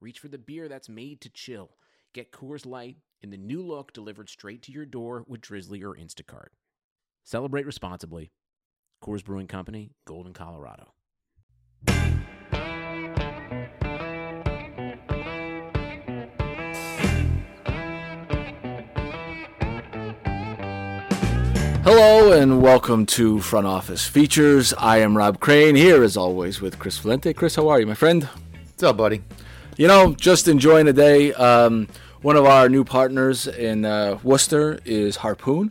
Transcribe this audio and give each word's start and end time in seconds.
reach 0.00 0.18
for 0.18 0.28
the 0.28 0.38
beer 0.38 0.68
that's 0.68 0.88
made 0.88 1.20
to 1.20 1.28
chill. 1.28 1.70
Get 2.14 2.32
Coors 2.32 2.64
Light 2.64 2.96
in 3.20 3.30
the 3.30 3.36
new 3.36 3.62
look 3.62 3.92
delivered 3.92 4.30
straight 4.30 4.62
to 4.62 4.72
your 4.72 4.86
door 4.86 5.24
with 5.28 5.42
Drizly 5.42 5.82
or 5.82 5.94
Instacart. 5.94 6.48
Celebrate 7.22 7.66
responsibly. 7.66 8.30
Coors 9.04 9.22
Brewing 9.22 9.46
Company, 9.46 9.92
Golden, 10.06 10.32
Colorado. 10.32 10.94
Hello 21.82 22.32
and 22.32 22.62
welcome 22.62 23.04
to 23.06 23.40
Front 23.40 23.66
Office 23.66 24.06
Features. 24.06 24.72
I 24.78 24.98
am 24.98 25.16
Rob 25.16 25.40
Crane 25.40 25.74
here 25.74 26.02
as 26.02 26.16
always 26.16 26.60
with 26.60 26.78
Chris 26.78 26.98
Valente. 26.98 27.34
Chris, 27.34 27.56
how 27.56 27.68
are 27.68 27.80
you, 27.80 27.86
my 27.86 27.94
friend? 27.94 28.24
What's 28.24 28.82
up, 28.82 28.96
buddy? 28.96 29.22
You 29.76 29.88
know, 29.88 30.14
just 30.14 30.48
enjoying 30.48 30.86
the 30.86 30.92
day. 30.92 31.32
Um, 31.32 31.88
one 32.22 32.36
of 32.36 32.44
our 32.44 32.68
new 32.68 32.84
partners 32.84 33.46
in 33.46 33.84
uh, 33.84 34.18
Worcester 34.22 34.78
is 34.84 35.16
Harpoon, 35.16 35.70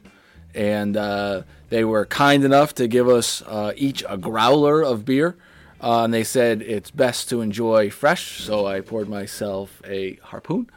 and 0.55 0.97
uh, 0.97 1.43
they 1.69 1.83
were 1.83 2.05
kind 2.05 2.43
enough 2.43 2.73
to 2.75 2.87
give 2.87 3.07
us 3.07 3.43
uh, 3.43 3.73
each 3.75 4.03
a 4.09 4.17
growler 4.17 4.81
of 4.81 5.05
beer. 5.05 5.35
Uh, 5.81 6.03
and 6.03 6.13
they 6.13 6.23
said 6.23 6.61
it's 6.61 6.91
best 6.91 7.29
to 7.29 7.41
enjoy 7.41 7.89
fresh, 7.89 8.41
so 8.41 8.65
I 8.65 8.81
poured 8.81 9.07
myself 9.07 9.81
a 9.85 10.15
Harpoon, 10.23 10.69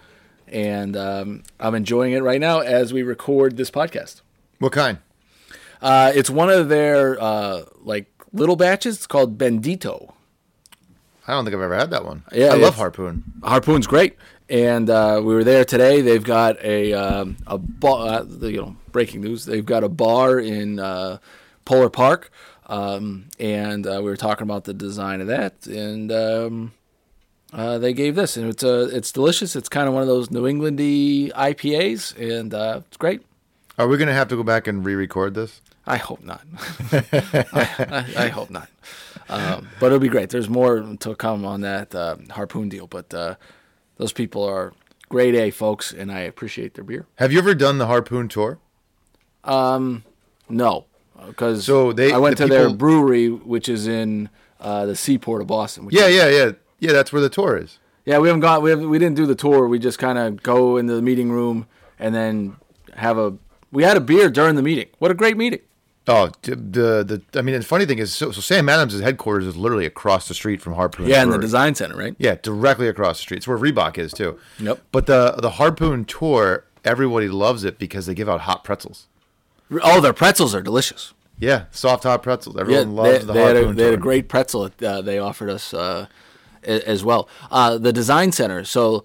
and 0.47 0.97
um, 0.97 1.43
I'm 1.59 1.75
enjoying 1.75 2.13
it 2.13 2.23
right 2.23 2.41
now 2.41 2.61
as 2.61 2.93
we 2.93 3.03
record 3.03 3.57
this 3.57 3.71
podcast. 3.71 4.21
What 4.59 4.73
kind? 4.73 4.99
Uh, 5.81 6.13
it's 6.15 6.31
one 6.31 6.51
of 6.51 6.69
their 6.69 7.21
uh, 7.21 7.63
like 7.83 8.13
little 8.33 8.57
batches. 8.57 8.97
It's 8.97 9.07
called 9.07 9.39
Bendito. 9.39 10.13
I 11.33 11.37
don't 11.37 11.45
think 11.47 11.55
I've 11.57 11.63
ever 11.63 11.77
had 11.77 11.91
that 11.91 12.05
one. 12.05 12.23
Yeah, 12.33 12.49
I 12.49 12.57
love 12.57 12.75
harpoon. 12.77 13.25
Harpoon's 13.43 13.87
great, 13.87 14.17
and 14.51 14.91
uh, 14.91 15.21
we 15.25 15.35
were 15.35 15.45
there 15.45 15.65
today. 15.65 16.03
They've 16.03 16.23
got 16.23 16.63
a 16.63 16.93
um, 16.93 17.37
a 17.47 17.57
bar. 17.59 18.07
Uh, 18.07 18.23
the- 18.25 18.53
you 18.53 18.61
know, 18.61 18.77
breaking 18.91 19.23
news. 19.23 19.47
They've 19.47 19.65
got 19.65 19.83
a 19.83 19.89
bar 19.89 20.39
in 20.39 20.79
uh, 20.79 21.19
Polar 21.65 21.89
Park, 21.89 22.31
um, 22.67 23.29
and 23.39 23.87
uh, 23.87 23.97
we 23.99 24.11
were 24.11 24.17
talking 24.17 24.45
about 24.45 24.65
the 24.65 24.75
design 24.75 25.21
of 25.23 25.27
that, 25.29 25.67
and 25.67 26.13
um, 26.13 26.73
uh, 27.53 27.79
they 27.79 27.95
gave 27.95 28.15
this, 28.15 28.37
and 28.37 28.49
it's 28.51 28.63
uh, 28.63 28.91
it's 28.93 29.11
delicious. 29.11 29.57
It's 29.57 29.71
kind 29.71 29.89
of 29.89 29.95
one 29.95 30.03
of 30.03 30.09
those 30.09 30.31
New 30.31 30.43
Englandy 30.43 31.33
IPAs, 31.33 32.15
and 32.19 32.53
uh, 32.53 32.83
it's 32.87 32.99
great. 32.99 33.23
Are 33.79 33.89
we 33.89 33.97
gonna 33.97 34.13
have 34.13 34.29
to 34.29 34.37
go 34.37 34.43
back 34.43 34.67
and 34.67 34.85
re-record 34.85 35.33
this? 35.35 35.63
I 35.87 35.97
hope 35.97 36.23
not. 36.23 36.43
I, 36.93 37.05
I, 37.53 38.25
I 38.25 38.29
hope 38.29 38.51
not. 38.51 38.69
Um, 39.33 39.69
but 39.81 39.87
it'll 39.87 39.99
be 39.99 40.09
great. 40.09 40.31
There's 40.31 40.49
more 40.49 40.81
to 41.01 41.15
come 41.15 41.45
on 41.45 41.61
that 41.63 41.95
uh, 41.95 42.17
harpoon 42.31 42.69
deal. 42.69 42.87
But 42.87 43.13
uh, 43.15 43.35
those 43.97 44.13
people 44.13 44.43
are 44.45 44.73
grade 45.09 45.35
A 45.35 45.51
folks, 45.51 45.93
and 45.93 46.11
I 46.13 46.21
appreciate 46.21 46.75
their 46.75 46.85
beer. 46.85 47.07
Have 47.17 47.33
you 47.33 47.39
ever 47.39 47.55
done 47.55 47.79
the 47.79 47.87
harpoon 47.87 48.29
tour? 48.29 48.59
Um, 49.45 50.05
No, 50.49 50.87
because 51.27 51.65
So 51.65 51.93
they- 51.93 52.13
I 52.13 52.19
went 52.19 52.37
the 52.39 52.47
to 52.47 52.51
their 52.51 52.71
brewery, 52.71 53.29
which 53.29 53.69
is 53.69 53.87
in 53.87 54.29
uh, 54.61 54.87
the 54.87 54.95
seaport 54.97 55.41
of 55.43 55.49
Boston. 55.49 55.87
Which 55.87 55.95
Yeah, 55.95 56.07
is- 56.07 56.15
yeah, 56.17 56.29
yeah, 56.29 56.53
yeah. 56.79 56.93
That's 56.93 57.13
where 57.13 57.23
the 57.23 57.29
tour 57.31 57.57
is. 57.57 57.79
yeah. 58.05 58.19
We 58.19 58.29
haven't 58.29 58.41
got 58.43 58.63
we 58.63 58.71
haven't, 58.71 58.89
we 58.91 58.99
didn't 58.99 59.17
do 59.17 59.27
the 59.27 59.35
tour. 59.35 59.67
We 59.67 59.79
just 59.79 59.99
kind 59.99 60.19
of 60.19 60.43
go 60.43 60.77
into 60.77 60.95
the 60.95 61.03
meeting 61.03 61.31
room 61.33 61.67
and 61.99 62.15
then 62.15 62.57
have 62.95 63.19
a. 63.19 63.35
We 63.73 63.83
had 63.85 63.97
a 63.97 64.01
beer 64.01 64.29
during 64.31 64.55
the 64.57 64.63
meeting. 64.63 64.89
What 64.99 65.11
a 65.11 65.15
great 65.15 65.37
meeting! 65.37 65.61
Oh, 66.09 66.31
the 66.43 66.57
the. 66.57 67.23
I 67.39 67.43
mean, 67.43 67.55
the 67.55 67.63
funny 67.63 67.87
thing 67.87 67.99
is, 67.99 68.13
so, 68.13 68.33
so 68.33 68.41
Sam 68.41 68.69
Adams' 68.69 68.99
headquarters 69.01 69.47
is 69.47 69.57
literally 69.57 69.87
across 69.87 70.27
the 70.27 70.35
street 70.35 70.61
from 70.61 70.75
Harpoon. 70.75 71.07
Yeah, 71.07 71.23
in 71.23 71.31
the 71.31 71.39
design 71.39 71.77
center, 71.77 71.97
right? 71.97 72.17
Yeah, 72.19 72.37
directly 72.43 72.89
across 72.89 73.19
the 73.19 73.23
street. 73.23 73.37
It's 73.39 73.47
where 73.47 73.59
Reebok 73.59 73.99
is 73.99 74.13
too. 74.13 74.39
Yep. 74.59 74.81
But 74.91 75.07
the 75.07 75.37
the 75.39 75.51
harpoon 75.51 76.05
tour, 76.05 76.65
everybody 76.85 77.29
loves 77.29 77.63
it 77.63 77.79
because 77.79 78.07
they 78.07 78.15
give 78.15 78.29
out 78.29 78.43
hot 78.43 78.65
pretzels. 78.65 79.07
Oh, 79.83 80.01
their 80.01 80.13
pretzels 80.13 80.55
are 80.57 80.63
delicious. 80.63 81.15
Yeah, 81.39 81.65
soft 81.71 82.03
hot 82.03 82.23
pretzels. 82.25 82.57
Everyone 82.57 82.97
loves 82.97 83.21
they, 83.21 83.25
the 83.27 83.33
they 83.33 83.41
had, 83.41 83.57
harpoon 83.57 83.71
a, 83.71 83.75
they 83.75 83.85
had 83.85 83.95
a 83.95 83.99
great 83.99 84.29
pretzel 84.29 84.69
that 84.69 84.83
uh, 84.83 85.03
they 85.03 85.21
offered 85.21 85.51
us 85.51 85.73
uh, 85.73 86.07
as 86.65 87.05
well. 87.05 87.29
Uh, 87.51 87.79
the 87.79 87.93
design 87.93 88.33
center. 88.33 88.65
So 88.65 89.05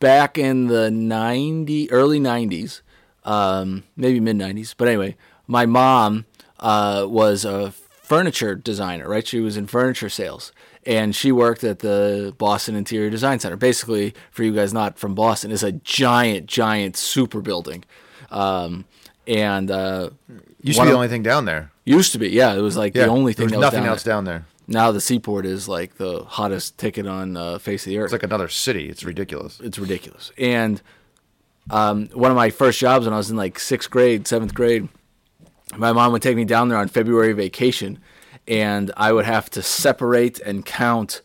back 0.00 0.38
in 0.38 0.66
the 0.66 0.90
90 0.90 1.90
early 1.92 2.18
90s, 2.18 2.80
um, 3.24 3.84
maybe 3.96 4.18
mid 4.18 4.36
90s, 4.36 4.74
but 4.76 4.88
anyway, 4.88 5.16
my 5.46 5.66
mom 5.66 6.26
uh, 6.62 7.06
was 7.08 7.44
a 7.44 7.72
furniture 7.72 8.54
designer, 8.54 9.06
right? 9.08 9.26
She 9.26 9.40
was 9.40 9.56
in 9.58 9.66
furniture 9.66 10.08
sales. 10.08 10.52
And 10.84 11.14
she 11.14 11.30
worked 11.30 11.62
at 11.62 11.78
the 11.78 12.34
Boston 12.38 12.74
Interior 12.74 13.08
Design 13.08 13.38
Center. 13.38 13.56
Basically, 13.56 14.14
for 14.32 14.42
you 14.42 14.52
guys 14.52 14.72
not 14.72 14.98
from 14.98 15.14
Boston, 15.14 15.50
is 15.52 15.62
a 15.62 15.70
giant, 15.72 16.46
giant 16.46 16.96
super 16.96 17.40
building. 17.40 17.84
Um, 18.30 18.84
and 19.28 19.70
uh, 19.70 20.10
Used 20.60 20.78
to 20.78 20.84
be 20.84 20.90
the 20.90 20.94
only 20.96 21.06
thing 21.08 21.22
down 21.22 21.44
there. 21.44 21.70
Used 21.84 22.10
to 22.12 22.18
be, 22.18 22.30
yeah. 22.30 22.52
It 22.54 22.60
was 22.60 22.76
like 22.76 22.94
Yeah, 22.96 23.04
the 23.04 23.10
only 23.10 23.32
thing 23.32 23.44
There's 23.44 23.52
that 23.52 23.58
was 23.58 23.64
nothing 23.66 23.80
down 23.82 23.88
else 23.90 24.02
there. 24.02 24.14
down 24.14 24.24
there. 24.24 24.46
Now 24.66 24.90
the 24.90 25.00
seaport 25.00 25.46
is 25.46 25.68
like 25.68 25.96
the 25.96 26.24
hottest 26.24 26.78
ticket 26.78 27.06
on 27.06 27.36
uh, 27.36 27.58
face 27.58 27.84
of 27.86 27.90
the 27.90 27.98
earth. 27.98 28.06
It's 28.06 28.12
like 28.12 28.22
another 28.24 28.48
city. 28.48 28.88
It's 28.88 29.04
ridiculous. 29.04 29.60
it's 29.60 29.78
ridiculous. 29.78 30.32
And 30.38 30.80
um, 31.70 32.08
one 32.12 32.30
of 32.30 32.36
my 32.36 32.50
first 32.50 32.78
jobs 32.80 33.04
when 33.04 33.14
I 33.14 33.16
was 33.18 33.30
in 33.30 33.36
like 33.36 33.58
sixth 33.58 33.90
grade, 33.90 34.26
seventh 34.26 34.54
grade, 34.54 34.88
my 35.76 35.92
mom 35.92 36.12
would 36.12 36.22
take 36.22 36.36
me 36.36 36.44
down 36.44 36.68
there 36.68 36.78
on 36.78 36.88
February 36.88 37.32
vacation, 37.32 37.98
and 38.46 38.90
I 38.96 39.12
would 39.12 39.24
have 39.24 39.50
to 39.50 39.62
separate 39.62 40.40
and 40.40 40.64
count 40.64 41.22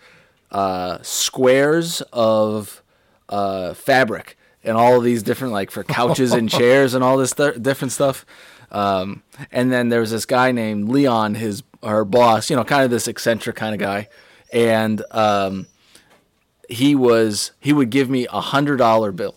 uh, 0.51 0.99
squares 1.01 2.01
of 2.13 2.81
uh, 3.29 3.73
fabric 3.73 4.37
and 4.63 4.77
all 4.77 4.97
of 4.97 5.03
these 5.03 5.23
different 5.23 5.53
like 5.53 5.71
for 5.71 5.83
couches 5.83 6.33
and 6.33 6.49
chairs 6.59 6.93
and 6.93 7.03
all 7.03 7.17
this 7.17 7.33
th- 7.33 7.61
different 7.61 7.91
stuff. 7.91 8.25
Um, 8.71 9.23
and 9.51 9.71
then 9.71 9.89
there 9.89 10.01
was 10.01 10.11
this 10.11 10.25
guy 10.25 10.51
named 10.51 10.89
Leon, 10.89 11.35
his 11.35 11.63
her 11.83 12.03
boss, 12.03 12.49
you 12.49 12.55
know, 12.55 12.63
kind 12.63 12.83
of 12.83 12.89
this 12.91 13.07
eccentric 13.07 13.55
kind 13.55 13.73
of 13.73 13.79
guy, 13.79 14.09
and 14.51 15.01
um, 15.11 15.67
he 16.69 16.95
was 16.95 17.51
he 17.59 17.71
would 17.71 17.89
give 17.89 18.09
me 18.09 18.27
a 18.31 18.41
hundred 18.41 18.77
dollar 18.77 19.11
bill. 19.11 19.35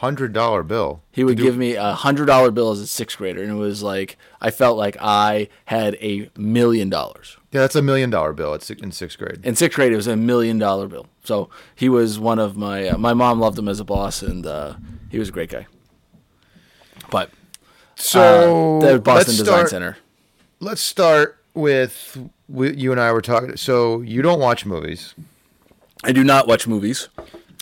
Hundred 0.00 0.32
dollar 0.32 0.62
bill. 0.62 1.02
He 1.10 1.24
would 1.24 1.36
give 1.38 1.56
me 1.56 1.74
a 1.74 1.92
hundred 1.92 2.26
dollar 2.26 2.50
bill 2.52 2.70
as 2.70 2.80
a 2.80 2.86
sixth 2.86 3.18
grader, 3.18 3.42
and 3.42 3.50
it 3.50 3.54
was 3.56 3.82
like 3.82 4.16
I 4.40 4.50
felt 4.50 4.76
like 4.78 4.96
I 5.00 5.48
had 5.64 5.96
a 5.96 6.30
million 6.36 6.88
dollars. 6.88 7.36
Yeah, 7.50 7.62
that's 7.62 7.74
a 7.74 7.82
million 7.82 8.08
dollar 8.10 8.32
bill. 8.32 8.54
It's 8.54 8.70
in 8.70 8.92
sixth 8.92 9.18
grade. 9.18 9.40
In 9.42 9.56
sixth 9.56 9.74
grade, 9.76 9.92
it 9.92 9.96
was 9.96 10.06
a 10.06 10.14
million 10.16 10.58
dollar 10.58 10.86
bill. 10.86 11.06
So 11.24 11.50
he 11.74 11.88
was 11.88 12.18
one 12.18 12.38
of 12.38 12.56
my 12.56 12.88
uh, 12.88 12.98
my 12.98 13.12
mom 13.12 13.40
loved 13.40 13.58
him 13.58 13.68
as 13.68 13.80
a 13.80 13.84
boss, 13.84 14.22
and 14.22 14.46
uh, 14.46 14.74
he 15.10 15.18
was 15.18 15.30
a 15.30 15.32
great 15.32 15.50
guy. 15.50 15.66
But 17.10 17.30
So 17.96 18.78
uh, 18.78 18.92
the 18.92 18.98
Boston 19.00 19.32
Design 19.36 19.46
start, 19.46 19.70
Center. 19.70 19.96
Let's 20.60 20.80
start 20.82 21.38
with, 21.54 22.18
with 22.48 22.76
you 22.78 22.92
and 22.92 23.00
I 23.00 23.12
were 23.12 23.22
talking. 23.22 23.56
So 23.56 24.00
you 24.02 24.22
don't 24.22 24.40
watch 24.40 24.64
movies. 24.66 25.14
I 26.04 26.12
do 26.12 26.22
not 26.22 26.46
watch 26.46 26.66
movies. 26.66 27.08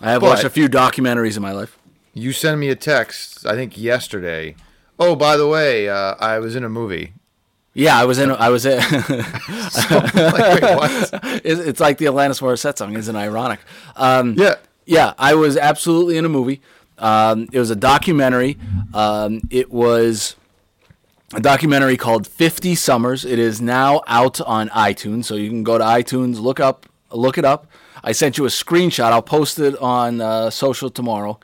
I 0.02 0.10
have 0.10 0.20
But- 0.20 0.28
watched 0.28 0.44
a 0.44 0.50
few 0.50 0.68
documentaries 0.68 1.36
in 1.36 1.42
my 1.42 1.52
life. 1.52 1.75
You 2.16 2.32
sent 2.32 2.58
me 2.58 2.70
a 2.70 2.74
text. 2.74 3.44
I 3.44 3.54
think 3.56 3.76
yesterday. 3.76 4.56
Oh, 4.98 5.14
by 5.14 5.36
the 5.36 5.46
way, 5.46 5.86
uh, 5.90 6.14
I 6.18 6.38
was 6.38 6.56
in 6.56 6.64
a 6.64 6.68
movie. 6.70 7.12
Yeah, 7.74 7.98
I 8.00 8.06
was 8.06 8.18
in. 8.18 8.30
I 8.30 8.48
was 8.48 8.64
in. 8.64 8.78
Like, 8.80 10.14
wait, 10.14 10.62
what? 10.62 11.10
it's, 11.44 11.60
it's 11.60 11.80
like 11.80 11.98
the 11.98 12.06
Alanis 12.06 12.40
Morissette 12.40 12.78
song. 12.78 12.96
Isn't 12.96 13.14
it 13.14 13.18
ironic? 13.18 13.60
Um, 13.96 14.34
Yeah. 14.34 14.54
Yeah, 14.86 15.12
I 15.18 15.34
was 15.34 15.56
absolutely 15.58 16.16
in 16.16 16.24
a 16.24 16.28
movie. 16.28 16.62
Um, 16.96 17.48
it 17.52 17.58
was 17.58 17.70
a 17.70 17.76
documentary. 17.76 18.56
Um, 18.94 19.42
it 19.50 19.70
was 19.70 20.36
a 21.34 21.40
documentary 21.40 21.96
called 21.98 22.26
50 22.26 22.76
Summers. 22.76 23.24
It 23.26 23.38
is 23.38 23.60
now 23.60 24.00
out 24.06 24.40
on 24.40 24.68
iTunes, 24.70 25.24
so 25.24 25.34
you 25.34 25.50
can 25.50 25.64
go 25.64 25.76
to 25.76 25.84
iTunes, 25.84 26.40
look 26.40 26.60
up, 26.60 26.86
look 27.10 27.36
it 27.36 27.44
up. 27.44 27.66
I 28.04 28.12
sent 28.12 28.38
you 28.38 28.44
a 28.44 28.48
screenshot. 28.48 29.10
I'll 29.12 29.22
post 29.22 29.58
it 29.58 29.76
on 29.78 30.20
uh, 30.20 30.50
social 30.50 30.88
tomorrow. 30.88 31.40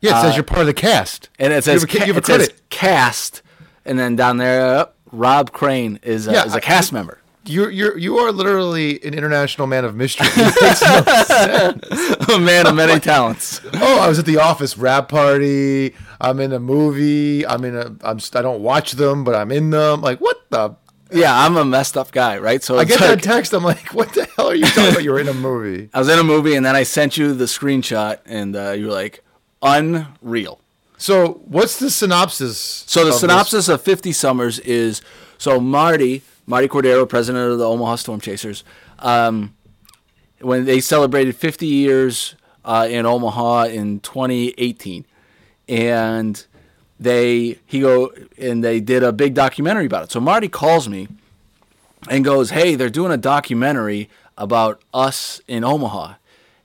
Yeah, 0.00 0.18
it 0.18 0.22
says 0.22 0.36
you're 0.36 0.44
part 0.44 0.60
of 0.60 0.66
the 0.66 0.74
cast. 0.74 1.28
And 1.38 1.52
it 1.52 1.64
says, 1.64 1.82
you 1.82 1.88
have 2.00 2.02
a, 2.02 2.06
you 2.06 2.12
have 2.14 2.22
it 2.22 2.26
says 2.26 2.52
cast, 2.70 3.42
and 3.84 3.98
then 3.98 4.14
down 4.16 4.36
there, 4.36 4.62
uh, 4.62 4.86
Rob 5.10 5.52
Crane 5.52 5.98
is, 6.02 6.28
a, 6.28 6.32
Yeah, 6.32 6.44
is 6.44 6.54
a 6.54 6.58
I- 6.58 6.60
cast 6.60 6.92
member. 6.92 7.18
you're 7.46 7.70
you're 7.70 7.96
you 7.96 8.18
are 8.18 8.30
literally 8.30 9.02
an 9.04 9.14
international 9.14 9.66
man 9.66 9.84
of 9.84 9.94
mystery. 9.96 10.26
It 10.36 10.62
makes 10.62 10.82
no 10.82 11.02
sense. 11.24 12.28
a 12.28 12.38
man 12.38 12.66
of 12.66 12.74
many 12.74 13.00
talents. 13.00 13.60
Oh, 13.74 13.98
I 14.00 14.06
was 14.08 14.18
at 14.18 14.26
the 14.26 14.38
office 14.38 14.76
wrap 14.76 15.08
party. 15.08 15.94
I'm 16.20 16.40
in 16.40 16.52
a 16.52 16.60
movie. 16.60 17.46
I'm 17.46 17.64
in 17.64 17.74
a. 17.74 17.86
I'm. 18.02 18.18
I 18.34 18.42
don't 18.42 18.60
watch 18.62 18.92
them, 18.92 19.24
but 19.24 19.34
I'm 19.34 19.50
in 19.50 19.70
them. 19.70 20.02
Like 20.02 20.20
what 20.20 20.44
the? 20.50 20.76
Yeah, 21.10 21.34
I'm 21.42 21.56
a 21.56 21.64
messed 21.64 21.96
up 21.96 22.12
guy, 22.12 22.36
right? 22.36 22.62
So 22.62 22.76
I 22.78 22.84
get 22.84 23.00
like, 23.00 23.08
that 23.10 23.22
text. 23.34 23.54
I'm 23.54 23.64
like, 23.64 23.94
what 23.94 24.12
the 24.12 24.26
hell 24.36 24.48
are 24.50 24.54
you 24.54 24.66
talking 24.66 24.90
about? 24.90 25.02
You 25.04 25.12
were 25.12 25.20
in 25.20 25.28
a 25.28 25.32
movie. 25.32 25.88
I 25.94 25.98
was 26.00 26.08
in 26.10 26.18
a 26.18 26.24
movie, 26.24 26.54
and 26.54 26.66
then 26.66 26.76
I 26.76 26.82
sent 26.82 27.16
you 27.16 27.32
the 27.32 27.46
screenshot, 27.46 28.18
and 28.26 28.54
uh, 28.54 28.72
you 28.72 28.88
were 28.88 28.92
like, 28.92 29.24
unreal. 29.62 30.60
So 30.98 31.40
what's 31.44 31.78
the 31.78 31.90
synopsis? 31.90 32.58
So 32.58 33.00
the 33.00 33.06
of 33.06 33.12
this? 33.12 33.20
synopsis 33.20 33.68
of 33.68 33.80
50 33.82 34.12
Summers 34.12 34.58
is 34.60 35.00
so 35.38 35.60
Marty, 35.60 36.22
Marty 36.46 36.68
Cordaro, 36.68 37.08
president 37.08 37.52
of 37.52 37.58
the 37.58 37.64
Omaha 37.64 37.96
Storm 37.96 38.20
Chasers, 38.20 38.64
um, 38.98 39.54
when 40.40 40.64
they 40.64 40.80
celebrated 40.80 41.36
50 41.36 41.66
years 41.66 42.34
uh, 42.64 42.86
in 42.90 43.06
Omaha 43.06 43.64
in 43.64 44.00
2018, 44.00 45.06
and 45.68 46.44
they 47.00 47.58
he 47.64 47.80
go 47.80 48.12
and 48.36 48.62
they 48.62 48.80
did 48.80 49.02
a 49.02 49.12
big 49.12 49.34
documentary 49.34 49.86
about 49.86 50.04
it. 50.04 50.10
So 50.10 50.20
Marty 50.20 50.48
calls 50.48 50.88
me 50.88 51.08
and 52.10 52.24
goes, 52.24 52.50
"Hey, 52.50 52.74
they're 52.74 52.90
doing 52.90 53.12
a 53.12 53.16
documentary 53.16 54.10
about 54.36 54.82
us 54.92 55.40
in 55.46 55.64
Omaha." 55.64 56.06
And 56.06 56.16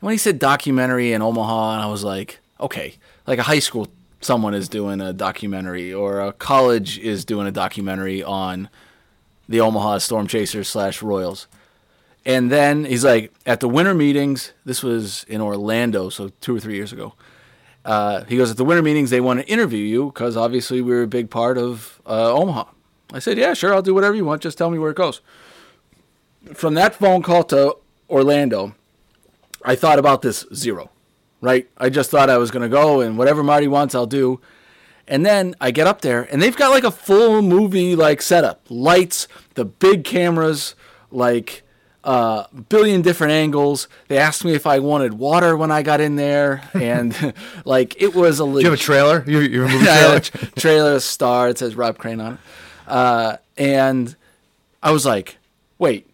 when 0.01 0.13
he 0.13 0.18
said 0.18 0.40
documentary 0.40 1.13
in 1.13 1.22
Omaha, 1.22 1.75
and 1.75 1.84
I 1.84 1.88
was 1.88 2.04
like, 2.04 2.40
"Okay, 2.63 2.95
like 3.27 3.39
a 3.39 3.44
high 3.44 3.60
school 3.60 3.88
someone 4.21 4.54
is 4.54 4.69
doing 4.69 5.01
a 5.01 5.13
documentary 5.13 5.94
or 5.94 6.21
a 6.21 6.33
college 6.33 6.98
is 6.98 7.25
doing 7.25 7.45
a 7.45 7.51
documentary 7.51 8.24
on 8.24 8.69
the 9.50 9.60
Omaha 9.60 10.00
Storm 10.00 10.27
Chasers 10.27 10.68
slash 10.68 11.01
Royals." 11.01 11.48
And 12.25 12.51
then 12.51 12.86
he's 12.86 13.04
like, 13.04 13.33
at 13.45 13.60
the 13.60 13.68
winter 13.68 13.94
meetings, 13.94 14.54
this 14.63 14.81
was 14.81 15.25
in 15.25 15.42
Orlando, 15.42 16.10
so 16.10 16.30
two 16.39 16.56
or 16.56 16.60
three 16.60 16.75
years 16.75 16.94
ago. 16.94 17.15
Uh, 17.83 18.24
he 18.25 18.38
goes, 18.38 18.50
at 18.50 18.57
the 18.57 18.63
winter 18.63 18.81
meetings, 18.81 19.09
they 19.09 19.19
want 19.19 19.42
to 19.42 19.45
interview 19.48 19.83
you 19.83 20.06
because 20.06 20.38
obviously 20.38 20.81
we 20.81 20.94
are 20.94 21.01
a 21.01 21.07
big 21.07 21.30
part 21.30 21.57
of 21.57 22.01
uh, 22.06 22.31
Omaha. 22.31 22.66
I 23.12 23.19
said, 23.19 23.38
yeah, 23.38 23.54
sure, 23.54 23.74
I'll 23.74 23.81
do 23.81 23.94
whatever 23.94 24.16
you 24.16 24.24
want. 24.24 24.42
Just 24.42 24.57
tell 24.57 24.69
me 24.69 24.80
where 24.80 24.92
it 24.92 24.98
goes. 24.98 25.19
From 26.54 26.75
that 26.75 26.95
phone 26.95 27.21
call 27.21 27.44
to 27.45 27.75
Orlando, 28.09 28.74
I 29.66 29.75
thought 29.75 30.00
about 30.00 30.21
this 30.21 30.45
zero, 30.54 30.89
right? 31.44 31.68
I 31.78 31.90
just 31.90 32.10
thought 32.10 32.30
I 32.30 32.38
was 32.38 32.51
going 32.51 32.63
to 32.63 32.69
go 32.69 33.01
and 33.01 33.18
whatever 33.18 33.44
Marty 33.44 33.68
wants, 33.68 33.94
I'll 33.94 34.06
do. 34.06 34.40
And 35.10 35.25
then 35.25 35.56
I 35.60 35.72
get 35.72 35.88
up 35.88 36.00
there 36.00 36.24
and 36.31 36.42
they've 36.42 36.56
got 36.56 36.69
like 36.69 36.86
a 36.86 36.92
full 36.92 37.42
movie 37.42 37.98
like 37.98 38.22
setup, 38.22 38.62
lights, 38.69 39.28
the 39.56 39.66
big 39.66 40.06
cameras, 40.06 40.74
like 41.12 41.63
uh, 42.06 42.45
billion 42.69 43.01
different 43.01 43.34
angles. 43.34 43.90
They 44.07 44.18
asked 44.18 44.45
me 44.45 44.54
if 44.54 44.66
I 44.66 44.80
wanted 44.80 45.16
water 45.16 45.57
when 45.57 45.69
I 45.69 45.81
got 45.84 46.00
in 46.01 46.16
there, 46.16 46.62
and 46.74 47.34
like 47.66 48.01
it 48.01 48.13
was 48.13 48.40
a. 48.40 48.45
Do 48.45 48.60
you 48.60 48.66
have 48.66 48.74
a 48.74 48.78
trailer? 48.78 49.24
You 49.25 49.40
you 49.40 49.63
a 49.63 49.68
I 49.68 49.69
trailer? 49.69 50.16
a 50.16 50.19
tra- 50.19 50.48
trailer 50.51 51.00
star. 51.00 51.50
It 51.50 51.57
says 51.60 51.75
Rob 51.75 51.98
Crane 51.98 52.19
on 52.19 52.34
it. 52.34 52.40
Uh, 52.88 53.38
and 53.57 54.16
I 54.81 54.92
was 54.92 55.06
like, 55.06 55.38
wait, 55.78 56.10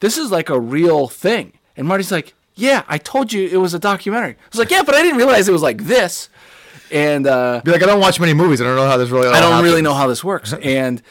this 0.00 0.18
is 0.18 0.30
like 0.30 0.50
a 0.50 0.60
real 0.60 1.08
thing. 1.08 1.54
And 1.76 1.88
Marty's 1.88 2.12
like, 2.12 2.34
yeah, 2.54 2.84
I 2.88 2.98
told 2.98 3.32
you 3.32 3.48
it 3.48 3.56
was 3.56 3.74
a 3.74 3.78
documentary. 3.78 4.32
I 4.32 4.48
was 4.50 4.58
like, 4.58 4.70
yeah, 4.70 4.82
but 4.82 4.94
I 4.94 5.02
didn't 5.02 5.16
realize 5.16 5.48
it 5.48 5.52
was 5.52 5.62
like 5.62 5.84
this. 5.84 6.28
And 6.90 7.26
uh, 7.26 7.62
Be 7.64 7.72
like, 7.72 7.82
I 7.82 7.86
don't 7.86 8.00
watch 8.00 8.20
many 8.20 8.34
movies. 8.34 8.60
I 8.60 8.64
don't 8.64 8.76
know 8.76 8.86
how 8.86 8.98
this 8.98 9.08
really. 9.08 9.28
all 9.28 9.34
I 9.34 9.40
don't 9.40 9.62
really 9.62 9.80
know 9.80 9.94
how 9.94 10.06
this 10.06 10.22
works. 10.22 10.52
and 10.62 11.02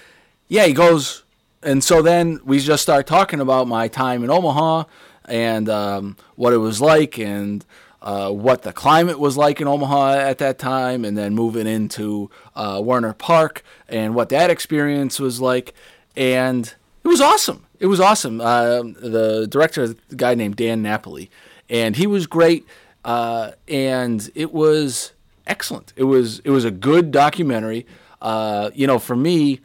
yeah, 0.47 0.65
he 0.65 0.73
goes, 0.73 1.23
and 1.63 1.83
so 1.83 2.01
then 2.01 2.39
we 2.43 2.59
just 2.59 2.83
start 2.83 3.07
talking 3.07 3.39
about 3.39 3.67
my 3.67 3.87
time 3.87 4.23
in 4.23 4.29
Omaha 4.29 4.83
and 5.25 5.69
um, 5.69 6.17
what 6.35 6.53
it 6.53 6.57
was 6.57 6.81
like 6.81 7.17
and 7.17 7.65
uh, 8.01 8.31
what 8.31 8.63
the 8.63 8.73
climate 8.73 9.19
was 9.19 9.37
like 9.37 9.61
in 9.61 9.67
Omaha 9.67 10.13
at 10.13 10.39
that 10.39 10.57
time, 10.59 11.05
and 11.05 11.17
then 11.17 11.33
moving 11.33 11.67
into 11.67 12.29
uh, 12.55 12.81
Werner 12.83 13.13
Park 13.13 13.63
and 13.87 14.15
what 14.15 14.29
that 14.29 14.49
experience 14.49 15.19
was 15.19 15.39
like. 15.39 15.73
And 16.15 16.73
it 17.03 17.07
was 17.07 17.21
awesome. 17.21 17.65
It 17.81 17.87
was 17.87 17.99
awesome. 17.99 18.39
Um 18.39 18.93
the 18.93 19.47
director, 19.49 19.83
a 19.83 20.15
guy 20.15 20.33
named 20.35 20.55
Dan 20.55 20.81
Napoli, 20.81 21.29
and 21.69 21.95
he 21.95 22.07
was 22.07 22.27
great. 22.27 22.65
Uh, 23.03 23.53
and 23.67 24.29
it 24.35 24.53
was 24.53 25.13
excellent. 25.47 25.91
It 25.95 26.03
was 26.03 26.39
it 26.45 26.51
was 26.51 26.63
a 26.65 26.69
good 26.71 27.11
documentary. 27.11 27.87
Uh, 28.21 28.69
you 28.75 28.85
know, 28.85 28.99
for 28.99 29.15
me, 29.15 29.59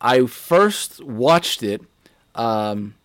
I 0.00 0.26
first 0.26 1.00
watched 1.04 1.62
it. 1.62 1.80
Um, 2.34 2.96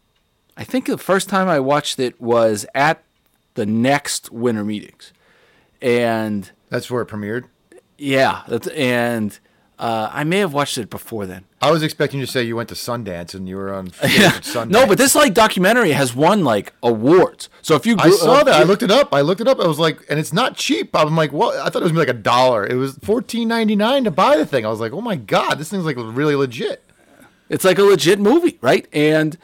I 0.57 0.63
think 0.63 0.87
the 0.87 0.97
first 0.97 1.29
time 1.29 1.47
I 1.47 1.59
watched 1.59 1.99
it 1.99 2.19
was 2.19 2.65
at 2.73 3.03
the 3.53 3.65
next 3.67 4.31
winter 4.31 4.63
meetings, 4.63 5.13
and 5.83 6.49
That's 6.69 6.89
where 6.89 7.03
it 7.03 7.07
premiered. 7.07 7.43
yeah, 7.99 8.41
that's, 8.47 8.67
and 8.69 9.37
uh, 9.77 10.09
I 10.11 10.23
may 10.23 10.39
have 10.39 10.53
watched 10.53 10.79
it 10.79 10.89
before 10.89 11.27
then. 11.27 11.43
I 11.65 11.71
was 11.71 11.81
expecting 11.81 12.19
you 12.19 12.25
to 12.27 12.31
say 12.31 12.43
you 12.43 12.55
went 12.55 12.69
to 12.69 12.75
Sundance 12.75 13.33
and 13.33 13.49
you 13.49 13.55
were 13.57 13.73
on 13.73 13.87
Yeah. 14.03 14.31
Sundance. 14.41 14.69
No, 14.69 14.85
but 14.85 14.97
this 14.97 15.15
like 15.15 15.33
documentary 15.33 15.91
has 15.91 16.15
won 16.15 16.43
like 16.43 16.73
awards. 16.83 17.49
So 17.61 17.75
if 17.75 17.85
you 17.85 17.95
I 17.97 18.11
saw 18.11 18.35
uh, 18.35 18.43
that. 18.43 18.55
I 18.55 18.63
looked 18.63 18.83
it 18.83 18.91
up. 18.91 19.13
I 19.13 19.21
looked 19.21 19.41
it 19.41 19.47
up. 19.47 19.59
I 19.59 19.67
was 19.67 19.79
like, 19.79 19.99
and 20.09 20.19
it's 20.19 20.31
not 20.31 20.55
cheap. 20.55 20.95
I'm 20.95 21.15
like, 21.15 21.31
what? 21.31 21.55
I 21.57 21.69
thought 21.69 21.81
it 21.81 21.85
was 21.85 21.91
gonna 21.91 22.05
be 22.05 22.11
like 22.11 22.17
a 22.17 22.21
dollar. 22.21 22.67
It 22.67 22.75
was 22.75 22.97
fourteen 22.99 23.47
ninety 23.47 23.75
nine 23.75 24.03
to 24.03 24.11
buy 24.11 24.37
the 24.37 24.45
thing. 24.45 24.65
I 24.65 24.69
was 24.69 24.79
like, 24.79 24.91
oh 24.93 25.01
my 25.01 25.15
god, 25.15 25.55
this 25.55 25.69
thing's 25.69 25.85
like 25.85 25.97
really 25.97 26.35
legit. 26.35 26.83
It's 27.49 27.65
like 27.65 27.79
a 27.79 27.83
legit 27.83 28.19
movie, 28.19 28.57
right? 28.61 28.87
And 28.93 29.37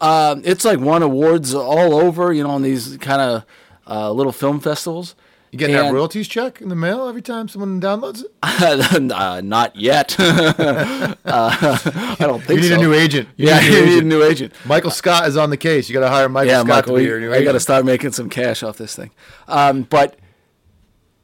um, 0.00 0.42
it's 0.44 0.64
like 0.64 0.80
won 0.80 1.02
awards 1.02 1.54
all 1.54 1.94
over, 1.94 2.32
you 2.32 2.42
know, 2.42 2.50
on 2.50 2.62
these 2.62 2.96
kind 2.98 3.20
of 3.22 3.44
uh, 3.86 4.10
little 4.12 4.32
film 4.32 4.60
festivals. 4.60 5.14
You 5.52 5.58
getting 5.58 5.76
that 5.76 5.84
And- 5.84 5.94
royalties 5.94 6.28
check 6.28 6.62
in 6.62 6.70
the 6.70 6.74
mail 6.74 7.06
every 7.08 7.20
time 7.20 7.46
someone 7.46 7.78
downloads 7.78 8.24
it? 8.24 8.32
uh, 9.12 9.42
not 9.44 9.76
yet. 9.76 10.16
uh, 10.18 11.14
I 11.26 12.16
don't 12.18 12.42
think 12.42 12.62
You 12.62 12.68
need 12.70 12.74
so. 12.74 12.74
a 12.76 12.78
new 12.78 12.94
agent. 12.94 13.28
You 13.36 13.48
yeah, 13.48 13.60
need 13.60 13.68
you 13.74 13.84
need 13.86 13.98
a 13.98 14.06
new 14.06 14.22
agent. 14.22 14.54
Michael 14.64 14.90
Scott 14.90 15.28
is 15.28 15.36
on 15.36 15.50
the 15.50 15.58
case. 15.58 15.88
You 15.90 15.92
got 15.92 16.00
to 16.00 16.08
hire 16.08 16.28
Michael 16.30 16.48
Yeah, 16.52 16.58
Scott 16.60 16.68
Michael, 16.68 16.94
to 16.94 16.98
be 17.00 17.04
your 17.04 17.20
new 17.20 17.32
I 17.34 17.44
got 17.44 17.52
to 17.52 17.60
start 17.60 17.84
making 17.84 18.12
some 18.12 18.30
cash 18.30 18.62
off 18.62 18.78
this 18.78 18.96
thing. 18.96 19.10
Um, 19.46 19.82
but 19.82 20.16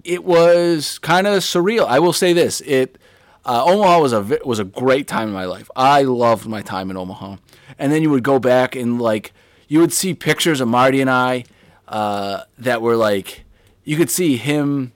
it 0.04 0.24
was 0.24 0.98
kind 0.98 1.26
of 1.26 1.42
surreal. 1.42 1.86
I 1.86 1.98
will 1.98 2.12
say 2.12 2.34
this: 2.34 2.60
it 2.66 2.98
uh, 3.46 3.64
Omaha 3.64 4.00
was 4.00 4.12
a 4.12 4.38
was 4.44 4.58
a 4.58 4.64
great 4.64 5.08
time 5.08 5.28
in 5.28 5.34
my 5.34 5.46
life. 5.46 5.70
I 5.74 6.02
loved 6.02 6.46
my 6.46 6.60
time 6.60 6.90
in 6.90 6.98
Omaha. 6.98 7.36
And 7.78 7.90
then 7.92 8.02
you 8.02 8.10
would 8.10 8.24
go 8.24 8.38
back 8.38 8.76
and 8.76 9.00
like 9.00 9.32
you 9.68 9.80
would 9.80 9.92
see 9.94 10.12
pictures 10.12 10.60
of 10.60 10.68
Marty 10.68 11.00
and 11.00 11.08
I 11.10 11.44
uh, 11.86 12.42
that 12.58 12.82
were 12.82 12.96
like 12.96 13.44
you 13.88 13.96
could 13.96 14.10
see 14.10 14.36
him 14.36 14.92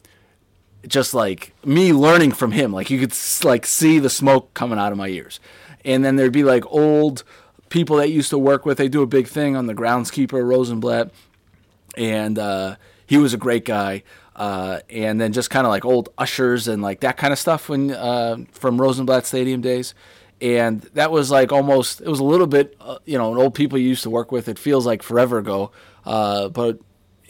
just 0.87 1.15
like 1.15 1.55
me 1.65 1.95
learning 1.95 2.33
from 2.33 2.53
him. 2.53 2.75
Like 2.75 2.91
you 2.91 3.01
could 3.01 3.17
like 3.43 3.65
see 3.65 3.99
the 3.99 4.11
smoke 4.11 4.53
coming 4.53 4.79
out 4.79 4.93
of 4.93 4.99
my 4.99 5.09
ears. 5.09 5.41
And 5.83 6.05
then 6.05 6.17
there'd 6.17 6.31
be 6.31 6.45
like 6.45 6.67
old 6.67 7.25
people 7.71 7.97
that 7.97 8.11
used 8.11 8.29
to 8.31 8.39
work 8.39 8.67
with. 8.67 8.77
They 8.77 8.91
do 8.91 9.01
a 9.01 9.07
big 9.07 9.29
thing 9.29 9.57
on 9.57 9.67
the 9.67 9.75
groundskeeper 9.75 10.47
Rosenblatt, 10.47 11.11
and 11.97 12.39
uh, 12.39 12.77
he 13.07 13.17
was 13.17 13.33
a 13.33 13.39
great 13.39 13.65
guy. 13.65 14.03
Uh, 14.37 14.81
and 14.91 15.19
then 15.19 15.33
just 15.33 15.49
kind 15.49 15.67
of 15.67 15.71
like 15.71 15.87
old 15.87 16.11
ushers 16.19 16.69
and 16.69 16.83
like 16.83 17.01
that 17.01 17.17
kind 17.17 17.33
of 17.33 17.39
stuff 17.39 17.71
when 17.71 17.93
uh, 17.93 18.37
from 18.53 18.79
Rosenblatt 18.79 19.25
Stadium 19.25 19.63
days. 19.63 19.95
And 20.43 20.83
that 20.93 21.11
was 21.11 21.31
like 21.31 21.51
almost 21.51 22.03
it 22.03 22.09
was 22.09 22.21
a 22.21 22.25
little 22.25 22.47
bit 22.47 22.77
uh, 22.79 22.99
you 23.07 23.17
know 23.17 23.33
an 23.33 23.39
old 23.39 23.55
people 23.55 23.79
you 23.79 23.89
used 23.89 24.03
to 24.03 24.11
work 24.11 24.31
with. 24.31 24.51
It 24.51 24.59
feels 24.59 24.85
like 24.85 25.03
forever 25.03 25.39
ago, 25.39 25.73
uh, 26.05 26.51
but 26.51 26.79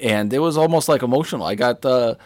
and 0.03 0.33
it 0.33 0.41
was 0.41 0.57
almost 0.59 0.89
like 0.89 1.03
emotional. 1.03 1.45
I 1.47 1.55
got 1.55 1.81
the 1.83 2.19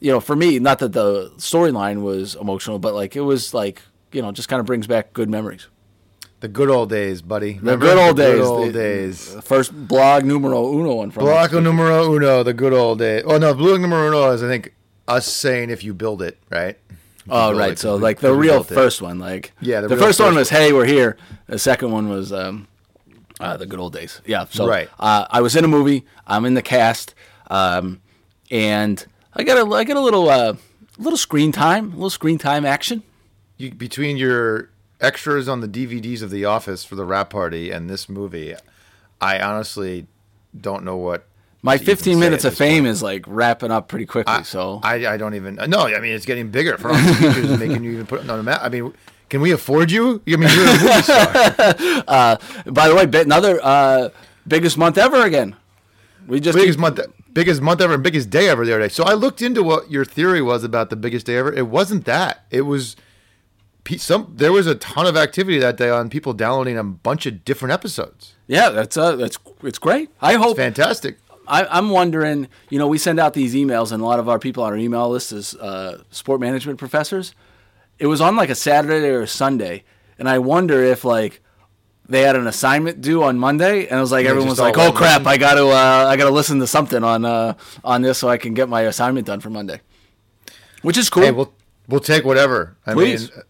you 0.00 0.12
know, 0.12 0.20
for 0.20 0.36
me, 0.36 0.58
not 0.60 0.78
that 0.78 0.92
the 0.92 1.30
storyline 1.38 2.02
was 2.02 2.34
emotional, 2.36 2.78
but 2.78 2.94
like 2.94 3.16
it 3.16 3.20
was 3.20 3.52
like, 3.52 3.82
you 4.12 4.22
know, 4.22 4.30
just 4.32 4.48
kind 4.48 4.60
of 4.60 4.66
brings 4.66 4.86
back 4.86 5.12
good 5.12 5.28
memories. 5.28 5.66
The 6.40 6.46
good 6.46 6.70
old 6.70 6.88
days, 6.88 7.20
buddy. 7.20 7.54
The 7.54 7.58
Remember? 7.58 7.86
good 7.86 7.98
old 7.98 8.16
The 8.16 8.22
days. 8.22 8.34
Good 8.36 8.44
old 8.46 8.68
the- 8.68 8.72
days. 8.72 9.36
First 9.42 9.88
blog 9.88 10.24
numero 10.24 10.68
uno 10.72 10.94
one 10.94 11.10
from 11.10 11.24
Blocco 11.24 11.60
numero 11.60 12.14
uno, 12.14 12.44
the 12.44 12.54
good 12.54 12.72
old 12.72 13.00
days. 13.00 13.24
Oh 13.26 13.38
no, 13.38 13.54
blue 13.54 13.76
numero 13.76 14.06
uno 14.06 14.30
is 14.30 14.42
I 14.42 14.46
think 14.46 14.74
us 15.08 15.26
saying 15.26 15.70
if 15.70 15.82
you 15.82 15.94
build 15.94 16.22
it, 16.22 16.38
right? 16.50 16.78
Oh, 17.28 17.54
right. 17.58 17.72
it, 17.72 17.78
So 17.80 17.96
like 17.96 18.20
the 18.20 18.32
real 18.32 18.54
built 18.58 18.70
it. 18.70 18.74
first 18.74 19.02
one, 19.02 19.18
like 19.18 19.52
Yeah, 19.60 19.80
the 19.80 19.88
the, 19.88 19.96
real 19.96 20.04
first 20.06 20.20
one 20.20 20.28
first 20.34 20.38
was 20.38 20.48
"Hey, 20.50 20.72
we're 20.72 20.86
here." 20.86 21.16
The 21.48 21.58
second 21.58 21.90
one 21.90 22.08
was 22.08 22.32
um, 22.32 22.68
uh, 23.40 23.56
the 23.56 23.66
good 23.66 23.78
old 23.80 23.92
days. 23.92 24.20
Yeah. 24.26 24.46
So 24.50 24.66
Right. 24.66 24.88
uh, 24.98 25.26
I 25.30 25.40
was 25.40 25.54
in 25.56 25.64
a 25.64 25.68
movie. 25.68 26.04
I'm 26.26 26.44
in 26.44 26.54
the 26.54 26.62
cast, 26.62 27.14
um, 27.50 28.00
and 28.50 29.04
I 29.34 29.44
got 29.44 29.58
a 29.58 29.70
I 29.74 29.84
got 29.84 29.96
a 29.96 30.00
little 30.00 30.28
uh, 30.28 30.54
little 30.98 31.16
screen 31.16 31.52
time, 31.52 31.86
a 31.92 31.94
little 31.94 32.10
screen 32.10 32.38
time 32.38 32.64
action. 32.64 33.02
You, 33.56 33.72
between 33.72 34.16
your 34.16 34.70
extras 35.00 35.48
on 35.48 35.60
the 35.60 35.68
DVDs 35.68 36.22
of 36.22 36.30
The 36.30 36.44
Office 36.44 36.84
for 36.84 36.94
the 36.96 37.04
wrap 37.04 37.30
party 37.30 37.70
and 37.70 37.88
this 37.90 38.08
movie, 38.08 38.54
I 39.20 39.40
honestly 39.40 40.06
don't 40.58 40.84
know 40.84 40.96
what. 40.96 41.26
My 41.60 41.76
to 41.76 41.82
even 41.82 41.96
15 41.96 42.18
minutes 42.20 42.44
of 42.44 42.54
fame 42.56 42.84
point. 42.84 42.92
is 42.92 43.02
like 43.02 43.24
wrapping 43.26 43.72
up 43.72 43.88
pretty 43.88 44.06
quickly. 44.06 44.44
so 44.44 44.78
I, 44.82 45.06
I 45.08 45.16
don't 45.16 45.34
even 45.34 45.56
no. 45.66 45.86
I 45.88 45.98
mean, 45.98 46.12
it's 46.14 46.24
getting 46.24 46.50
bigger. 46.50 46.78
For 46.78 46.88
all 46.90 46.94
the 46.94 47.14
features 47.14 47.50
and 47.50 47.58
making 47.58 47.82
you 47.82 47.92
even 47.92 48.06
put 48.06 48.20
it 48.22 48.30
on 48.30 48.36
the 48.38 48.44
map. 48.44 48.60
I 48.62 48.68
mean, 48.68 48.94
Can 49.28 49.40
we 49.40 49.52
afford 49.52 49.90
you? 49.90 50.22
I 50.26 50.36
mean, 50.36 50.48
you're 50.48 50.68
a 50.68 50.78
movie 50.78 51.02
star. 51.02 52.38
By 52.66 52.88
the 52.88 52.94
way, 52.94 53.20
another 53.20 53.60
uh, 53.62 54.08
biggest 54.46 54.78
month 54.78 54.98
ever 54.98 55.22
again. 55.24 55.56
We 56.26 56.40
just 56.40 56.56
biggest 56.56 56.76
keep- 56.78 56.80
month, 56.80 57.00
biggest 57.32 57.60
month 57.60 57.80
ever, 57.80 57.94
and 57.94 58.02
biggest 58.02 58.30
day 58.30 58.48
ever 58.48 58.64
the 58.64 58.72
other 58.74 58.82
day. 58.84 58.88
So 58.88 59.04
I 59.04 59.14
looked 59.14 59.42
into 59.42 59.62
what 59.62 59.90
your 59.90 60.04
theory 60.04 60.42
was 60.42 60.64
about 60.64 60.90
the 60.90 60.96
biggest 60.96 61.26
day 61.26 61.36
ever. 61.36 61.52
It 61.52 61.66
wasn't 61.68 62.04
that. 62.06 62.44
It 62.50 62.62
was 62.62 62.96
some. 63.96 64.32
There 64.36 64.52
was 64.52 64.66
a 64.66 64.74
ton 64.74 65.06
of 65.06 65.16
activity 65.16 65.58
that 65.58 65.76
day 65.78 65.88
on 65.90 66.10
people 66.10 66.32
downloading 66.34 66.76
a 66.76 66.84
bunch 66.84 67.24
of 67.26 67.44
different 67.44 67.72
episodes. 67.72 68.34
Yeah, 68.46 68.68
that's 68.70 68.96
uh, 68.96 69.16
that's 69.16 69.38
it's 69.62 69.78
great. 69.78 70.10
I 70.20 70.34
hope 70.34 70.56
Fantastic. 70.56 71.18
I, 71.46 71.64
I'm 71.64 71.88
wondering, 71.88 72.48
you 72.68 72.78
know, 72.78 72.86
we 72.86 72.98
send 72.98 73.18
out 73.18 73.32
these 73.32 73.54
emails, 73.54 73.90
and 73.90 74.02
a 74.02 74.04
lot 74.04 74.18
of 74.20 74.28
our 74.28 74.38
people 74.38 74.62
on 74.62 74.72
our 74.72 74.76
email 74.78 75.08
list 75.08 75.32
is 75.32 75.54
uh, 75.54 76.02
sport 76.10 76.40
management 76.42 76.78
professors. 76.78 77.34
It 77.98 78.06
was 78.06 78.20
on 78.20 78.36
like 78.36 78.50
a 78.50 78.54
Saturday 78.54 79.08
or 79.08 79.22
a 79.22 79.26
Sunday, 79.28 79.84
and 80.18 80.28
I 80.28 80.38
wonder 80.38 80.82
if 80.84 81.04
like 81.04 81.40
they 82.08 82.22
had 82.22 82.36
an 82.36 82.46
assignment 82.46 83.00
due 83.00 83.22
on 83.22 83.38
Monday, 83.38 83.86
and 83.86 83.98
it 83.98 84.00
was 84.00 84.12
like 84.12 84.24
They 84.24 84.30
everyone 84.30 84.48
was 84.50 84.58
like, 84.60 84.78
"Oh 84.78 84.92
crap, 84.92 85.26
I 85.26 85.36
got 85.36 85.54
to 85.54 85.66
uh, 85.68 86.06
I 86.08 86.16
got 86.16 86.24
to 86.24 86.30
listen 86.30 86.58
to 86.60 86.66
something 86.66 87.02
on 87.04 87.24
uh, 87.24 87.54
on 87.84 88.02
this 88.02 88.18
so 88.18 88.28
I 88.28 88.38
can 88.38 88.54
get 88.54 88.68
my 88.68 88.82
assignment 88.82 89.26
done 89.26 89.40
for 89.40 89.50
Monday," 89.50 89.80
which 90.82 90.96
is 90.96 91.10
cool. 91.10 91.24
Hey, 91.24 91.30
we'll 91.32 91.52
we'll 91.88 92.00
take 92.00 92.24
whatever. 92.24 92.76
I 92.86 92.94
Please. 92.94 93.30
mean, 93.30 93.42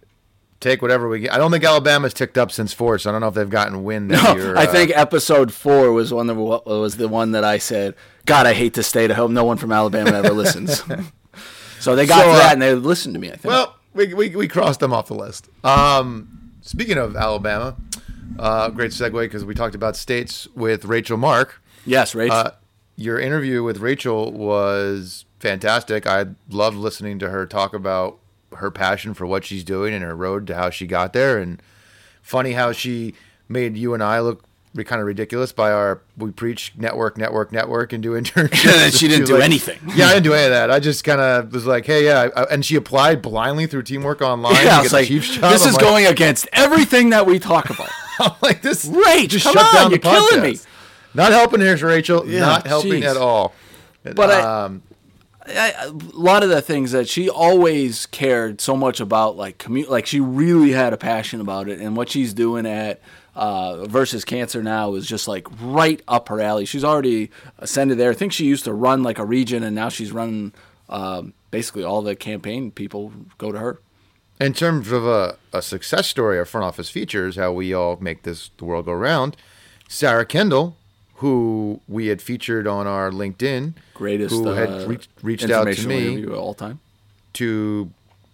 take 0.61 0.83
whatever 0.83 1.09
we 1.09 1.21
get. 1.21 1.33
I 1.33 1.39
don't 1.39 1.51
think 1.53 1.63
Alabama's 1.65 2.15
ticked 2.15 2.37
up 2.37 2.51
since 2.51 2.73
four, 2.73 2.99
so 2.99 3.11
I 3.11 3.13
don't 3.13 3.21
know 3.21 3.29
if 3.29 3.35
they've 3.35 3.49
gotten 3.49 3.85
wind. 3.85 4.11
that 4.11 4.23
No, 4.37 4.43
you're, 4.43 4.59
I 4.59 4.65
uh, 4.65 4.73
think 4.73 4.91
episode 4.95 5.53
four 5.53 5.93
was 5.93 6.13
one 6.13 6.27
that 6.27 6.35
was 6.35 6.97
the 6.97 7.07
one 7.09 7.33
that 7.33 7.45
I 7.45 7.59
said, 7.59 7.95
"God, 8.27 8.47
I 8.47 8.55
hate 8.55 8.75
to 8.75 8.83
state. 8.83 9.11
I 9.11 9.15
hope 9.15 9.31
no 9.31 9.45
one 9.45 9.57
from 9.59 9.73
Alabama 9.73 10.13
ever 10.13 10.31
listens." 10.31 10.83
so 11.81 11.95
they 11.95 12.07
got 12.07 12.21
So, 12.23 12.25
to 12.27 12.31
uh, 12.33 12.37
that 12.39 12.53
and 12.55 12.63
they 12.63 12.75
listened 12.75 13.15
to 13.15 13.21
me. 13.21 13.29
I 13.29 13.37
think. 13.37 13.45
Well, 13.53 13.75
we, 13.95 14.15
we, 14.15 14.29
we 14.35 14.49
crossed 14.49 14.81
them 14.81 14.93
off 14.93 15.07
the 15.07 15.15
list. 15.15 15.49
Um, 15.65 16.53
speaking 16.61 16.99
of 16.99 17.17
Alabama, 17.17 17.77
uh, 18.39 18.71
great 18.71 18.93
segue 18.93 19.21
because 19.21 19.45
we 19.45 19.55
talked 19.55 19.75
about 19.75 19.97
states 19.97 20.47
with 20.55 20.85
Rachel 20.85 21.17
Mark. 21.17 21.63
yes, 21.85 22.15
Rach. 22.15 22.31
Uh, 22.31 22.51
your 22.97 23.19
interview 23.21 23.63
with 23.63 23.79
Rachel 23.79 24.33
was 24.33 25.25
fantastic. 25.39 26.07
I 26.07 26.27
loved 26.51 26.77
listening 26.77 27.19
to 27.21 27.31
her 27.31 27.47
talk 27.47 27.73
about 27.73 28.19
her 28.57 28.71
passion 28.71 29.15
for 29.15 29.27
what 29.27 29.45
she's 29.45 29.63
doing 29.63 29.95
and 29.95 30.03
her 30.03 30.17
road 30.17 30.47
to 30.49 30.55
how 30.55 30.71
she 30.71 30.87
got 30.87 31.13
there. 31.13 31.39
And 31.39 31.63
funny 32.23 32.53
how 32.53 32.73
she 32.73 33.15
made 33.49 33.77
you 33.77 33.95
and 33.95 34.03
I 34.03 34.21
look 34.21 34.45
kind 34.85 35.01
of 35.01 35.07
ridiculous 35.07 35.51
by 35.53 35.73
our 35.73 36.01
we 36.17 36.31
preach 36.31 36.73
network, 36.77 37.17
network, 37.19 37.53
network, 37.53 37.93
and 37.93 38.03
do 38.03 38.13
internships. 38.21 38.85
And 38.85 38.93
she 38.95 39.09
didn't 39.09 39.27
do 39.27 39.35
like- 39.35 39.43
anything. 39.45 39.79
Yeah, 39.95 40.07
I 40.07 40.13
didn't 40.15 40.25
do 40.25 40.35
any 40.35 40.45
of 40.45 40.51
that. 40.51 40.71
I 40.71 40.79
just 40.81 41.05
kind 41.05 41.21
of 41.21 41.53
was 41.53 41.67
like, 41.67 41.85
hey, 41.87 42.05
yeah, 42.05 42.29
I, 42.37 42.43
and 42.45 42.65
she 42.65 42.77
applied 42.77 43.23
blindly 43.23 43.67
through 43.67 43.83
Teamwork 43.83 44.23
Online. 44.23 44.55
yeah, 44.55 44.63
to 44.63 44.71
I 44.71 44.83
was 44.83 44.93
like, 44.93 45.09
this 45.09 45.39
I'm 45.43 45.53
is 45.55 45.75
like- 45.75 45.81
going 45.81 46.07
against 46.07 46.49
everything 46.53 47.11
that 47.11 47.27
we 47.27 47.39
talk 47.39 47.71
about. 47.71 47.89
I'm 48.21 48.33
like 48.43 48.63
this. 48.63 48.87
Rach, 48.87 49.29
just 49.29 49.45
come 49.45 49.55
shut 49.55 49.65
on, 49.65 49.75
down 49.75 49.91
you're 49.91 49.99
killing 50.01 50.43
me. 50.43 50.59
Not 51.15 51.33
helping 51.33 51.61
here, 51.61 51.77
Rachel. 51.77 52.29
Yeah, 52.29 52.41
not 52.41 52.67
helping 52.67 53.03
jeez. 53.03 53.05
at 53.11 53.17
all. 53.17 53.55
But 54.03 54.31
I- 54.31 54.65
um, 54.65 54.83
I, 55.47 55.73
a 55.87 55.91
lot 56.13 56.43
of 56.43 56.51
the 56.51 56.61
things 56.61 56.93
that 56.93 57.09
she 57.09 57.31
always 57.31 58.05
cared 58.05 58.61
so 58.61 58.77
much 58.77 59.01
about, 59.01 59.37
like 59.39 59.57
commu- 59.57 59.89
like 59.89 60.05
she 60.05 60.21
really 60.21 60.73
had 60.73 60.93
a 60.93 60.99
passion 60.99 61.41
about 61.41 61.69
it, 61.71 61.81
and 61.81 61.97
what 61.97 62.11
she's 62.11 62.35
doing 62.35 62.67
at 62.67 63.01
uh, 63.39 63.87
versus 63.87 64.25
cancer 64.25 64.63
now 64.63 64.95
is 64.95 65.07
just 65.07 65.29
like 65.29 65.47
right 65.61 66.03
up 66.09 66.29
her 66.29 66.41
alley. 66.41 66.65
She's 66.65 66.85
already 66.85 67.31
ascended 67.59 67.97
there. 67.97 68.11
I 68.11 68.15
think 68.15 68.33
she 68.33 68.45
used 68.45 68.65
to 68.65 68.73
run 68.73 69.03
like 69.05 69.19
a 69.19 69.25
region, 69.25 69.63
and 69.63 69.75
now 69.77 69.89
she's 69.89 70.11
running 70.13 70.53
um, 70.89 71.33
basically 71.53 71.85
all 71.85 72.03
the 72.03 72.17
campaign 72.17 72.71
people 72.73 73.13
go 73.39 73.53
to 73.53 73.59
her. 73.59 73.79
in 74.41 74.53
terms 74.55 74.91
of 74.93 75.07
a, 75.07 75.37
a 75.53 75.63
success 75.63 76.09
story, 76.09 76.37
our 76.39 76.45
front 76.45 76.65
office 76.65 76.91
features 76.91 77.37
how 77.37 77.53
we 77.53 77.73
all 77.73 77.97
make 78.01 78.23
this 78.25 78.51
the 78.59 78.65
world 78.65 78.87
go 78.87 78.93
round. 78.93 79.37
Sarah 79.89 80.27
Kendall, 80.27 80.77
who 81.17 81.81
we 81.89 82.09
had 82.09 82.21
featured 82.21 82.67
on 82.67 82.87
our 82.87 83.11
LinkedIn, 83.11 83.75
Greatest 83.95 84.35
who 84.35 84.49
uh, 84.49 84.55
had 84.55 84.89
reached, 85.23 85.51
out 85.51 85.73
to 85.73 85.87
me 85.87 86.25
of 86.25 86.35
all 86.35 86.55
time. 86.55 86.81
to 87.35 87.91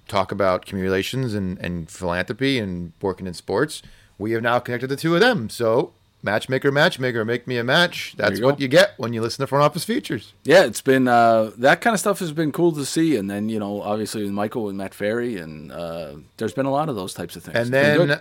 talk 0.09 0.33
about 0.33 0.67
community 0.67 1.17
and, 1.37 1.59
and 1.59 1.91
philanthropy 1.91 2.59
and 2.59 2.93
working 3.01 3.27
in 3.27 3.35
sports. 3.35 3.83
We 4.19 4.33
have 4.33 4.43
now 4.43 4.59
connected 4.59 4.87
the 4.89 4.97
two 4.97 5.15
of 5.15 5.21
them. 5.21 5.51
So, 5.51 5.93
matchmaker, 6.23 6.71
matchmaker, 6.71 7.25
make 7.25 7.47
me 7.47 7.57
a 7.59 7.65
match. 7.65 8.15
That's 8.17 8.39
you 8.39 8.45
what 8.45 8.61
you 8.61 8.69
get 8.69 8.95
when 8.97 9.13
you 9.13 9.21
listen 9.21 9.43
to 9.43 9.47
front 9.47 9.65
office 9.65 9.85
features. 9.85 10.33
Yeah, 10.45 10.65
it's 10.65 10.81
been 10.81 11.09
uh, 11.09 11.51
that 11.59 11.81
kind 11.81 11.95
of 11.95 12.01
stuff 12.01 12.19
has 12.21 12.33
been 12.33 12.53
cool 12.53 12.73
to 12.73 12.85
see, 12.85 13.17
and 13.17 13.29
then 13.31 13.49
you 13.49 13.59
know, 13.59 13.83
obviously 13.83 14.23
with 14.23 14.33
Michael 14.33 14.69
and 14.69 14.79
Matt 14.79 14.95
Ferry, 14.95 15.37
and 15.37 15.73
uh, 15.73 16.15
there's 16.37 16.53
been 16.55 16.67
a 16.67 16.71
lot 16.71 16.89
of 16.89 16.95
those 16.97 17.13
types 17.15 17.35
of 17.37 17.43
things. 17.45 17.57
And 17.57 17.67
It's 17.67 17.71
been 17.89 17.97
good. 17.99 18.09
then 18.11 18.21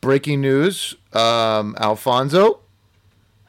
breaking 0.00 0.40
news, 0.40 0.94
um, 1.12 1.76
Alfonso, 1.80 2.60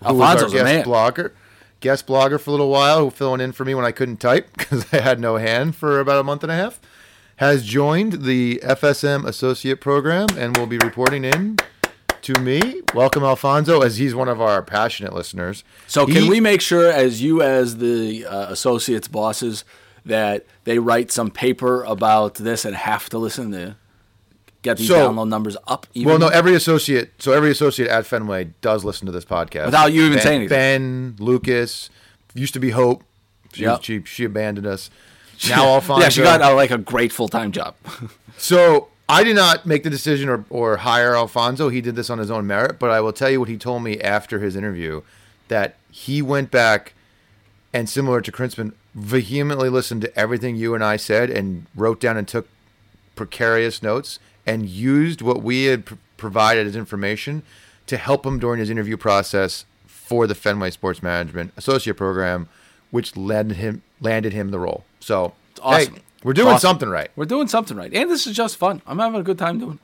who 0.06 0.13
was 0.13 0.44
our 0.44 0.50
guest 0.50 0.63
man. 0.63 0.86
blogger, 0.86 1.32
guest 1.80 2.08
blogger 2.08 2.40
for 2.40 2.50
a 2.50 2.54
little 2.54 2.70
while, 2.70 3.00
who 3.06 3.10
filling 3.10 3.42
in 3.42 3.52
for 3.52 3.66
me 3.66 3.75
when 3.75 3.86
I 3.86 3.92
couldn't 3.92 4.18
type 4.18 4.50
because 4.58 4.86
I 4.94 5.02
had 5.02 5.20
no 5.20 5.38
hand 5.38 5.75
for 5.75 6.00
about 6.00 6.20
a 6.20 6.24
month 6.24 6.44
and 6.44 6.52
a 6.52 6.56
half, 6.56 6.80
has 7.38 7.63
joined 7.66 8.24
the 8.24 8.60
FSM 8.63 9.25
Associate 9.25 9.80
Program 9.80 10.28
and 10.38 10.56
will 10.58 10.68
be 10.68 10.78
reporting 10.78 11.25
in 11.25 11.58
to 12.22 12.40
me. 12.40 12.82
Welcome, 12.94 13.24
Alfonso, 13.24 13.82
as 13.82 13.98
he's 13.98 14.16
one 14.16 14.30
of 14.30 14.40
our 14.42 14.62
passionate 14.62 15.13
listeners. 15.13 15.63
So 15.88 16.06
can 16.06 16.24
He- 16.24 16.30
we 16.30 16.40
make 16.40 16.62
sure, 16.62 16.90
as 16.92 17.22
you 17.22 17.42
as 17.42 17.78
the 17.78 18.25
uh, 18.25 18.48
associates 18.50 19.08
bosses, 19.08 19.66
that 20.06 20.46
they 20.63 20.80
write 20.80 21.12
some 21.12 21.32
paper 21.32 21.84
about 21.84 22.36
this 22.36 22.66
and 22.66 22.75
have 22.75 23.10
to 23.10 23.18
listen 23.18 23.52
to 23.52 23.75
get 24.62 24.78
these 24.78 24.88
So- 24.88 25.10
download 25.10 25.28
numbers 25.30 25.58
up? 25.68 25.88
Even 25.94 26.10
Well, 26.12 26.20
no, 26.20 26.28
every 26.28 26.54
associate. 26.56 27.13
So 27.20 27.32
every 27.34 27.52
associate 27.52 27.90
at 27.90 28.06
Fenway 28.06 28.52
does 28.62 28.86
listen 28.86 29.06
to 29.08 29.12
this 29.12 29.25
podcast 29.25 29.66
Without 29.66 29.92
you 29.92 30.02
even 30.04 30.13
ben, 30.18 30.24
saying 30.24 30.36
anything. 30.42 30.50
Ben, 30.58 31.16
Lucas, 31.20 31.90
used 32.36 32.54
to 32.54 32.60
be 32.60 32.70
Hope. 32.72 33.04
She, 33.54 33.63
Yep. 33.63 33.84
she 33.84 34.02
she 34.06 34.24
abandoned 34.24 34.66
us. 34.66 34.90
Now 35.50 35.66
Alfonso. 35.66 36.04
yeah, 36.04 36.10
she 36.10 36.22
got 36.22 36.42
uh, 36.42 36.56
like 36.56 36.72
a 36.72 36.78
great 36.78 37.12
full 37.12 37.28
time 37.28 37.52
job. 37.52 37.75
So 38.36 38.90
I 39.08 39.24
did 39.24 39.36
not 39.36 39.66
make 39.66 39.84
the 39.84 39.90
decision 39.90 40.28
or, 40.28 40.44
or 40.50 40.78
hire 40.78 41.16
Alfonso. 41.16 41.70
He 41.70 41.80
did 41.82 41.96
this 41.96 42.10
on 42.10 42.18
his 42.18 42.30
own 42.32 42.46
merit. 42.48 42.78
But 42.80 42.90
I 42.90 43.00
will 43.00 43.13
tell 43.13 43.30
you 43.30 43.40
what 43.40 43.48
he 43.48 43.58
told 43.58 43.84
me 43.84 44.02
after 44.02 44.40
his 44.40 44.56
interview 44.56 45.02
that 45.48 45.75
he 45.92 46.22
went 46.22 46.52
back 46.52 46.94
and, 47.72 47.88
similar 47.88 48.20
to 48.22 48.32
Krinsman, 48.32 48.74
vehemently 48.96 49.70
listened 49.70 50.02
to 50.02 50.20
everything 50.20 50.56
you 50.58 50.75
and 50.75 50.84
I 50.84 50.98
said 50.98 51.30
and 51.30 51.68
wrote 51.75 52.02
down 52.02 52.18
and 52.18 52.28
took 52.28 52.48
precarious 53.16 53.82
notes 53.82 54.20
and 54.46 54.68
used 54.68 55.22
what 55.22 55.42
we 55.42 55.66
had 55.66 55.86
pr- 55.86 55.94
provided 56.18 56.68
as 56.68 56.75
information 56.75 57.44
to 57.88 57.98
help 57.98 58.25
him 58.25 58.40
during 58.40 58.60
his 58.60 58.70
interview 58.70 58.98
process 58.98 59.66
for 59.86 60.28
the 60.28 60.36
Fenway 60.36 60.72
Sports 60.72 61.02
Management 61.02 61.54
Associate 61.56 61.96
Program, 61.96 62.50
which 62.92 63.16
landed 63.16 63.58
him 63.58 63.84
landed 64.02 64.34
him 64.34 64.52
the 64.52 64.60
role. 64.60 64.84
So 65.04 65.34
awesome. 65.62 65.96
hey, 65.96 66.02
we're 66.24 66.34
doing 66.34 66.48
awesome. 66.48 66.68
something 66.70 66.90
right. 66.90 67.10
We're 67.16 67.26
doing 67.26 67.48
something 67.48 67.76
right, 67.76 67.94
and 67.94 68.10
this 68.10 68.26
is 68.26 68.36
just 68.36 68.56
fun. 68.56 68.82
I'm 68.88 69.00
having 69.00 69.20
a 69.20 69.24
good 69.24 69.38
time 69.38 69.60
doing. 69.60 69.80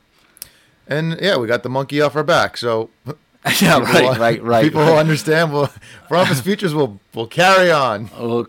And 0.88 1.20
yeah, 1.22 1.38
we 1.38 1.46
got 1.46 1.64
the 1.64 1.70
monkey 1.70 2.00
off 2.02 2.16
our 2.16 2.24
back. 2.24 2.56
So 2.56 2.90
yeah, 3.06 3.80
people 3.80 3.82
right, 3.82 4.04
will- 4.04 4.16
right, 4.16 4.44
right. 4.44 4.64
People 4.64 4.82
right. 4.82 4.92
will 4.92 4.98
understand. 4.98 5.52
Will 5.52 5.70
office 6.10 6.40
features 6.40 6.74
will 6.74 7.00
will 7.14 7.28
carry 7.28 7.70
on. 7.70 8.10
We'll 8.20 8.48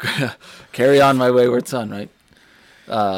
carry 0.73 1.01
on 1.01 1.17
my 1.17 1.31
wayward 1.31 1.67
son, 1.67 1.91
right? 1.91 2.09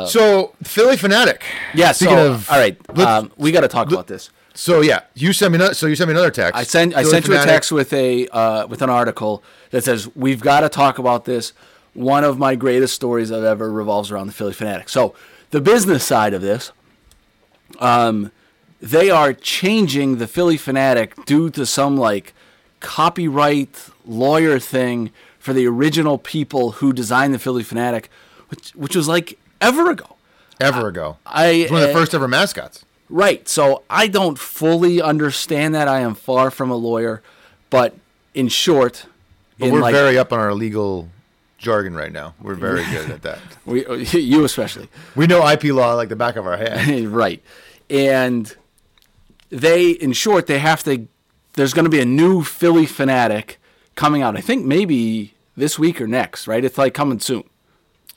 so 0.08 0.54
Phillie 0.62 0.96
Phanatic. 0.96 1.42
Yeah. 1.74 1.92
Speaking 1.92 2.16
so, 2.16 2.32
of, 2.32 2.50
all 2.50 2.58
right, 2.58 2.76
um, 2.98 3.32
we 3.36 3.52
got 3.52 3.60
to 3.62 3.68
talk 3.68 3.90
about 3.92 4.06
this. 4.06 4.30
So 4.54 4.80
yeah, 4.80 5.00
you 5.14 5.32
sent 5.34 5.52
me. 5.52 5.58
ano- 5.58 5.72
So 5.72 5.86
you 5.86 5.96
sent 5.96 6.08
me 6.08 6.14
another 6.14 6.30
text. 6.30 6.58
I 6.58 6.62
sent 6.62 6.94
I 6.94 7.02
Philly 7.02 7.10
sent 7.10 7.28
you 7.28 7.34
a 7.34 7.44
text 7.44 7.70
with 7.70 7.92
a 7.92 8.28
uh, 8.28 8.66
with 8.66 8.80
an 8.80 8.90
article 8.90 9.42
that 9.70 9.84
says 9.84 10.08
we've 10.16 10.40
got 10.40 10.60
to 10.60 10.70
talk 10.70 10.98
about 10.98 11.26
this. 11.26 11.52
One 11.94 12.24
of 12.24 12.38
my 12.38 12.54
greatest 12.54 12.94
stories 12.94 13.30
I've 13.30 13.44
ever 13.44 13.70
revolves 13.70 14.10
around 14.10 14.26
the 14.26 14.32
Phillie 14.32 14.54
Phanatic. 14.54 14.88
So 14.88 15.14
the 15.50 15.60
business 15.60 16.04
side 16.04 16.32
of 16.32 16.40
this, 16.40 16.72
um, 17.80 18.32
they 18.80 19.10
are 19.10 19.32
changing 19.32 20.18
the 20.18 20.26
Phillie 20.26 20.58
Phanatic 20.58 21.24
due 21.26 21.50
to 21.50 21.66
some 21.66 21.96
like 21.96 22.32
copyright 22.80 23.88
lawyer 24.04 24.58
thing 24.58 25.10
for 25.38 25.52
the 25.52 25.66
original 25.66 26.18
people 26.18 26.72
who 26.72 26.92
designed 26.92 27.34
the 27.34 27.38
Phillie 27.38 27.64
Phanatic, 27.64 28.06
which 28.48 28.70
which 28.70 28.96
was 28.96 29.08
like 29.08 29.38
ever 29.60 29.90
ago. 29.90 30.16
ever 30.60 30.88
ago. 30.88 31.18
I 31.26 31.46
It's 31.48 31.70
one 31.70 31.82
of 31.82 31.88
the 31.88 31.94
uh, 31.94 31.98
first 31.98 32.14
ever 32.14 32.28
mascots. 32.28 32.84
Right. 33.08 33.46
So 33.48 33.82
I 33.90 34.06
don't 34.06 34.38
fully 34.38 35.02
understand 35.02 35.74
that. 35.74 35.86
I 35.86 36.00
am 36.00 36.14
far 36.14 36.50
from 36.50 36.70
a 36.70 36.76
lawyer, 36.76 37.22
but 37.68 37.94
in 38.34 38.48
short, 38.48 39.06
But 39.58 39.66
in 39.66 39.74
we're 39.74 39.80
like 39.80 39.94
very 39.94 40.16
up 40.16 40.32
on 40.32 40.38
our 40.38 40.54
legal 40.54 41.08
jargon 41.62 41.94
right 41.94 42.12
now. 42.12 42.34
We're 42.42 42.54
very 42.54 42.84
good 42.84 43.10
at 43.10 43.22
that. 43.22 43.38
we, 43.64 43.86
you 44.12 44.44
especially, 44.44 44.88
We 45.16 45.26
know 45.26 45.48
IP 45.48 45.64
law 45.64 45.94
like 45.94 46.10
the 46.10 46.16
back 46.16 46.36
of 46.36 46.46
our 46.46 46.56
hand. 46.58 47.08
right? 47.14 47.42
And 47.88 48.54
they, 49.48 49.90
in 49.90 50.12
short, 50.12 50.46
they 50.46 50.58
have 50.58 50.82
to. 50.84 51.08
There's 51.54 51.72
going 51.72 51.84
to 51.84 51.90
be 51.90 52.00
a 52.00 52.04
new 52.06 52.42
Phillie 52.42 52.86
Phanatic 52.86 53.56
coming 53.94 54.22
out. 54.22 54.36
I 54.36 54.40
think 54.40 54.64
maybe 54.66 55.34
this 55.56 55.78
week 55.78 56.00
or 56.00 56.06
next. 56.06 56.46
Right? 56.46 56.64
It's 56.64 56.76
like 56.76 56.92
coming 56.94 57.20
soon 57.20 57.44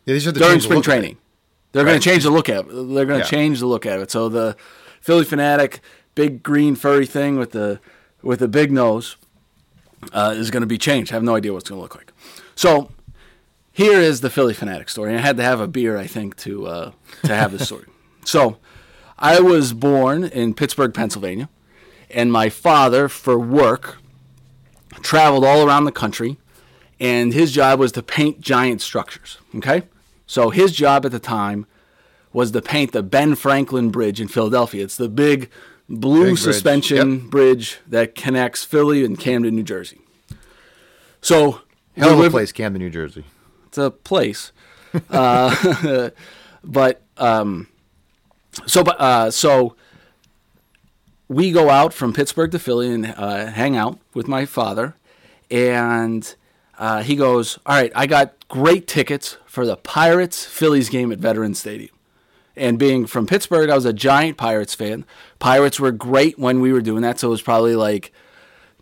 Yeah, 0.05 0.13
these 0.13 0.27
are 0.27 0.31
the 0.31 0.39
during 0.39 0.59
spring 0.59 0.77
look 0.79 0.87
of 0.87 0.93
it. 0.93 0.97
training. 0.97 1.17
They're 1.71 1.83
going 1.85 1.99
to 1.99 2.03
change 2.03 2.23
the 2.23 2.29
look 2.31 2.47
at 2.49 2.65
it. 2.65 2.67
They're 2.69 3.05
going 3.05 3.19
to 3.19 3.25
Yeah. 3.25 3.37
change 3.37 3.59
the 3.59 3.65
look 3.67 3.85
at 3.85 3.99
it. 3.99 4.09
So 4.09 4.29
the 4.29 4.55
Phillie 5.01 5.25
Phanatic, 5.25 5.79
big 6.15 6.41
green 6.41 6.75
furry 6.75 7.05
thing 7.05 7.37
with 7.37 7.51
the 7.51 7.79
with 8.21 8.39
the 8.39 8.47
big 8.47 8.71
nose, 8.71 9.17
uh, 10.13 10.33
is 10.35 10.49
going 10.49 10.61
to 10.61 10.67
be 10.67 10.77
changed. 10.79 11.11
I 11.11 11.15
have 11.15 11.23
no 11.23 11.35
idea 11.35 11.51
what 11.53 11.61
it's 11.61 11.69
going 11.69 11.77
to 11.79 11.83
look 11.83 11.95
like. 11.95 12.11
So 12.55 12.89
here 13.75 13.99
is 13.99 14.21
the 14.21 14.29
Phillie 14.29 14.53
Phanatic 14.53 14.89
story. 14.89 15.11
And 15.11 15.19
I 15.19 15.21
had 15.21 15.35
to 15.37 15.43
have 15.43 15.59
a 15.59 15.67
beer, 15.67 15.97
I 15.97 16.07
think, 16.07 16.37
to 16.37 16.65
uh, 16.67 16.91
to 17.25 17.35
have 17.35 17.51
this 17.51 17.65
story. 17.67 17.85
so 18.25 18.57
I 19.19 19.41
was 19.41 19.73
born 19.73 20.23
in 20.23 20.53
Pittsburgh, 20.53 20.93
Pennsylvania, 20.93 21.49
and 22.09 22.31
my 22.31 22.47
father, 22.49 23.09
for 23.09 23.37
work, 23.37 23.97
traveled 25.01 25.43
all 25.43 25.67
around 25.67 25.83
the 25.83 25.91
country, 25.91 26.37
and 27.01 27.33
his 27.33 27.51
job 27.51 27.79
was 27.79 27.91
to 27.91 28.01
paint 28.01 28.39
giant 28.39 28.81
structures. 28.81 29.39
Okay, 29.55 29.83
so 30.25 30.51
his 30.51 30.71
job 30.71 31.05
at 31.05 31.11
the 31.11 31.19
time 31.19 31.65
was 32.31 32.51
to 32.51 32.61
paint 32.61 32.93
the 32.93 33.03
Ben 33.03 33.35
Franklin 33.35 33.89
Bridge 33.91 34.21
in 34.21 34.27
Philadelphia. 34.29 34.83
It's 34.83 34.97
the 34.97 35.09
big 35.09 35.49
blue 35.89 36.23
Big 36.23 36.29
bridge. 36.31 36.39
suspension 36.39 37.11
Yep. 37.21 37.29
bridge 37.29 37.77
that 37.87 38.15
connects 38.15 38.63
Philly 38.63 39.03
and 39.05 39.19
Camden, 39.19 39.55
New 39.55 39.63
Jersey. 39.63 39.99
So 41.21 41.61
Hell 41.97 42.19
of 42.19 42.25
a 42.25 42.29
place, 42.29 42.51
Camden, 42.51 42.81
New 42.81 42.89
Jersey. 42.89 43.23
It's 43.75 43.77
a 43.77 43.91
place. 43.91 44.51
uh, 45.09 46.09
but 46.63 47.01
um, 47.17 47.67
so 48.65 48.81
uh, 48.83 49.29
so 49.29 49.75
we 51.27 51.51
go 51.51 51.69
out 51.69 51.93
from 51.93 52.13
Pittsburgh 52.13 52.51
to 52.51 52.59
Philly 52.59 52.91
and 52.91 53.13
uh, 53.17 53.47
hang 53.47 53.75
out 53.75 53.99
with 54.13 54.27
my 54.27 54.45
father, 54.45 54.95
and 55.51 56.35
uh, 56.77 57.03
he 57.03 57.15
goes, 57.15 57.59
"All 57.65 57.75
right, 57.75 57.91
I 57.95 58.07
got 58.07 58.47
great 58.47 58.87
tickets 58.87 59.37
for 59.45 59.65
the 59.65 59.75
Pirates 59.75 60.45
Phillies 60.45 60.89
game 60.89 61.11
at 61.11 61.19
Veterans 61.19 61.59
Stadium." 61.59 61.91
And 62.57 62.79
being 62.79 63.05
from 63.05 63.27
Pittsburgh, 63.27 63.69
I 63.69 63.75
was 63.75 63.83
a 63.83 63.91
giant 63.91 64.37
Pirates 64.37 64.73
fan. 64.73 65.05
Pirates 65.39 65.77
were 65.77 65.91
great 65.91 66.39
when 66.39 66.61
we 66.61 66.71
were 66.71 66.79
doing 66.79 67.01
that, 67.01 67.19
so 67.19 67.27
it 67.27 67.31
was 67.31 67.41
probably 67.41 67.75
like 67.75 68.13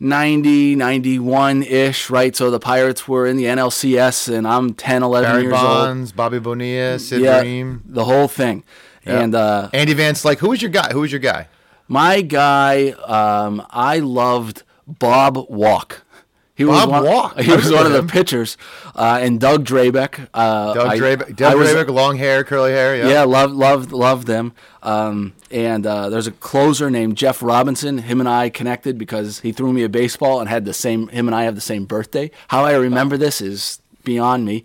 90, 0.04 0.76
91 0.76 1.64
ish, 1.64 2.10
right? 2.10 2.36
So 2.36 2.52
the 2.52 2.60
Pirates 2.60 3.08
were 3.08 3.26
in 3.26 3.38
the 3.38 3.46
NLCS, 3.46 4.34
and 4.34 4.48
I'm 4.48 4.74
10, 4.74 5.02
11 5.02 5.32
Barry 5.32 5.42
years 5.44 5.54
Bonds, 5.54 6.12
Bobby 6.12 6.40
Bonilla, 6.40 7.00
Sid 7.00 7.20
old. 7.20 7.26
Yeah, 7.26 7.40
Bream, 7.42 7.82
the 7.86 8.04
whole 8.04 8.28
thing. 8.28 8.64
And 9.06 9.34
uh, 9.36 9.70
Andy 9.74 9.94
Vance. 9.94 10.24
Like, 10.24 10.40
who 10.40 10.50
was 10.50 10.62
your 10.62 10.72
guy? 10.72 10.92
Who 10.94 11.02
was 11.02 11.12
your 11.12 11.20
guy? 11.20 11.48
my 11.88 12.22
guy, 12.22 12.90
um, 12.90 13.66
I 13.70 14.00
loved 14.00 14.64
Bob 14.88 15.38
Walk. 15.50 16.04
He 16.56 16.66
Bob 16.66 16.88
was 16.90 17.02
one, 17.02 17.04
Walk? 17.06 17.40
He 17.40 17.52
was 17.52 17.72
one 17.72 17.88
of 17.88 17.94
the 17.94 18.04
pitchers, 18.14 18.58
uh, 18.96 19.18
and 19.22 19.40
Doug 19.40 19.66
Drabek. 19.66 20.28
Uh, 20.34 20.74
Doug 20.76 20.88
I- 20.88 20.98
Drabek. 21.00 21.36
Doug 21.36 21.58
was- 21.58 21.70
Drabek, 21.70 21.90
long 21.90 22.18
hair, 22.18 22.44
curly 22.44 22.72
hair. 22.72 22.96
Yeah. 22.96 23.08
Yeah, 23.08 23.24
loved 23.24 23.56
loved 23.56 23.92
loved 23.92 24.28
them. 24.28 24.54
Um, 24.84 25.34
and 25.50 25.86
uh, 25.88 26.10
there's 26.10 26.28
a 26.28 26.32
closer 26.32 26.92
named 26.92 27.18
Jeff 27.18 27.42
Robinson. 27.42 27.98
Him 28.00 28.20
and 28.20 28.30
I 28.30 28.50
connected 28.50 28.98
because 29.00 29.40
he 29.40 29.52
threw 29.52 29.74
me 29.74 29.84
a 29.84 29.90
baseball 29.90 30.40
and 30.42 30.48
had 30.50 30.66
the 30.66 30.74
same. 30.74 31.08
Him 31.08 31.28
and 31.28 31.34
I 31.36 31.44
have 31.46 31.56
the 31.56 31.62
same 31.62 31.86
birthday. 31.86 32.30
How 32.50 32.64
I 32.66 32.74
remember 32.76 33.18
this 33.18 33.42
is 33.42 33.80
beyond 34.04 34.46
me. 34.46 34.64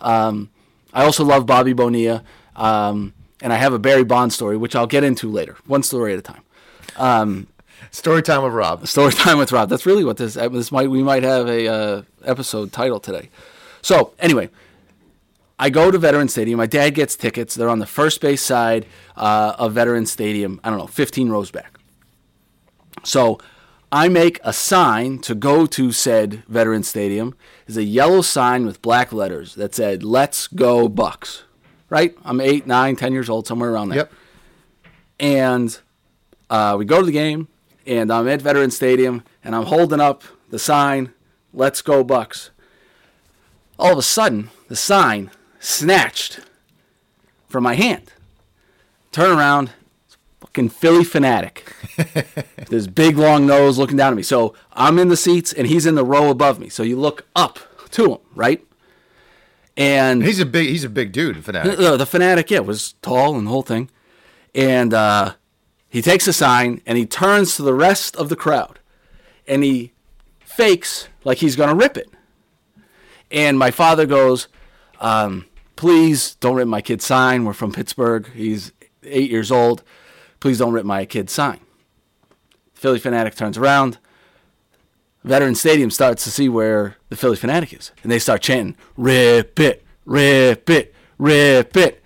Um, 0.00 0.48
I 0.94 1.04
also 1.04 1.22
love 1.22 1.44
Bobby 1.44 1.74
Bonilla, 1.74 2.22
um, 2.54 3.12
and 3.42 3.52
I 3.52 3.56
have 3.56 3.74
a 3.74 3.78
Barry 3.78 4.04
Bond 4.04 4.32
story, 4.32 4.56
which 4.56 4.74
I'll 4.74 4.86
get 4.86 5.04
into 5.04 5.30
later, 5.30 5.56
one 5.66 5.82
story 5.82 6.14
at 6.14 6.18
a 6.18 6.22
time. 6.22 6.42
Story 7.96 8.22
time 8.22 8.42
with 8.42 8.52
Rob. 8.52 8.86
Story 8.94 9.10
time 9.10 9.38
with 9.38 9.50
Rob. 9.52 9.70
That's 9.70 9.86
really 9.86 10.04
what 10.04 10.18
this 10.18 10.34
this 10.34 10.70
might 10.70 10.90
we 10.90 11.02
might 11.02 11.22
have 11.22 11.48
a 11.48 11.66
uh, 11.66 12.02
episode 12.26 12.70
title 12.70 13.00
today. 13.00 13.30
So 13.80 14.12
anyway, 14.18 14.50
I 15.58 15.70
go 15.70 15.90
to 15.90 15.96
Veteran 15.96 16.28
Stadium. 16.28 16.58
My 16.58 16.66
dad 16.66 16.90
gets 16.90 17.16
tickets. 17.16 17.54
They're 17.54 17.70
on 17.70 17.78
the 17.78 17.86
first 17.86 18.20
base 18.20 18.42
side 18.42 18.84
uh, 19.16 19.54
of 19.58 19.72
Veteran 19.72 20.04
Stadium. 20.04 20.60
I 20.62 20.68
don't 20.68 20.78
know, 20.78 20.86
15 20.86 21.30
rows 21.30 21.50
back. 21.50 21.78
So 23.02 23.38
I 23.90 24.10
make 24.10 24.40
a 24.44 24.52
sign 24.52 25.18
to 25.20 25.34
go 25.34 25.64
to 25.64 25.90
said 25.90 26.42
Veteran 26.48 26.82
Stadium. 26.82 27.34
Is 27.66 27.78
a 27.78 27.82
yellow 27.84 28.20
sign 28.20 28.66
with 28.66 28.82
black 28.82 29.10
letters 29.10 29.54
that 29.54 29.74
said 29.74 30.02
"Let's 30.02 30.48
go 30.48 30.86
Bucks." 30.86 31.44
Right? 31.88 32.14
I'm 32.26 32.42
eight, 32.42 32.66
nine, 32.66 32.94
ten 32.94 33.14
years 33.14 33.30
old, 33.30 33.46
somewhere 33.46 33.70
around 33.70 33.88
there 33.88 33.98
Yep. 33.98 34.12
and 35.18 35.78
uh, 36.50 36.76
we 36.78 36.84
go 36.84 37.00
to 37.00 37.06
the 37.06 37.12
game, 37.12 37.48
and 37.86 38.12
I'm 38.12 38.28
at 38.28 38.42
Veteran 38.42 38.70
Stadium, 38.70 39.22
and 39.44 39.54
I'm 39.54 39.64
holding 39.66 40.00
up 40.00 40.22
the 40.50 40.58
sign, 40.58 41.12
"Let's 41.52 41.82
go 41.82 42.02
Bucks." 42.04 42.50
All 43.78 43.92
of 43.92 43.98
a 43.98 44.02
sudden, 44.02 44.50
the 44.68 44.76
sign 44.76 45.30
snatched 45.60 46.40
from 47.48 47.64
my 47.64 47.74
hand. 47.74 48.12
Turn 49.12 49.36
around, 49.36 49.70
fucking 50.40 50.70
Phillie 50.70 51.04
Phanatic. 51.04 51.62
this 52.68 52.86
big 52.86 53.16
long 53.18 53.46
nose 53.46 53.78
looking 53.78 53.96
down 53.96 54.12
at 54.12 54.16
me. 54.16 54.22
So 54.22 54.54
I'm 54.72 54.98
in 54.98 55.08
the 55.08 55.16
seats, 55.16 55.52
and 55.52 55.66
he's 55.66 55.86
in 55.86 55.94
the 55.94 56.04
row 56.04 56.30
above 56.30 56.58
me. 56.58 56.68
So 56.68 56.82
you 56.82 56.96
look 56.98 57.26
up 57.36 57.58
to 57.92 58.12
him, 58.12 58.18
right? 58.34 58.62
And 59.76 60.22
He's 60.24 60.40
a 60.40 60.46
big. 60.46 60.68
He's 60.68 60.84
a 60.84 60.88
big 60.88 61.12
dude. 61.12 61.44
Fanatic. 61.44 61.78
uh, 61.78 61.96
the 61.98 62.06
fanatic, 62.06 62.50
yeah, 62.50 62.60
was 62.60 62.94
tall 63.02 63.36
and 63.36 63.46
the 63.46 63.50
whole 63.50 63.62
thing. 63.62 63.90
And 64.54 64.94
uh, 64.94 65.34
he 65.88 66.02
takes 66.02 66.26
a 66.26 66.32
sign 66.32 66.80
and 66.86 66.98
he 66.98 67.06
turns 67.06 67.56
to 67.56 67.62
the 67.62 67.74
rest 67.74 68.16
of 68.16 68.28
the 68.28 68.36
crowd 68.36 68.80
and 69.46 69.62
he 69.62 69.92
fakes 70.40 71.08
like 71.24 71.38
he's 71.38 71.56
going 71.56 71.68
to 71.68 71.74
rip 71.74 71.96
it. 71.96 72.08
And 73.30 73.58
my 73.58 73.70
father 73.70 74.06
goes, 74.06 74.48
um, 75.00 75.46
Please 75.76 76.36
don't 76.36 76.56
rip 76.56 76.66
my 76.66 76.80
kid's 76.80 77.04
sign. 77.04 77.44
We're 77.44 77.52
from 77.52 77.70
Pittsburgh. 77.70 78.30
He's 78.32 78.72
eight 79.02 79.30
years 79.30 79.52
old. 79.52 79.82
Please 80.40 80.58
don't 80.58 80.72
rip 80.72 80.86
my 80.86 81.04
kid's 81.04 81.32
sign. 81.32 81.60
Phillie 82.74 82.98
Phanatic 82.98 83.36
turns 83.36 83.58
around. 83.58 83.98
Veteran 85.22 85.54
Stadium 85.54 85.90
starts 85.90 86.24
to 86.24 86.30
see 86.30 86.48
where 86.48 86.96
the 87.10 87.16
Phillie 87.16 87.36
Phanatic 87.36 87.78
is, 87.78 87.92
and 88.02 88.10
they 88.10 88.18
start 88.18 88.42
chanting, 88.42 88.76
"Rip 88.96 89.58
it, 89.60 89.84
rip 90.04 90.70
it, 90.70 90.94
rip 91.18 91.76
it," 91.76 92.02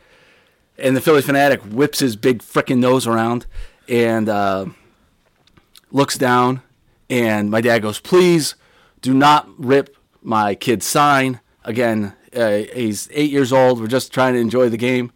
and 0.78 0.96
the 0.96 1.00
Phillie 1.00 1.22
Phanatic 1.22 1.70
whips 1.70 1.98
his 1.98 2.16
big 2.16 2.38
frickin' 2.38 2.78
nose 2.78 3.06
around 3.06 3.46
and 3.90 4.28
uh, 4.28 4.66
looks 5.90 6.16
down, 6.16 6.62
and 7.10 7.50
my 7.50 7.60
dad 7.60 7.82
goes, 7.82 7.98
"Please, 8.00 8.54
do 9.02 9.12
not 9.12 9.48
rip 9.58 9.96
my 10.22 10.54
kid's 10.54 10.86
sign." 10.86 11.40
Again, 11.64 12.14
uh, 12.34 12.62
he's 12.74 13.08
eight 13.12 13.30
years 13.30 13.52
old. 13.52 13.80
We're 13.80 13.86
just 13.88 14.12
trying 14.14 14.34
to 14.34 14.40
enjoy 14.40 14.68
the 14.70 14.76
game. 14.78 15.12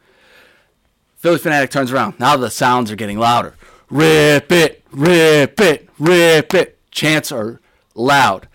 Phillie 1.17 1.39
Phanatic 1.39 1.71
turns 1.71 1.91
around. 1.91 2.21
Now 2.21 2.37
the 2.37 2.51
sounds 2.51 2.91
are 2.91 2.97
getting 2.97 3.19
louder. 3.19 3.55
Rip 3.89 4.53
it, 4.53 4.85
rip 4.91 5.59
it, 5.61 5.89
rip 5.99 6.53
it. 6.53 6.79
Chants 6.91 7.33
are 7.33 7.61
loud. 7.95 8.47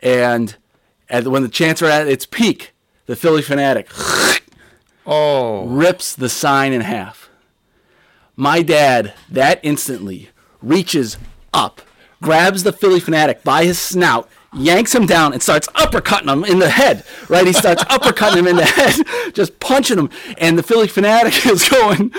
And, 0.00 0.56
and 1.10 1.26
when 1.26 1.42
the 1.42 1.48
chants 1.48 1.82
are 1.82 1.86
at 1.90 2.06
its 2.08 2.24
peak, 2.24 2.72
the 3.06 3.16
Phillie 3.16 3.42
Phanatic 3.42 3.88
Oh. 5.06 5.66
rips 5.66 6.14
the 6.14 6.28
sign 6.28 6.72
in 6.72 6.80
half. 6.82 7.27
My 8.40 8.62
dad, 8.62 9.14
that 9.30 9.58
instantly, 9.64 10.28
reaches 10.62 11.16
up, 11.52 11.82
grabs 12.22 12.62
the 12.62 12.72
Phillie 12.72 13.00
Phanatic 13.00 13.42
by 13.42 13.64
his 13.64 13.80
snout, 13.80 14.28
yanks 14.54 14.94
him 14.94 15.06
down, 15.06 15.32
and 15.32 15.42
starts 15.42 15.66
uppercutting 15.70 16.32
him 16.32 16.44
in 16.44 16.60
the 16.60 16.70
head. 16.70 17.02
Right? 17.28 17.44
He 17.44 17.52
starts 17.52 17.82
uppercutting 17.90 18.36
him 18.36 18.46
in 18.46 18.54
the 18.54 18.64
head, 18.64 18.94
just 19.34 19.58
punching 19.58 19.98
him. 19.98 20.08
And 20.36 20.56
the 20.56 20.62
Phillie 20.62 20.86
Phanatic 20.86 21.50
is 21.50 21.68
going, 21.68 22.10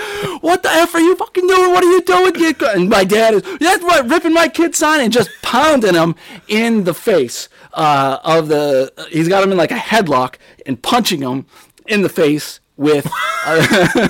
What 0.42 0.62
the 0.62 0.68
F 0.68 0.94
are 0.94 1.00
you 1.00 1.16
fucking 1.16 1.46
doing? 1.46 1.70
What 1.70 1.84
are 1.84 1.90
you 1.90 2.02
doing? 2.02 2.34
And 2.74 2.90
my 2.90 3.04
dad 3.04 3.32
is, 3.32 3.42
That's 3.58 3.82
what, 3.82 4.06
ripping 4.06 4.34
my 4.34 4.48
kid's 4.48 4.76
sign 4.76 5.00
and 5.00 5.10
just 5.10 5.30
pounding 5.40 5.94
him 5.94 6.16
in 6.48 6.84
the 6.84 6.92
face 6.92 7.48
uh, 7.72 8.18
of 8.24 8.48
the. 8.48 8.92
He's 9.08 9.28
got 9.28 9.42
him 9.42 9.52
in 9.52 9.56
like 9.56 9.72
a 9.72 9.76
headlock 9.76 10.34
and 10.66 10.82
punching 10.82 11.22
him 11.22 11.46
in 11.86 12.02
the 12.02 12.10
face 12.10 12.60
with. 12.76 13.10
Uh, 13.46 14.08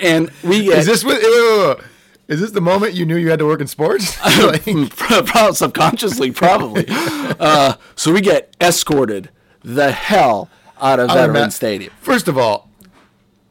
and 0.00 0.30
we 0.42 0.64
get. 0.64 0.78
Is 0.78 0.86
this 0.86 1.04
what? 1.04 1.20
wait. 1.22 1.84
Is 2.28 2.40
this 2.40 2.50
the 2.50 2.60
moment 2.60 2.94
you 2.94 3.06
knew 3.06 3.16
you 3.16 3.30
had 3.30 3.38
to 3.38 3.46
work 3.46 3.60
in 3.60 3.68
sports? 3.68 4.16
Probably 4.20 5.54
subconsciously, 5.54 6.32
probably. 6.32 6.84
uh, 6.88 7.74
so 7.94 8.12
we 8.12 8.20
get 8.20 8.56
escorted 8.60 9.30
the 9.62 9.92
hell 9.92 10.50
out 10.80 10.98
of 10.98 11.08
don't 11.08 11.50
Stadium. 11.52 11.92
First 12.00 12.26
of 12.26 12.36
all, 12.36 12.68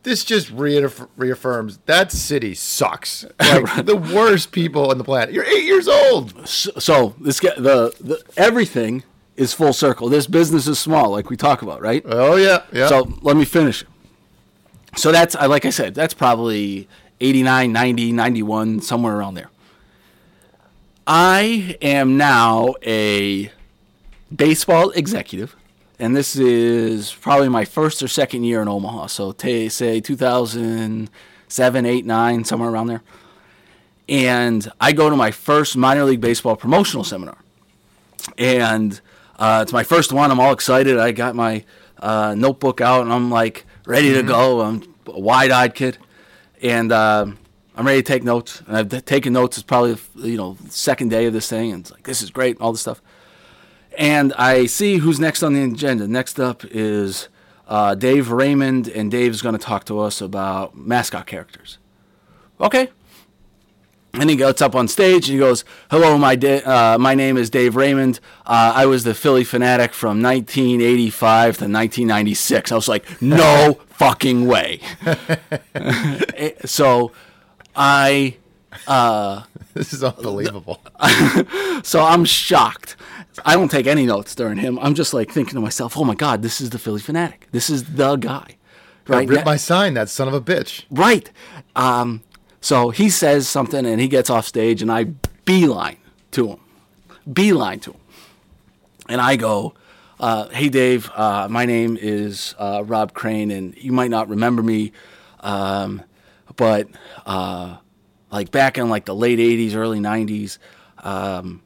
this 0.04 0.24
just 0.24 0.56
reaff- 0.56 1.08
reaffirms 1.16 1.80
that 1.86 2.12
city 2.12 2.54
sucks. 2.54 3.26
Like 3.40 3.86
the 3.86 3.96
worst 3.96 4.52
people 4.52 4.92
on 4.92 4.98
the 4.98 5.04
planet. 5.04 5.34
You're 5.34 5.46
eight 5.46 5.64
years 5.64 5.88
old. 5.88 6.48
So, 6.48 6.72
so 6.78 7.16
this 7.20 7.40
guy, 7.40 7.56
the, 7.56 7.96
the 8.00 8.22
everything 8.38 9.04
is 9.36 9.54
full 9.54 9.74
circle. 9.74 10.10
This 10.10 10.28
business 10.28 10.68
is 10.68 10.80
small, 10.80 11.12
like 11.12 11.30
we 11.30 11.38
talk 11.38 11.62
about, 11.62 11.82
right? 11.82 12.04
Oh 12.06 12.36
yeah, 12.36 12.64
yeah. 12.72 12.88
So 12.88 13.18
let 13.22 13.36
me 13.36 13.46
finish. 13.46 13.84
So 14.96 15.12
that's 15.12 15.36
I 15.36 15.46
like 15.46 15.66
I 15.66 15.70
said, 15.70 15.94
that's 15.94 16.14
probably 16.14 16.88
89, 17.20 17.72
90, 17.72 18.12
91, 18.12 18.82
somewhere 18.82 19.16
around 19.16 19.36
there. 19.36 19.50
I 21.08 21.78
am 21.82 22.18
now 22.18 22.76
a 22.84 23.52
baseball 24.36 24.90
executive, 24.92 25.56
and 26.00 26.16
this 26.16 26.36
is 26.36 27.14
probably 27.14 27.50
my 27.50 27.64
first 27.64 28.02
or 28.02 28.08
second 28.08 28.44
year 28.44 28.62
in 28.62 28.68
Omaha. 28.68 29.08
So 29.08 29.32
t- 29.32 29.70
say 29.70 30.02
2000, 30.02 31.10
seven, 31.48 31.86
eight, 31.86 32.06
nine, 32.06 32.44
somewhere 32.44 32.70
around 32.70 32.88
there. 32.88 33.02
And 34.08 34.68
I 34.80 34.92
go 34.92 35.10
to 35.10 35.16
my 35.16 35.32
first 35.32 35.76
minor 35.76 36.04
league 36.04 36.22
baseball 36.22 36.56
promotional 36.56 37.04
seminar. 37.04 37.38
And 38.38 39.00
uh, 39.38 39.60
it's 39.64 39.74
my 39.74 39.84
first 39.84 40.12
one. 40.12 40.32
I'm 40.32 40.40
all 40.40 40.54
excited. 40.54 40.98
I 40.98 41.12
got 41.12 41.36
my 41.36 41.64
uh, 42.00 42.36
notebook 42.38 42.82
out 42.82 43.02
and 43.02 43.14
I'm 43.14 43.32
like 43.32 43.66
ready 43.86 44.13
to 44.13 44.24
go. 44.24 44.62
I'm 44.62 44.95
a 45.08 45.19
wide 45.19 45.52
eyed 45.52 45.76
kid. 45.76 45.98
And 46.62 46.91
uh, 46.91 47.28
I'm 47.76 47.86
ready 47.86 48.02
to 48.02 48.08
take 48.08 48.24
notes. 48.24 48.62
And 48.67 48.78
I've 48.78 49.06
taken 49.06 49.34
notes. 49.34 49.58
It's 49.58 49.63
probably, 49.63 49.98
you 50.15 50.38
know, 50.38 50.58
second 50.69 51.10
day 51.10 51.26
of 51.26 51.34
this 51.34 51.50
thing. 51.50 51.71
And 51.71 51.82
it's 51.82 51.91
like, 51.91 52.04
this 52.04 52.21
is 52.21 52.30
great, 52.30 52.60
all 52.60 52.71
this 52.71 52.82
stuff. 52.82 53.02
And 53.98 54.34
I 54.34 54.65
see 54.65 54.98
who's 54.98 55.19
next 55.19 55.43
on 55.43 55.54
the 55.54 55.63
agenda. 55.63 56.08
Next 56.08 56.39
up 56.39 56.63
is 56.65 57.30
uh, 57.67 57.95
Dave 57.95 58.30
Raymond, 58.30 58.88
and 58.88 59.10
Dave's 59.10 59.41
going 59.41 59.58
to 59.58 59.63
talk 59.63 59.86
to 59.86 60.00
us 60.00 60.21
about 60.21 60.78
mascot 60.78 61.26
characters. 61.28 61.78
Okay. 62.60 62.89
And 64.19 64.30
he 64.30 64.36
gets 64.36 64.62
up 64.62 64.75
on 64.75 64.88
stage 64.88 65.28
and 65.28 65.34
he 65.34 65.39
goes, 65.39 65.65
"Hello, 65.91 66.17
my 66.17 66.36
da- 66.36 66.63
uh, 66.63 66.97
my 66.97 67.15
name 67.15 67.38
is 67.38 67.49
Dave 67.49 67.75
Raymond. 67.75 68.19
Uh, 68.45 68.73
I 68.75 68.86
was 68.86 69.04
the 69.04 69.13
Phillie 69.13 69.43
Phanatic 69.43 69.91
from 69.91 70.21
1985 70.21 71.58
to 71.58 71.63
1996." 71.65 72.71
I 72.71 72.75
was 72.75 72.88
like, 72.88 73.21
"No 73.21 73.80
fucking 73.89 74.47
way!" 74.47 74.80
so, 76.65 77.12
I 77.75 78.38
This 79.73 79.93
is 79.93 80.04
unbelievable. 80.04 80.82
so 81.84 82.01
I'm 82.01 82.23
shocked. 82.25 82.95
I 83.45 83.56
don't 83.56 83.69
take 83.69 83.88
any 83.88 84.06
notes 84.06 84.34
during 84.34 84.58
him. 84.58 84.80
I'm 84.80 84.95
just 84.95 85.13
like 85.13 85.32
thinking 85.32 85.56
to 85.56 85.62
myself, 85.62 85.97
"Oh 85.97 86.04
my 86.06 86.15
god, 86.15 86.41
this 86.41 86.62
is 86.62 86.69
the 86.69 86.80
Phillie 86.80 87.01
Phanatic. 87.01 87.49
This 87.51 87.69
is 87.69 87.84
the 87.95 88.15
guy." 88.15 88.56
Right? 89.08 89.28
Rip 89.28 89.45
my 89.45 89.58
sign, 89.58 89.93
that 89.93 90.10
son 90.10 90.28
of 90.28 90.34
a 90.34 90.41
bitch. 90.41 90.84
Right. 90.89 91.30
Um, 91.75 92.23
so 92.65 92.89
he 92.89 93.12
says 93.12 93.47
something 93.47 93.86
and 93.86 94.01
he 94.01 94.08
gets 94.08 94.28
off 94.28 94.47
stage 94.47 94.82
and 94.82 94.91
I 94.91 95.04
beeline 95.45 95.97
to 96.32 96.47
him. 96.47 96.60
Beeline 97.32 97.80
to 97.82 97.91
him. 97.91 97.99
And 99.08 99.21
I 99.21 99.36
go, 99.36 99.75
uh, 100.19 100.49
hey, 100.49 100.69
Dave, 100.69 101.12
uh, 101.13 101.47
my 101.47 101.67
name 101.67 101.95
is 101.95 102.56
uh, 102.58 102.82
Rob 102.84 103.13
Crane 103.13 103.51
and 103.51 103.78
you 103.78 103.91
might 103.91 104.10
not 104.10 104.30
remember 104.30 104.63
me, 104.63 104.93
um, 105.41 106.01
but 106.56 106.88
uh, 107.28 107.78
like 108.32 108.49
back 108.49 108.80
in 108.80 108.89
like 108.89 109.06
the 109.06 109.13
late 109.13 109.38
80s, 109.38 109.75
early 109.75 109.99
90s, 109.99 110.58
um, 111.04 111.62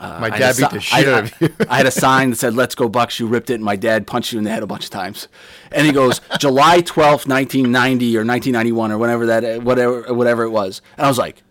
My 0.00 0.30
dad 0.30 0.56
beat 0.56 0.70
the 0.70 0.80
si- 0.80 0.94
I- 0.94 1.00
shit 1.00 1.08
out 1.08 1.24
of 1.24 1.40
you. 1.40 1.54
I, 1.68 1.76
had 1.78 1.86
a 1.86 1.90
sign 1.90 2.30
that 2.30 2.36
said 2.36 2.54
"Let's 2.54 2.74
go 2.74 2.88
Bucks." 2.88 3.18
You 3.18 3.26
ripped 3.26 3.50
it, 3.50 3.54
and 3.54 3.64
my 3.64 3.76
dad 3.76 4.06
punched 4.06 4.32
you 4.32 4.38
in 4.38 4.44
the 4.44 4.50
head 4.50 4.62
a 4.62 4.66
bunch 4.66 4.84
of 4.84 4.90
times. 4.90 5.28
And 5.72 5.86
he 5.86 5.92
goes, 5.92 6.20
"July 6.38 6.80
twelfth, 6.80 7.26
nineteen 7.26 7.72
ninety, 7.72 8.16
or 8.16 8.24
nineteen 8.24 8.52
ninety 8.52 8.72
one, 8.72 8.92
or 8.92 8.98
whatever 8.98 9.26
that, 9.26 9.62
whatever, 9.62 10.12
whatever 10.12 10.42
it 10.44 10.50
was." 10.50 10.82
And 10.98 11.06
I 11.06 11.08
was 11.08 11.18
like, 11.18 11.42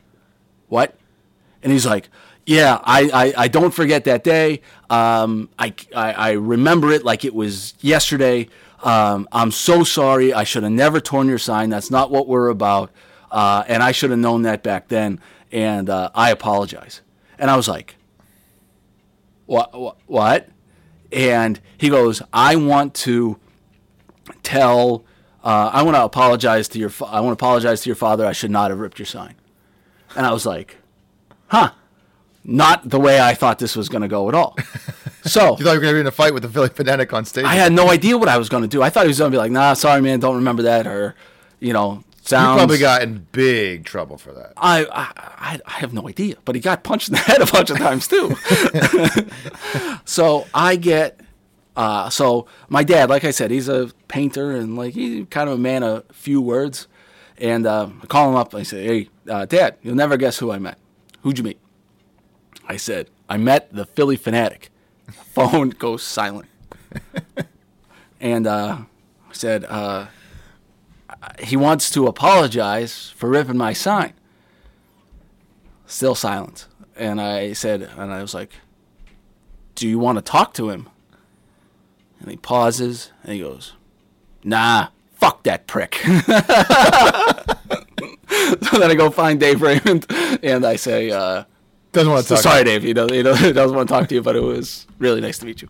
"What?" 0.67 0.95
And 1.63 1.71
he's 1.71 1.86
like, 1.86 2.10
"Yeah, 2.45 2.79
I, 2.84 3.10
I, 3.13 3.34
I 3.43 3.47
don't 3.47 3.73
forget 3.73 4.03
that 4.03 4.23
day. 4.23 4.62
Um, 4.89 5.49
I, 5.58 5.73
I, 5.95 6.13
I 6.13 6.31
remember 6.34 6.91
it 6.91 7.03
like 7.03 7.25
it 7.25 7.34
was 7.34 7.73
yesterday. 7.81 8.49
Um, 8.84 9.27
I'm 9.31 9.49
so 9.49 9.84
sorry. 9.84 10.34
I 10.34 10.43
should 10.43 10.62
have 10.62 10.71
never 10.71 10.99
torn 10.99 11.27
your 11.27 11.39
sign. 11.39 11.71
That's 11.71 11.89
not 11.89 12.12
what 12.12 12.27
we're 12.27 12.49
about. 12.49 12.91
Uh, 13.31 13.63
and 13.67 13.81
I 13.81 13.91
should 13.91 14.12
have 14.12 14.19
known 14.19 14.43
that 14.43 14.62
back 14.62 14.88
then. 14.89 15.19
And 15.51 15.89
uh, 15.89 16.12
I 16.13 16.29
apologize." 16.29 17.01
And 17.38 17.49
I 17.51 17.58
was 17.58 17.67
like, 17.67 17.94
what, 19.45 19.97
what? 20.08 20.49
And 21.12 21.60
he 21.77 21.89
goes, 21.89 22.21
I 22.34 22.55
want 22.55 22.93
to 22.95 23.39
tell, 24.43 25.05
uh, 25.43 25.69
I 25.73 25.84
want 25.84 25.95
to 25.95 26.03
apologize 26.03 26.67
to 26.69 26.79
your, 26.79 26.89
fa- 26.89 27.05
I 27.05 27.19
want 27.21 27.38
to 27.38 27.43
apologize 27.43 27.81
to 27.81 27.89
your 27.89 27.95
father. 27.95 28.25
I 28.25 28.31
should 28.34 28.51
not 28.51 28.71
have 28.71 28.79
ripped 28.79 28.99
your 28.99 29.05
sign. 29.05 29.36
And 30.15 30.25
I 30.25 30.31
was 30.31 30.45
like, 30.45 30.77
huh, 31.47 31.71
not 32.43 32.89
the 32.89 32.99
way 32.99 33.19
I 33.19 33.34
thought 33.34 33.60
this 33.60 33.75
was 33.75 33.89
going 33.89 34.01
to 34.01 34.08
go 34.08 34.29
at 34.29 34.36
all. 34.36 34.55
So 35.27 35.58
You 35.58 35.65
thought 35.65 35.71
you 35.71 35.79
were 35.79 35.81
going 35.81 35.93
to 35.93 35.95
be 35.95 35.99
in 36.01 36.05
a 36.05 36.12
fight 36.12 36.36
with 36.36 36.43
the 36.43 36.49
Phillie 36.49 36.69
Phanatic 36.69 37.12
on 37.12 37.25
stage. 37.25 37.45
I 37.45 37.55
had 37.55 37.73
no 37.73 37.89
idea 37.89 38.15
what 38.15 38.29
I 38.29 38.38
was 38.38 38.47
going 38.47 38.62
to 38.62 38.69
do. 38.69 38.84
I 38.84 38.91
thought 38.91 39.05
he 39.05 39.08
was 39.08 39.17
going 39.17 39.31
to 39.31 39.36
be 39.36 39.39
like, 39.39 39.51
nah, 39.51 39.73
sorry, 39.73 39.99
man, 39.99 40.19
don't 40.19 40.36
remember 40.36 40.62
that. 40.62 40.86
Or, 40.86 41.15
you 41.60 41.73
know, 41.73 42.03
you 42.26 42.30
sounds. 42.30 42.58
probably 42.60 42.78
got 42.80 43.02
in 43.04 43.26
big 43.32 43.86
trouble 43.86 44.18
for 44.18 44.34
that. 44.34 44.54
I, 44.58 44.86
I 44.86 45.12
I- 45.38 45.62
I 45.66 45.72
have 45.80 45.94
no 45.94 46.08
idea, 46.10 46.36
but 46.44 46.56
he 46.56 46.62
got 46.62 46.84
punched 46.84 47.10
in 47.10 47.14
the 47.14 47.20
head 47.30 47.42
a 47.42 47.46
bunch 47.46 47.70
of 47.70 47.78
times 47.78 48.08
too. 48.08 48.36
so 50.06 50.48
I 50.54 50.76
get, 50.76 51.20
uh, 51.76 52.10
so 52.10 52.48
my 52.70 52.84
dad, 52.84 53.10
like 53.10 53.24
I 53.24 53.32
said, 53.32 53.52
he's 53.52 53.70
a 53.70 53.92
painter 54.08 54.52
and 54.52 54.76
like 54.76 54.94
he's 54.94 55.28
kind 55.30 55.50
of 55.50 55.56
a 55.56 55.62
man 55.62 55.84
of 55.84 56.04
few 56.12 56.42
words. 56.42 56.88
And 57.38 57.66
uh, 57.68 57.90
I 58.02 58.06
call 58.08 58.30
him 58.30 58.36
up. 58.38 58.54
And 58.54 58.62
I 58.62 58.64
say, 58.64 58.86
"Hey, 58.86 59.10
uh, 59.30 59.46
Dad, 59.46 59.78
you'll 59.82 59.96
never 59.96 60.16
guess 60.18 60.38
who 60.40 60.52
I 60.52 60.58
met. 60.58 60.78
Who'd 61.22 61.38
you 61.38 61.44
meet?" 61.44 61.60
I 62.68 62.78
said, 62.78 63.10
"I 63.30 63.36
met 63.38 63.74
the 63.74 63.86
Phillie 63.86 64.18
Phanatic." 64.18 64.70
Phone 65.12 65.70
goes 65.72 66.02
silent. 66.02 66.48
and 68.22 68.48
uh, 68.48 68.78
I 69.30 69.34
said, 69.34 69.66
uh, 69.66 70.08
"He 71.39 71.56
wants 71.56 71.89
to 71.91 72.08
apologize 72.08 73.13
for 73.15 73.30
ripping 73.30 73.58
my 73.58 73.74
sign." 73.74 74.13
Still 75.86 76.15
silence. 76.15 76.68
And 76.96 77.22
I 77.22 77.54
said, 77.54 77.82
and 77.98 78.13
I 78.13 78.22
was 78.22 78.34
like, 78.34 78.52
"Do 79.76 79.88
you 79.88 80.00
want 80.00 80.18
to 80.18 80.22
talk 80.22 80.54
to 80.56 80.70
him?" 80.70 80.89
And 82.20 82.30
he 82.32 82.38
pauses 82.38 83.12
and 83.24 83.34
he 83.34 83.39
goes, 83.41 83.74
"Nah, 84.44 84.88
fuck 85.15 85.44
that 85.44 85.68
prick." 85.68 85.96
so 86.06 86.10
then 88.80 88.89
I 88.91 88.96
go 88.96 89.10
find 89.10 89.39
Dave 89.39 89.62
Raymond 89.62 90.06
and 90.41 90.65
I 90.65 90.76
say, 90.78 91.12
uh, 91.12 91.44
Doesn't 91.91 92.12
want 92.12 92.26
to 92.26 92.34
talk. 92.36 92.44
"Sorry, 92.44 92.63
Dave. 92.63 92.84
He 92.84 92.94
doesn't 92.94 93.15
he 93.44 93.52
doesn't 93.54 93.76
want 93.76 93.88
to 93.89 93.94
talk 93.94 94.08
to 94.10 94.15
you, 94.15 94.22
but 94.22 94.36
it 94.36 94.44
was 94.44 94.88
really 94.98 95.22
nice 95.22 95.38
to 95.39 95.46
meet 95.46 95.62
you." 95.62 95.70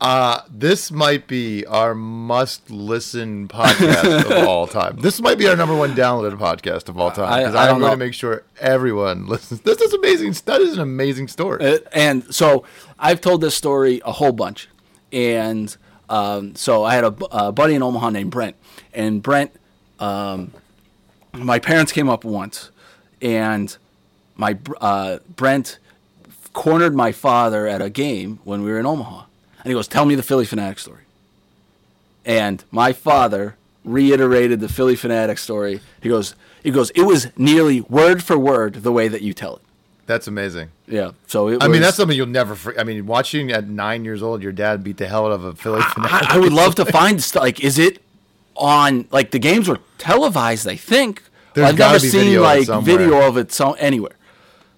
Uh, 0.00 0.40
this 0.48 0.90
might 0.90 1.26
be 1.26 1.66
our 1.66 1.94
must-listen 1.94 3.48
podcast 3.48 4.24
of 4.24 4.48
all 4.48 4.66
time. 4.66 4.96
This 4.96 5.20
might 5.20 5.36
be 5.36 5.46
our 5.46 5.56
number 5.56 5.76
one 5.76 5.94
downloaded 5.94 6.38
podcast 6.38 6.88
of 6.88 6.98
all 6.98 7.10
time 7.10 7.40
because 7.40 7.54
I 7.54 7.64
I'm 7.64 7.68
don't 7.72 7.80
going 7.80 7.92
to 7.92 7.96
make 7.98 8.14
sure 8.14 8.44
everyone 8.58 9.26
listens. 9.28 9.60
This 9.60 9.80
is 9.82 9.92
amazing. 9.92 10.34
That 10.46 10.62
is 10.62 10.74
an 10.74 10.80
amazing 10.80 11.28
story. 11.28 11.62
Uh, 11.64 11.78
and 11.92 12.34
so 12.34 12.64
I've 12.98 13.20
told 13.20 13.42
this 13.42 13.54
story 13.54 14.00
a 14.04 14.12
whole 14.12 14.32
bunch. 14.32 14.68
And 15.12 15.76
um, 16.08 16.54
so 16.54 16.82
I 16.84 16.94
had 16.94 17.04
a, 17.04 17.14
a 17.30 17.52
buddy 17.52 17.74
in 17.74 17.82
Omaha 17.82 18.10
named 18.10 18.30
Brent. 18.30 18.56
And 18.94 19.22
Brent, 19.22 19.52
um, 19.98 20.54
my 21.34 21.58
parents 21.58 21.92
came 21.92 22.08
up 22.08 22.24
once, 22.24 22.70
and 23.20 23.76
my 24.36 24.56
uh, 24.80 25.18
Brent 25.36 25.78
cornered 26.52 26.94
my 26.94 27.12
father 27.12 27.66
at 27.66 27.82
a 27.82 27.90
game 27.90 28.40
when 28.44 28.62
we 28.62 28.70
were 28.70 28.80
in 28.80 28.86
Omaha. 28.86 29.24
And 29.62 29.70
he 29.70 29.72
goes, 29.74 29.88
Tell 29.88 30.04
me 30.06 30.14
the 30.14 30.22
Phillie 30.22 30.46
Phanatic 30.46 30.78
story. 30.78 31.02
And 32.24 32.62
my 32.70 32.92
father 32.92 33.56
reiterated 33.84 34.60
the 34.60 34.68
Phillie 34.68 34.96
Phanatic 34.96 35.38
story. 35.38 35.80
He 36.02 36.08
goes, 36.08 36.34
he 36.62 36.70
goes, 36.70 36.90
it 36.90 37.02
was 37.02 37.28
nearly 37.36 37.80
word 37.80 38.22
for 38.22 38.38
word 38.38 38.74
the 38.74 38.92
way 38.92 39.08
that 39.08 39.22
you 39.22 39.32
tell 39.32 39.56
it. 39.56 39.62
That's 40.06 40.26
amazing. 40.26 40.70
Yeah. 40.86 41.12
So 41.26 41.48
it 41.48 41.62
I 41.62 41.68
mean, 41.68 41.80
that's 41.80 41.96
something 41.96 42.16
you'll 42.16 42.26
never. 42.26 42.56
For- 42.56 42.78
I 42.78 42.82
mean, 42.82 43.06
watching 43.06 43.52
at 43.52 43.68
nine 43.68 44.04
years 44.04 44.22
old, 44.22 44.42
your 44.42 44.52
dad 44.52 44.82
beat 44.82 44.96
the 44.96 45.06
hell 45.06 45.26
out 45.26 45.32
of 45.32 45.44
a 45.44 45.54
Phillie 45.54 45.80
Phanatic. 45.80 46.30
I, 46.30 46.34
I 46.34 46.38
would 46.38 46.52
love 46.52 46.74
to 46.76 46.84
find 46.84 47.22
st- 47.22 47.42
like, 47.42 47.60
is 47.60 47.78
it 47.78 48.02
on 48.56 49.06
like 49.12 49.30
the 49.30 49.38
games 49.38 49.68
were 49.68 49.78
televised? 49.98 50.66
I 50.66 50.74
think 50.74 51.22
There's 51.54 51.68
I've 51.68 51.78
never 51.78 52.00
seen 52.00 52.10
video 52.24 52.42
like 52.42 52.68
video 52.82 53.26
of 53.26 53.36
it 53.36 53.52
so 53.52 53.74
anywhere. 53.74 54.16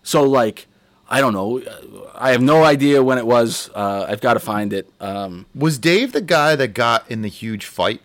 So 0.03 0.23
like, 0.23 0.67
I 1.13 1.21
don't 1.21 1.35
know. 1.35 1.61
I 2.15 2.31
have 2.31 2.41
no 2.41 2.65
idea 2.65 3.03
when 3.03 3.19
it 3.19 3.27
was. 3.27 3.69
Uh, 3.75 4.07
I've 4.09 4.23
got 4.23 4.35
to 4.35 4.41
find 4.41 4.73
it. 4.73 4.89
Um, 4.99 5.45
Was 5.55 5.77
Dave 5.77 6.13
the 6.13 6.23
guy 6.23 6.57
that 6.57 6.69
got 6.69 7.09
in 7.11 7.21
the 7.21 7.29
huge 7.29 7.67
fight 7.67 8.01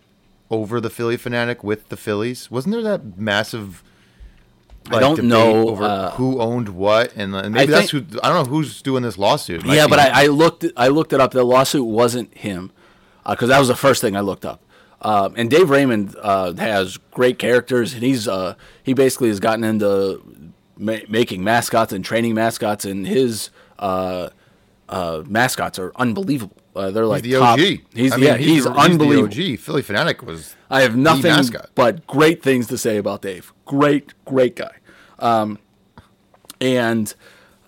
over 0.51 0.81
the 0.81 0.89
Phillie 0.89 1.17
Phanatic 1.17 1.63
with 1.63 1.87
the 1.87 1.95
Phillies? 1.95 2.51
Wasn't 2.51 2.73
there 2.73 2.81
that 2.83 3.17
massive? 3.17 3.81
I 4.89 4.99
don't 4.99 5.23
know, 5.23 5.67
over 5.69 5.83
uh, 5.83 6.11
who 6.11 6.39
owned 6.41 6.69
what, 6.69 7.13
and, 7.15 7.33
and 7.35 7.53
maybe 7.53 7.71
that's 7.71 7.91
think- 7.91 8.11
who. 8.11 8.19
I 8.23 8.29
don't 8.29 8.45
know 8.45 8.49
who's 8.51 8.81
doing 8.81 9.03
this 9.03 9.17
lawsuit. 9.17 9.65
Might 9.65 9.75
yeah, 9.75 9.87
but. 9.87 9.99
I, 9.99 10.23
I 10.23 10.27
looked. 10.27 10.65
I 10.75 10.89
looked 10.89 11.13
it 11.13 11.19
up. 11.21 11.31
The 11.31 11.43
lawsuit 11.43 11.85
wasn't 11.85 12.33
him, 12.37 12.71
because 13.27 13.49
that 13.49 13.59
was 13.59 13.67
the 13.69 13.75
first 13.75 14.01
thing 14.01 14.15
I 14.15 14.21
looked 14.21 14.45
up. 14.45 14.61
Um, 15.01 15.33
and 15.37 15.49
Dave 15.49 15.69
Raymond 15.69 16.15
uh, 16.21 16.53
has 16.55 16.97
great 17.11 17.37
characters, 17.37 17.93
and 17.93 18.01
he's 18.03 18.27
uh, 18.27 18.55
he 18.81 18.93
basically 18.93 19.27
has 19.27 19.39
gotten 19.39 19.63
into 19.63 20.21
ma- 20.77 20.99
making 21.09 21.43
mascots 21.43 21.93
and 21.93 22.03
training 22.03 22.33
mascots, 22.33 22.85
and 22.85 23.07
his 23.07 23.49
uh, 23.79 24.29
uh, 24.89 25.23
mascots 25.27 25.79
are 25.79 25.91
unbelievable. 25.95 26.57
Uh, 26.75 26.91
they're 26.91 27.05
like 27.05 27.23
He's 27.23 27.33
the 27.33 27.39
top- 27.39 27.59
OG. 27.59 27.65
He's 27.93 28.13
I 28.13 28.17
mean, 28.17 28.25
yeah, 28.25 28.37
he's, 28.37 28.63
the- 28.65 28.71
unbelievable. 28.71 29.27
the 29.33 29.53
OG. 29.53 29.59
Phillie 29.59 29.81
Phanatic 29.83 30.21
was. 30.23 30.55
I 30.69 30.81
have 30.81 30.95
nothing 30.95 31.33
but 31.75 32.05
great 32.07 32.43
things 32.43 32.67
to 32.67 32.77
say 32.77 32.97
about 32.97 33.21
Dave. 33.21 33.51
Great, 33.65 34.13
great 34.25 34.55
guy. 34.55 34.75
Um, 35.19 35.57
and 36.61 37.13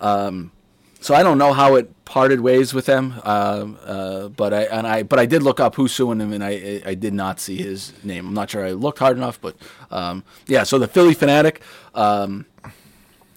um, 0.02 0.52
so 1.00 1.14
I 1.16 1.24
don't 1.24 1.38
know 1.38 1.54
how 1.54 1.76
it 1.76 1.92
parted 2.06 2.42
ways 2.42 2.74
with 2.74 2.86
them. 2.86 3.16
Uh, 3.24 3.68
uh, 3.86 4.28
but 4.30 4.54
I 4.54 4.64
and 4.64 4.86
I 4.88 5.04
but 5.04 5.18
I 5.20 5.26
did 5.26 5.44
look 5.44 5.60
up 5.60 5.76
who's 5.76 5.92
suing 5.92 6.20
him, 6.20 6.34
and 6.34 6.44
I 6.44 6.82
I 6.86 6.94
did 6.94 7.14
not 7.14 7.40
see 7.40 7.58
his 7.58 7.94
name. 8.04 8.28
I'm 8.28 8.34
not 8.34 8.50
sure 8.52 8.66
I 8.66 8.72
looked 8.72 9.00
hard 9.00 9.18
enough, 9.18 9.40
but 9.42 9.56
um, 9.92 10.24
yeah. 10.48 10.64
So 10.64 10.78
the 10.78 10.88
Phillie 10.88 11.16
Phanatic, 11.16 11.58
um, 11.96 12.46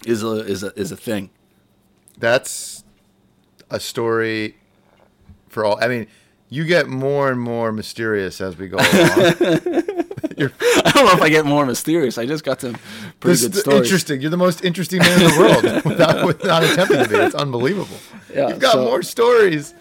is 0.07 0.23
a 0.23 0.31
is 0.41 0.63
a 0.63 0.73
is 0.79 0.93
a 0.93 0.97
thing. 0.97 1.31
That's 2.19 2.85
a 3.71 3.81
story 3.81 4.57
for 5.49 5.65
all. 5.65 5.79
I 5.83 5.89
mean, 5.89 6.07
you 6.49 6.65
get 6.65 6.89
more 6.89 7.31
and 7.31 7.41
more 7.41 7.73
mysterious 7.73 8.41
as 8.41 8.57
we 8.57 8.69
go 8.69 8.77
along. 8.79 8.87
I 10.39 10.91
don't 10.95 11.07
know 11.07 11.13
if 11.13 11.23
I 11.23 11.29
get 11.29 11.45
more 11.47 11.65
mysterious. 11.67 12.19
I 12.19 12.27
just 12.27 12.45
got 12.45 12.61
some 12.61 12.75
pretty 13.21 13.39
This 13.41 13.43
good 13.49 13.55
stories. 13.57 13.83
interesting. 13.83 14.21
You're 14.21 14.31
the 14.31 14.37
most 14.37 14.65
interesting 14.65 15.01
man 15.01 15.21
in 15.23 15.31
the 15.31 15.39
world 15.39 15.85
without, 15.85 16.27
without 16.27 16.65
attempting 16.65 17.03
to 17.05 17.09
be. 17.09 17.17
It's 17.17 17.35
unbelievable. 17.35 17.97
Yeah, 18.35 18.49
You've 18.49 18.59
got 18.59 18.73
so- 18.73 18.85
more 18.85 19.03
stories 19.03 19.75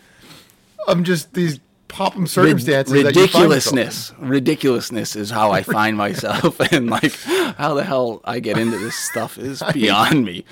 I'm 0.87 1.03
just 1.03 1.33
these 1.33 1.59
pop 1.91 2.15
'em 2.15 2.25
circumstances. 2.25 2.93
find 2.93 3.05
ridiculousness. 3.05 4.13
ridiculousness 4.17 5.15
is 5.15 5.29
how 5.29 5.51
i 5.51 5.61
find 5.61 5.97
myself. 5.97 6.59
And 6.71 6.89
like 6.89 7.13
how 7.57 7.73
the 7.73 7.83
hell 7.83 8.21
i 8.23 8.39
get 8.39 8.57
into 8.57 8.77
this 8.77 8.95
stuff 8.95 9.37
is 9.37 9.61
beyond 9.73 10.23
me. 10.25 10.45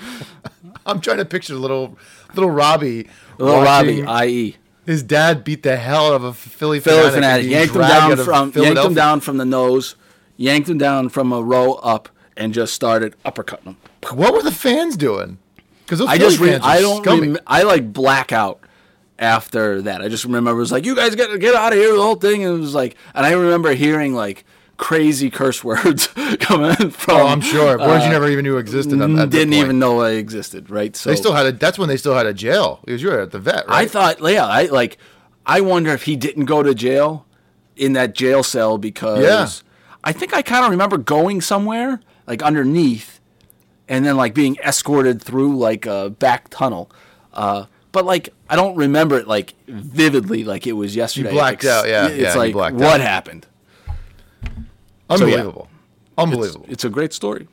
I'm 0.84 1.00
trying 1.00 1.16
to 1.16 1.24
picture 1.24 1.54
little 1.54 1.96
little 2.34 2.50
Robbie. 2.50 3.08
little 3.38 3.62
robbie 3.62 4.04
i.e 4.04 4.56
his 4.86 5.02
dad 5.02 5.44
beat 5.44 5.62
the 5.62 5.76
hell 5.76 6.08
out 6.08 6.14
of 6.14 6.24
a 6.24 6.32
Philly 6.34 6.80
Phillie 6.80 7.10
Phanatic, 7.10 7.48
yanked 7.48 7.74
him 7.74 7.82
down 7.82 8.16
from 8.18 8.52
yanked 8.54 8.78
him 8.84 8.94
down 8.94 9.20
from 9.20 9.36
the 9.38 9.44
nose 9.44 9.96
yanked 10.36 10.68
him 10.68 10.78
down 10.78 11.08
from 11.08 11.32
a 11.32 11.42
row 11.42 11.74
up 11.74 12.08
and 12.36 12.52
just 12.54 12.72
started 12.74 13.14
uppercutting 13.24 13.64
him. 13.64 13.76
What 14.12 14.32
were 14.32 14.42
the 14.42 14.52
fans 14.52 14.96
doing? 14.96 15.38
Because 15.84 16.00
i 16.02 16.18
just 16.18 16.38
re- 16.38 16.54
i 16.54 16.80
don't 16.80 17.04
rem- 17.06 17.38
i 17.46 17.62
like 17.62 17.92
black 17.92 18.30
out 18.32 18.60
after 19.20 19.82
that 19.82 20.00
i 20.02 20.08
just 20.08 20.24
remember 20.24 20.50
it 20.50 20.54
was 20.54 20.72
like 20.72 20.84
you 20.84 20.96
guys 20.96 21.14
got 21.14 21.28
to 21.28 21.38
get 21.38 21.54
out 21.54 21.72
of 21.72 21.78
here 21.78 21.92
the 21.94 22.02
whole 22.02 22.14
thing 22.16 22.42
and 22.44 22.56
it 22.56 22.60
was 22.60 22.74
like 22.74 22.96
and 23.14 23.24
i 23.26 23.32
remember 23.32 23.72
hearing 23.74 24.14
like 24.14 24.44
crazy 24.78 25.28
curse 25.30 25.62
words 25.70 26.06
coming 26.40 26.74
from 26.90 27.16
Oh, 27.16 27.26
I'm 27.26 27.42
sure. 27.42 27.76
Words 27.78 28.02
uh, 28.02 28.06
you 28.06 28.10
never 28.10 28.28
even 28.30 28.44
knew 28.44 28.56
existed. 28.56 28.98
Didn't 28.98 29.52
even 29.52 29.78
know 29.78 30.00
I 30.00 30.12
existed, 30.12 30.70
right? 30.70 30.96
So 30.96 31.10
They 31.10 31.16
still 31.16 31.34
had 31.34 31.44
a. 31.44 31.52
That's 31.52 31.78
when 31.78 31.90
they 31.90 31.98
still 31.98 32.14
had 32.14 32.24
a 32.24 32.32
jail 32.32 32.80
because 32.86 33.02
you 33.02 33.10
were 33.10 33.20
at 33.20 33.30
the 33.30 33.38
vet, 33.38 33.68
right? 33.68 33.82
I 33.82 33.86
thought, 33.86 34.20
yeah, 34.22 34.46
I 34.46 34.64
like. 34.64 34.96
I 35.44 35.60
wonder 35.60 35.90
if 35.92 36.04
he 36.04 36.16
didn't 36.16 36.46
go 36.46 36.62
to 36.62 36.74
jail 36.74 37.26
in 37.76 37.92
that 37.92 38.14
jail 38.14 38.42
cell 38.42 38.78
because 38.78 39.22
Yeah. 39.22 39.48
I 40.02 40.12
think 40.12 40.32
I 40.32 40.40
kind 40.40 40.64
of 40.64 40.70
remember 40.70 40.96
going 40.96 41.42
somewhere 41.42 42.00
like 42.26 42.42
underneath, 42.42 43.20
and 43.86 44.06
then 44.06 44.16
like 44.16 44.32
being 44.32 44.56
escorted 44.64 45.20
through 45.20 45.58
like 45.58 45.84
a 45.84 46.08
back 46.08 46.48
tunnel. 46.48 46.90
Uh, 47.34 47.66
but 47.92 48.06
like 48.06 48.30
I 48.50 48.56
don't 48.56 48.74
remember 48.76 49.16
it 49.18 49.26
like 49.28 49.54
vividly, 49.68 50.42
like 50.44 50.66
it 50.66 50.72
was 50.72 50.94
yesterday. 50.96 51.28
You 51.30 51.34
blacked 51.36 51.62
Like, 51.64 51.72
out, 51.72 51.88
yeah, 51.88 52.08
It's 52.08 52.18
yeah, 52.20 52.34
like 52.34 52.54
what 52.54 52.74
out. 52.82 53.00
happened. 53.00 53.46
Unbelievable. 55.08 55.68
It's, 55.70 56.18
Unbelievable. 56.18 56.66
it's 56.68 56.84
a 56.84 56.88
great 56.90 57.12
story. 57.12 57.48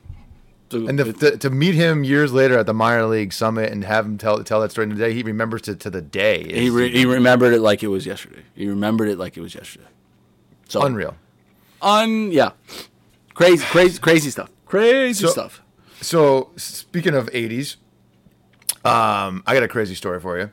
So 0.70 0.86
and 0.86 1.00
it- 1.00 1.18
to, 1.20 1.36
to 1.38 1.50
meet 1.50 1.74
him 1.74 2.04
years 2.04 2.32
later 2.32 2.58
at 2.58 2.66
the 2.66 2.74
minor 2.74 3.06
league 3.06 3.32
summit 3.32 3.72
and 3.72 3.84
have 3.84 4.04
him 4.04 4.18
tell 4.18 4.42
tell 4.44 4.60
that 4.60 4.70
story 4.70 4.88
today, 4.88 5.14
he 5.14 5.22
remembers 5.22 5.66
it 5.68 5.80
to 5.80 5.90
the 5.90 6.02
day. 6.02 6.44
he 6.52 6.68
re- 6.68 6.90
he 6.90 7.06
remembered 7.06 7.54
it 7.54 7.60
like 7.60 7.82
it 7.82 7.88
was 7.88 8.04
yesterday. 8.04 8.42
He 8.54 8.68
remembered 8.68 9.08
it 9.08 9.18
like 9.18 9.36
it 9.36 9.40
was 9.40 9.54
yesterday. 9.54 9.86
So 10.68 10.82
unreal. 10.82 11.16
Un 11.80 12.30
yeah, 12.32 12.50
crazy, 13.34 13.64
crazy, 13.64 13.98
crazy 13.98 14.30
stuff. 14.30 14.50
Crazy 14.66 15.24
So- 15.24 15.30
stuff. 15.32 15.62
So 16.00 16.50
speaking 16.56 17.14
of 17.14 17.28
'80s, 17.30 17.76
um, 18.84 19.42
I 19.46 19.54
got 19.54 19.62
a 19.62 19.68
crazy 19.68 19.94
story 19.94 20.20
for 20.20 20.38
you. 20.38 20.50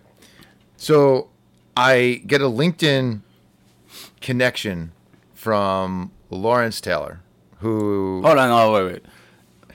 So 0.78 1.30
I 1.76 2.22
get 2.26 2.42
a 2.42 2.46
LinkedIn 2.46 3.22
connection 4.22 4.92
from 5.34 6.12
Lawrence 6.30 6.82
Taylor, 6.82 7.22
who 7.60 8.22
Hold 8.24 8.38
on, 8.38 8.50
oh 8.50 8.74
wait, 8.74 8.94
wait. 8.94 9.06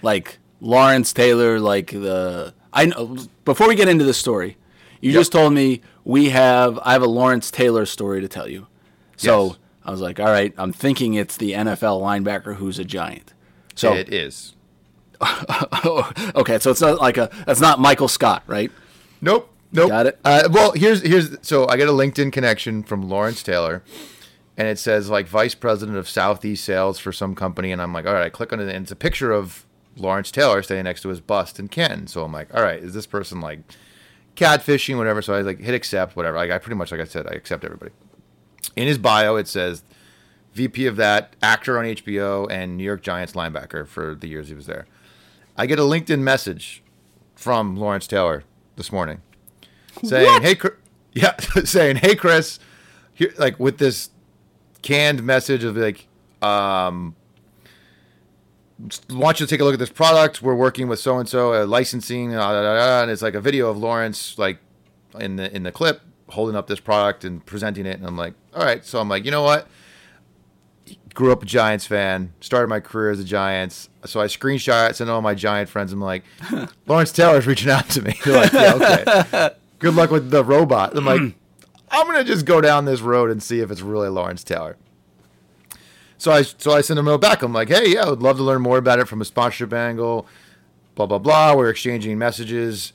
Like 0.03 0.39
Lawrence 0.61 1.13
Taylor, 1.13 1.59
like 1.59 1.91
the 1.91 2.55
I 2.73 2.87
know. 2.87 3.17
Before 3.45 3.69
we 3.69 3.75
get 3.75 3.89
into 3.89 4.05
the 4.05 4.15
story, 4.15 4.57
you 5.01 5.13
just 5.13 5.33
told 5.33 5.53
me 5.53 5.83
we 6.05 6.31
have. 6.31 6.79
I 6.83 6.93
have 6.93 7.03
a 7.03 7.09
Lawrence 7.09 7.51
Taylor 7.51 7.87
story 7.87 8.21
to 8.21 8.29
tell 8.29 8.49
you. 8.49 8.67
So 9.17 9.47
Yes. 9.47 9.57
I 9.85 9.91
was 9.91 10.01
like, 10.01 10.21
all 10.21 10.27
right. 10.27 10.55
I'm 10.57 10.73
thinking 10.73 11.15
it's 11.15 11.37
the 11.37 11.53
NFL 11.53 12.01
linebacker 12.01 12.57
who's 12.57 12.79
a 12.79 12.85
giant. 12.85 13.33
So 13.75 13.95
it 13.95 14.13
is. 14.13 14.55
okay, 16.35 16.59
so 16.59 16.71
it's 16.71 16.81
not 16.81 16.99
like 17.01 17.17
a. 17.19 17.31
That's 17.47 17.61
not 17.61 17.79
Michael 17.79 18.09
Scott, 18.09 18.43
right? 18.47 18.71
Nope. 19.21 19.50
Nope. 19.73 19.89
Got 19.89 20.07
it. 20.07 20.19
Uh, 20.25 20.49
well, 20.51 20.73
here's 20.73 21.03
here's 21.03 21.37
so 21.43 21.69
I 21.69 21.77
get 21.77 21.89
a 21.89 21.93
LinkedIn 21.93 22.33
connection 22.33 22.83
from 22.83 23.09
Lawrence 23.09 23.43
Taylor, 23.43 23.83
and 24.57 24.67
it 24.67 24.79
says 24.79 25.09
like 25.09 25.29
vice 25.29 25.55
president 25.55 25.97
of 25.97 26.09
Southeast 26.09 26.65
sales 26.65 26.99
for 26.99 27.13
some 27.13 27.35
company, 27.35 27.71
and 27.71 27.81
I'm 27.81 27.93
like, 27.93 28.07
all 28.07 28.15
right, 28.15 28.27
I 28.27 28.31
click 28.31 28.53
on 28.53 28.61
it, 28.61 28.69
and 28.69 28.83
it's 28.83 28.91
a 28.91 28.97
picture 28.97 29.33
of 29.33 29.67
Lawrence 29.97 30.31
Taylor 30.31 30.63
standing 30.63 30.85
next 30.85 31.03
to 31.03 31.09
his 31.09 31.21
bust 31.21 31.61
in 31.61 31.69
Canton. 31.69 32.09
So 32.09 32.25
I'm 32.25 32.33
like, 32.33 32.53
all 32.55 32.63
right, 32.63 32.83
is 32.83 32.95
this 32.95 33.07
person 33.07 33.41
like 33.41 33.61
catfishing, 34.35 34.97
whatever? 34.97 35.23
So 35.23 35.35
I 35.35 35.43
like 35.43 35.61
hit 35.61 35.75
accept, 35.75 36.17
whatever. 36.17 36.37
Like 36.37 36.51
I 36.51 36.59
pretty 36.59 36.77
much 36.77 36.91
like 36.91 37.01
I 37.01 37.05
said, 37.05 37.27
I 37.29 37.31
accept 37.31 37.65
everybody. 37.65 37.93
In 38.75 38.89
his 38.89 38.99
bio, 38.99 39.37
it 39.37 39.47
says 39.47 39.85
VP 40.53 40.87
of 40.87 40.97
that, 40.97 41.37
actor 41.43 41.79
on 41.79 41.85
HBO, 41.85 42.51
and 42.51 42.77
New 42.77 42.85
York 42.85 43.03
Giants 43.03 43.35
linebacker 43.35 43.87
for 43.87 44.17
the 44.17 44.29
years 44.29 44.49
he 44.49 44.55
was 44.55 44.67
there. 44.67 44.87
I 45.57 45.67
get 45.67 45.79
a 45.79 45.83
LinkedIn 45.83 46.21
message 46.21 46.83
from 47.37 47.77
Lawrence 47.77 48.09
Taylor 48.09 48.43
this 48.75 48.91
morning 48.91 49.23
saying, 50.03 50.43
"Hey, 50.43 50.55
Chris, 50.55 50.75
yeah, 51.13 51.37
saying, 51.65 51.97
hey, 51.97 52.15
Chris, 52.15 52.59
here, 53.15 53.33
like 53.39 53.59
with 53.59 53.79
this 53.79 54.11
canned 54.83 55.23
message 55.23 55.65
of 55.65 55.77
like, 55.77 56.07
um, 56.43 57.15
want 59.11 59.41
you 59.41 59.47
to 59.47 59.51
take 59.51 59.61
a 59.61 59.65
look 59.65 59.75
at 59.75 59.79
this 59.79 59.91
product. 59.91 60.43
We're 60.43 60.55
working 60.55 60.89
with 60.89 61.01
so 61.01 61.19
and 61.19 61.29
so, 61.29 61.65
licensing, 61.65 62.33
da, 62.33 62.53
da, 62.53 62.63
da, 62.63 63.03
and 63.03 63.11
it's 63.11 63.23
like 63.23 63.35
a 63.35 63.41
video 63.41 63.69
of 63.69 63.77
Lawrence 63.79 64.39
like 64.39 64.59
in 65.19 65.37
the 65.37 65.55
in 65.55 65.65
the 65.65 65.73
clip 65.73 66.01
holding 66.29 66.55
up 66.55 66.69
this 66.69 66.81
product 66.81 67.25
and 67.25 67.45
presenting 67.45 67.87
it, 67.87 67.99
and 67.99 68.07
I'm 68.07 68.17
like, 68.17 68.35
all 68.55 68.65
right, 68.65 68.85
so 68.85 69.01
I'm 69.01 69.09
like, 69.09 69.25
you 69.25 69.31
know 69.31 69.43
what? 69.43 69.67
Grew 71.13 71.33
up 71.33 71.43
a 71.43 71.47
Giants 71.47 71.87
fan, 71.87 72.33
started 72.41 72.69
my 72.69 72.79
career 72.79 73.11
as 73.11 73.19
a 73.19 73.25
Giants, 73.25 73.89
so 74.05 74.21
I 74.21 74.27
screenshot 74.27 74.91
it, 74.91 74.97
send 74.97 75.11
all 75.11 75.21
my 75.21 75.35
Giant 75.35 75.69
friends. 75.69 75.93
I'm 75.93 76.01
like, 76.01 76.23
Lawrence 76.87 77.11
Taylor's 77.11 77.47
reaching 77.49 77.71
out 77.71 77.89
to 77.91 78.03
me. 78.03 78.17
They're 78.25 78.37
like, 78.37 78.53
yeah, 78.53 78.75
okay. 78.75 79.51
Good 79.81 79.95
luck 79.95 80.11
with 80.11 80.31
the 80.31 80.45
robot. 80.45 80.97
I'm 80.97 81.05
like, 81.05 81.21
mm. 81.21 81.35
I'm 81.91 82.07
gonna 82.07 82.23
just 82.23 82.47
go 82.47 82.61
down 82.61 82.85
this 82.85 83.01
road 83.01 83.31
and 83.31 83.43
see 83.43 83.61
if 83.61 83.71
it's 83.71 83.81
really 83.81 84.09
Lawrence 84.09 84.45
Taylor. 84.45 84.77
So 86.19 86.31
I 86.31 86.43
so 86.43 86.73
I 86.73 86.83
sent 86.83 86.99
him 86.99 87.09
a 87.09 87.11
note 87.13 87.23
back. 87.23 87.43
I'm 87.43 87.53
like, 87.53 87.69
hey, 87.69 87.95
yeah, 87.95 88.05
I 88.05 88.11
would 88.11 88.23
love 88.23 88.37
to 88.37 88.43
learn 88.43 88.63
more 88.63 88.79
about 88.79 88.99
it 88.99 89.09
from 89.09 89.21
a 89.21 89.25
sponsorship 89.25 89.73
angle. 89.73 90.27
Blah 90.95 91.07
blah 91.07 91.19
blah. 91.19 91.57
We're 91.57 91.71
exchanging 91.71 92.19
messages. 92.19 92.93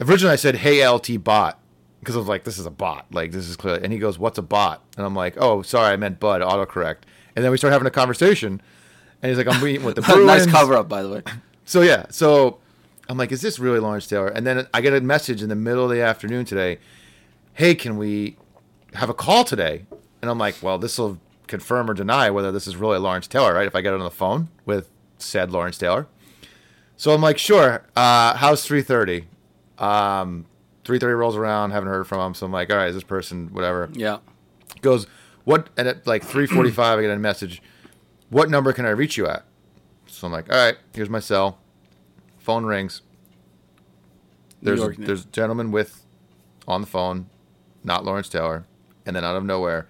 Originally, 0.00 0.32
I 0.32 0.36
said, 0.36 0.56
hey, 0.56 0.86
LT 0.86 1.22
bot, 1.24 1.58
because 2.00 2.16
I 2.16 2.18
was 2.18 2.28
like, 2.28 2.44
this 2.44 2.58
is 2.58 2.66
a 2.66 2.70
bot. 2.70 3.06
Like 3.12 3.30
this 3.30 3.48
is 3.48 3.56
clear. 3.56 3.76
And 3.76 3.92
he 3.92 3.98
goes, 3.98 4.18
what's 4.18 4.36
a 4.36 4.42
bot? 4.42 4.82
And 4.96 5.06
I'm 5.06 5.14
like, 5.14 5.36
oh, 5.38 5.62
sorry, 5.62 5.92
I 5.92 5.96
meant 5.96 6.18
Bud. 6.20 6.42
Autocorrect. 6.42 6.98
And 7.36 7.44
then 7.44 7.52
we 7.52 7.56
start 7.56 7.72
having 7.72 7.86
a 7.86 7.90
conversation. 7.90 8.60
And 9.22 9.30
he's 9.30 9.38
like, 9.38 9.46
I'm 9.46 9.62
meeting 9.62 9.84
with 9.84 9.94
the 9.94 10.02
Bruins. 10.02 10.26
nice 10.26 10.46
cover 10.46 10.74
up, 10.74 10.88
by 10.88 11.02
the 11.02 11.08
way. 11.08 11.22
So 11.64 11.82
yeah, 11.82 12.06
so 12.10 12.58
I'm 13.08 13.16
like, 13.16 13.32
is 13.32 13.40
this 13.40 13.58
really 13.58 13.78
Lawrence 13.78 14.06
Taylor? 14.06 14.28
And 14.28 14.46
then 14.46 14.66
I 14.74 14.80
get 14.80 14.92
a 14.92 15.00
message 15.00 15.42
in 15.42 15.48
the 15.48 15.54
middle 15.56 15.84
of 15.84 15.90
the 15.90 16.02
afternoon 16.02 16.44
today. 16.44 16.78
Hey, 17.54 17.74
can 17.74 17.96
we 17.96 18.36
have 18.94 19.08
a 19.08 19.14
call 19.14 19.44
today? 19.44 19.86
And 20.20 20.30
I'm 20.30 20.38
like, 20.38 20.56
well, 20.62 20.78
this 20.78 20.98
will 20.98 21.18
confirm 21.46 21.88
or 21.88 21.94
deny 21.94 22.30
whether 22.30 22.50
this 22.50 22.66
is 22.66 22.76
really 22.76 22.98
Lawrence 22.98 23.26
Taylor, 23.26 23.54
right? 23.54 23.66
If 23.66 23.74
I 23.74 23.80
get 23.80 23.92
it 23.92 24.00
on 24.00 24.04
the 24.04 24.10
phone 24.10 24.48
with 24.64 24.90
said 25.18 25.50
Lawrence 25.52 25.78
Taylor. 25.78 26.06
So 26.96 27.12
I'm 27.12 27.20
like, 27.20 27.38
sure. 27.38 27.86
Uh, 27.94 28.36
how's 28.36 28.66
3:30? 28.66 29.24
Um, 29.78 30.46
3:30 30.84 31.18
rolls 31.18 31.36
around, 31.36 31.70
haven't 31.70 31.88
heard 31.88 32.06
from 32.06 32.20
him. 32.20 32.34
So 32.34 32.46
I'm 32.46 32.52
like, 32.52 32.70
all 32.70 32.76
right, 32.76 32.88
is 32.88 32.94
this 32.94 33.04
person 33.04 33.48
whatever? 33.52 33.90
Yeah. 33.92 34.18
goes, 34.80 35.06
what? 35.44 35.68
And 35.76 35.86
at 35.88 36.06
like 36.06 36.24
3:45, 36.24 36.78
I 36.98 37.02
get 37.02 37.10
a 37.10 37.18
message. 37.18 37.62
What 38.30 38.50
number 38.50 38.72
can 38.72 38.86
I 38.86 38.90
reach 38.90 39.16
you 39.16 39.26
at? 39.26 39.44
So 40.06 40.26
I'm 40.26 40.32
like, 40.32 40.50
all 40.52 40.58
right, 40.58 40.76
here's 40.94 41.10
my 41.10 41.20
cell. 41.20 41.58
Phone 42.46 42.64
rings. 42.64 43.02
There's 44.62 44.78
York- 44.78 44.96
there's 44.98 45.24
a 45.24 45.28
gentleman 45.28 45.72
with 45.72 46.04
on 46.68 46.80
the 46.80 46.86
phone, 46.86 47.26
not 47.82 48.04
Lawrence 48.04 48.28
Taylor, 48.28 48.64
and 49.04 49.16
then 49.16 49.24
out 49.24 49.34
of 49.34 49.44
nowhere, 49.44 49.88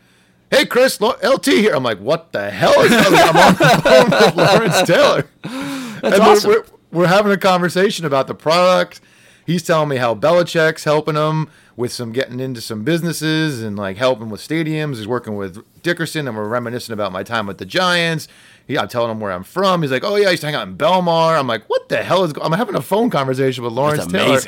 hey 0.50 0.64
Chris, 0.64 0.98
LT 0.98 1.44
here. 1.44 1.74
I'm 1.74 1.82
like, 1.82 1.98
what 2.00 2.32
the 2.32 2.48
hell 2.50 2.80
is 2.80 2.88
going 2.90 3.04
on? 3.04 3.28
I'm 3.28 3.36
on 3.36 3.52
the 3.52 3.82
phone 3.82 4.10
with 4.10 4.36
Lawrence 4.36 4.82
Taylor. 4.88 5.28
and 5.44 6.02
we're- 6.02 6.40
we're, 6.46 6.64
we're 6.92 7.06
having 7.06 7.30
a 7.30 7.36
conversation 7.36 8.06
about 8.06 8.26
the 8.26 8.34
product. 8.34 9.02
He's 9.46 9.62
telling 9.62 9.88
me 9.88 9.96
how 9.96 10.14
Belichick's 10.14 10.82
helping 10.84 11.14
him 11.14 11.48
with 11.76 11.92
some 11.92 12.10
getting 12.10 12.40
into 12.40 12.60
some 12.60 12.82
businesses 12.82 13.62
and 13.62 13.76
like 13.76 13.96
helping 13.96 14.28
with 14.28 14.40
stadiums. 14.40 14.96
He's 14.96 15.06
working 15.06 15.36
with 15.36 15.64
Dickerson, 15.82 16.26
and 16.26 16.36
we're 16.36 16.48
reminiscing 16.48 16.92
about 16.92 17.12
my 17.12 17.22
time 17.22 17.46
with 17.46 17.58
the 17.58 17.64
Giants. 17.64 18.26
He, 18.66 18.76
I'm 18.76 18.88
telling 18.88 19.12
him 19.12 19.20
where 19.20 19.30
I'm 19.30 19.44
from. 19.44 19.82
He's 19.82 19.92
like, 19.92 20.02
"Oh 20.02 20.16
yeah, 20.16 20.28
I 20.28 20.30
used 20.32 20.40
to 20.40 20.48
hang 20.48 20.56
out 20.56 20.66
in 20.66 20.76
Belmar." 20.76 21.38
I'm 21.38 21.46
like, 21.46 21.68
"What 21.68 21.88
the 21.88 22.02
hell 22.02 22.24
is?" 22.24 22.32
Go-? 22.32 22.42
I'm 22.42 22.52
having 22.52 22.74
a 22.74 22.82
phone 22.82 23.08
conversation 23.08 23.62
with 23.62 23.72
Lawrence 23.72 24.06
Taylor. 24.12 24.40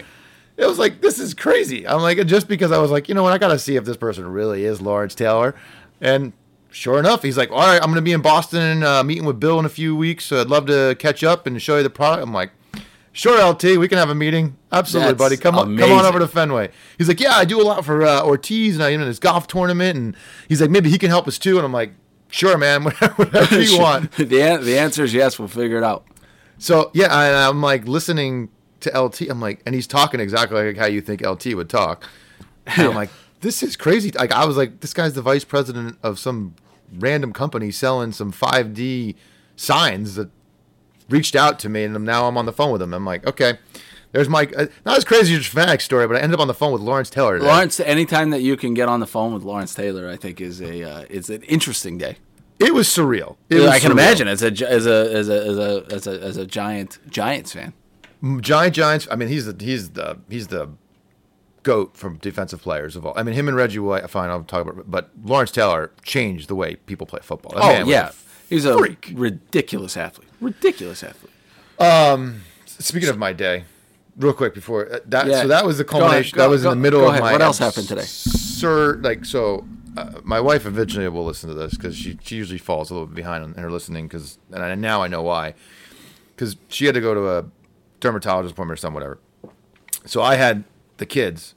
It 0.57 0.67
was 0.67 0.79
like 0.81 1.01
this 1.01 1.21
is 1.21 1.35
crazy. 1.35 1.87
I'm 1.87 2.03
like 2.03 2.25
just 2.27 2.49
because 2.49 2.73
I 2.73 2.79
was 2.79 2.91
like, 2.91 3.09
you 3.09 3.15
know 3.15 3.23
what, 3.23 3.33
I 3.33 3.39
gotta 3.39 3.61
see 3.61 3.77
if 3.77 3.85
this 3.85 3.97
person 3.97 4.27
really 4.27 4.65
is 4.65 4.81
Lawrence 4.81 5.15
Taylor, 5.15 5.55
and 6.01 6.33
sure 6.71 6.99
enough, 6.99 7.23
he's 7.23 7.39
like, 7.39 7.53
all 7.53 7.59
right, 7.59 7.81
I'm 7.81 7.89
gonna 7.89 8.03
be 8.03 8.13
in 8.13 8.23
Boston 8.23 8.83
uh, 8.83 9.05
meeting 9.05 9.25
with 9.25 9.39
Bill 9.39 9.61
in 9.61 9.65
a 9.65 9.69
few 9.69 9.95
weeks. 9.95 10.25
So 10.25 10.41
I'd 10.41 10.49
love 10.49 10.67
to 10.67 10.97
catch 10.99 11.23
up 11.23 11.47
and 11.47 11.63
show 11.63 11.77
you 11.77 11.85
the 11.85 11.91
product. 11.91 12.27
I'm 12.27 12.33
like, 12.33 12.51
sure, 13.19 13.45
LT, 13.45 13.79
we 13.79 13.89
can 13.89 13.99
have 13.99 14.11
a 14.11 14.15
meeting. 14.15 14.57
Absolutely, 14.71 15.13
That's 15.13 15.19
buddy. 15.19 15.37
Come 15.37 15.57
on, 15.57 15.77
come 15.77 15.91
on 15.91 16.05
over 16.05 16.21
to 16.21 16.29
Fenway. 16.29 16.71
He's 16.97 17.09
like, 17.09 17.21
yeah, 17.21 17.33
I 17.33 17.45
do 17.45 17.61
a 17.61 17.65
lot 17.65 17.85
for 17.85 18.05
uh, 18.05 18.23
Ortiz 18.23 18.77
and 18.77 18.85
I 18.85 18.91
in 18.91 19.01
this 19.01 19.19
golf 19.19 19.49
tournament, 19.49 19.99
and 19.99 20.17
he's 20.49 20.61
like, 20.61 20.71
maybe 20.71 20.89
he 20.89 20.99
can 20.99 21.11
help 21.11 21.27
us 21.27 21.39
too. 21.39 21.57
And 21.57 21.67
I'm 21.67 21.73
like, 21.73 21.93
sure, 22.29 22.57
man, 22.57 22.85
whatever 23.17 23.61
you 23.61 23.79
want. 23.79 24.13
the 24.17 24.41
an- 24.41 24.65
the 24.65 24.79
answer 24.79 25.03
is 25.03 25.13
yes. 25.13 25.39
We'll 25.39 25.49
figure 25.49 25.77
it 25.77 25.85
out. 25.85 26.07
So 26.59 26.91
yeah, 26.95 27.13
I, 27.13 27.49
I'm 27.49 27.61
like 27.61 27.89
listening 27.89 28.51
to 28.81 28.99
LT. 28.99 29.23
I'm 29.23 29.41
like, 29.41 29.63
and 29.67 29.75
he's 29.75 29.89
talking 29.89 30.21
exactly 30.21 30.67
like 30.67 30.77
how 30.77 30.87
you 30.87 31.01
think 31.01 31.27
LT 31.27 31.55
would 31.55 31.69
talk. 31.69 32.09
And 32.67 32.89
I'm 32.89 32.95
like, 32.95 33.11
this 33.41 33.63
is 33.63 33.77
crazy. 33.77 34.13
Like 34.13 34.33
I 34.33 34.45
was 34.45 34.57
like, 34.57 34.81
this 34.81 34.95
guy's 34.95 35.15
the 35.15 35.23
vice 35.23 35.45
president 35.45 35.99
of 36.03 36.19
some 36.19 36.55
random 36.97 37.33
company 37.33 37.71
selling 37.73 38.13
some 38.13 38.33
5D 38.33 39.17
signs 39.57 40.15
that 40.15 40.31
reached 41.09 41.35
out 41.37 41.59
to 41.61 41.69
me, 41.69 41.85
and 41.85 42.05
now 42.05 42.27
I'm 42.29 42.37
on 42.37 42.47
the 42.47 42.53
phone 42.53 42.73
with 42.73 42.83
him. 42.83 42.93
I'm 42.95 43.05
like, 43.05 43.27
okay, 43.27 43.59
there's 44.13 44.29
my 44.29 44.49
uh, 44.57 44.67
not 44.87 44.97
as 44.99 45.05
crazy 45.05 45.35
as 45.35 45.43
Phanatic 45.43 45.81
story, 45.83 46.07
but 46.07 46.17
I 46.17 46.21
ended 46.21 46.35
up 46.35 46.41
on 46.41 46.49
the 46.49 46.55
phone 46.55 46.73
with 46.73 46.83
Lawrence 46.83 47.11
Taylor. 47.11 47.39
Today. 47.39 47.49
Lawrence, 47.51 47.81
anytime 47.81 48.31
that 48.31 48.41
you 48.43 48.57
can 48.57 48.75
get 48.75 48.89
on 48.89 49.01
the 49.01 49.07
phone 49.07 49.35
with 49.35 49.43
Lawrence 49.43 49.75
Taylor, 49.75 50.09
I 50.09 50.17
think 50.17 50.41
is 50.41 50.61
a 50.61 50.83
uh, 50.83 51.05
it's 51.11 51.29
an 51.29 51.43
interesting 51.43 51.99
day. 51.99 52.17
it 52.59 52.75
was 52.75 52.89
surreal. 52.89 53.37
It 53.51 53.57
was 53.57 53.67
I 53.67 53.79
can 53.79 53.91
surreal. 53.91 53.93
imagine 53.93 54.29
as 54.29 54.43
a 54.43 54.47
as 54.69 54.87
a 54.87 55.13
as 55.15 55.29
a 55.29 55.47
as 55.47 55.59
a 55.59 55.87
as 55.93 56.07
a, 56.07 56.23
as 56.23 56.37
a 56.37 56.47
giant 56.47 56.99
Giants 57.11 57.53
fan. 57.53 57.73
Giant 58.41 58.75
Giants. 58.75 59.07
I 59.11 59.17
mean, 59.17 59.29
he's 59.29 59.47
the 59.53 59.65
he's 59.65 59.91
the 59.91 60.19
he's 60.29 60.49
the 60.49 60.71
goat 61.63 61.97
from 61.97 62.17
defensive 62.17 62.63
players 62.63 62.97
of 62.97 63.05
all. 63.05 63.13
I 63.17 63.23
mean, 63.23 63.35
him 63.35 63.47
and 63.47 63.57
Reggie 63.57 63.79
White. 63.79 64.09
Fine, 64.09 64.31
I'll 64.31 64.43
talk 64.43 64.67
about. 64.67 64.91
But 64.91 65.11
Lawrence 65.23 65.51
Taylor 65.51 65.93
changed 66.03 66.49
the 66.49 66.55
way 66.55 66.77
people 66.77 67.07
play 67.07 67.21
football. 67.23 67.53
That 67.55 67.83
Oh 67.83 67.89
yeah, 67.89 68.09
a 68.09 68.13
he's 68.49 68.65
a 68.65 68.77
freak. 68.79 69.13
ridiculous 69.15 69.97
athlete. 69.97 70.28
Ridiculous 70.41 71.03
athlete. 71.03 71.33
Speaking 72.67 73.09
of 73.09 73.19
my 73.19 73.33
day, 73.33 73.65
real 74.17 74.33
quick 74.33 74.55
before 74.55 74.93
uh, 74.93 74.99
that, 75.07 75.27
Yeah. 75.27 75.43
so 75.43 75.49
that 75.49 75.65
was 75.65 75.79
the 75.79 75.85
Go 75.85 75.99
culmination. 75.99 76.37
go- 76.37 76.43
that 76.45 76.51
was 76.51 76.63
go- 76.63 76.71
in 76.73 76.79
the 76.79 76.83
middle 76.83 77.09
of 77.09 77.19
my. 77.21 77.33
What 77.33 77.43
else 77.43 77.59
happened 77.59 77.89
today? 77.89 78.03
Sir, 78.03 78.97
like 79.03 79.25
so, 79.25 79.67
uh, 79.97 80.21
my 80.23 80.41
wife 80.41 80.65
eventually 80.67 81.07
will 81.09 81.25
listen 81.25 81.49
to 81.49 81.55
this 81.55 81.75
because 81.75 81.97
she 81.97 82.19
she 82.23 82.37
usually 82.37 82.59
falls 82.59 82.91
a 82.91 82.95
little 82.95 83.07
bit 83.07 83.17
behind 83.17 83.45
in 83.45 83.55
her 83.63 83.71
listening 83.71 84.07
because 84.07 84.39
and 84.53 84.63
I, 84.63 84.75
now 84.77 85.03
I 85.03 85.09
know 85.09 85.23
why 85.23 85.55
because 86.37 86.57
she 86.69 86.87
had 86.87 86.95
to 86.95 87.01
go 87.01 87.15
to 87.15 87.29
a 87.39 87.45
dermatologist 88.01 88.53
appointment 88.53 88.79
or 88.79 88.81
something 88.81 88.95
whatever. 88.95 89.19
So 90.05 90.23
I 90.23 90.37
had 90.37 90.65
the 90.99 91.07
kids. 91.07 91.55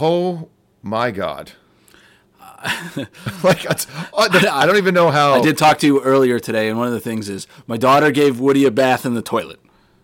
Oh 0.00 0.48
my 0.82 1.10
god. 1.10 1.52
like 3.42 3.66
I 3.68 4.66
don't 4.66 4.76
even 4.76 4.94
know 4.94 5.10
how 5.10 5.34
I 5.34 5.40
did 5.40 5.58
talk 5.58 5.78
to 5.80 5.86
you 5.86 6.02
earlier 6.02 6.38
today, 6.38 6.68
and 6.68 6.78
one 6.78 6.86
of 6.86 6.92
the 6.92 7.00
things 7.00 7.28
is 7.28 7.46
my 7.66 7.76
daughter 7.76 8.10
gave 8.10 8.38
Woody 8.38 8.64
a 8.64 8.70
bath 8.70 9.04
in 9.04 9.14
the 9.14 9.22
toilet. 9.22 9.60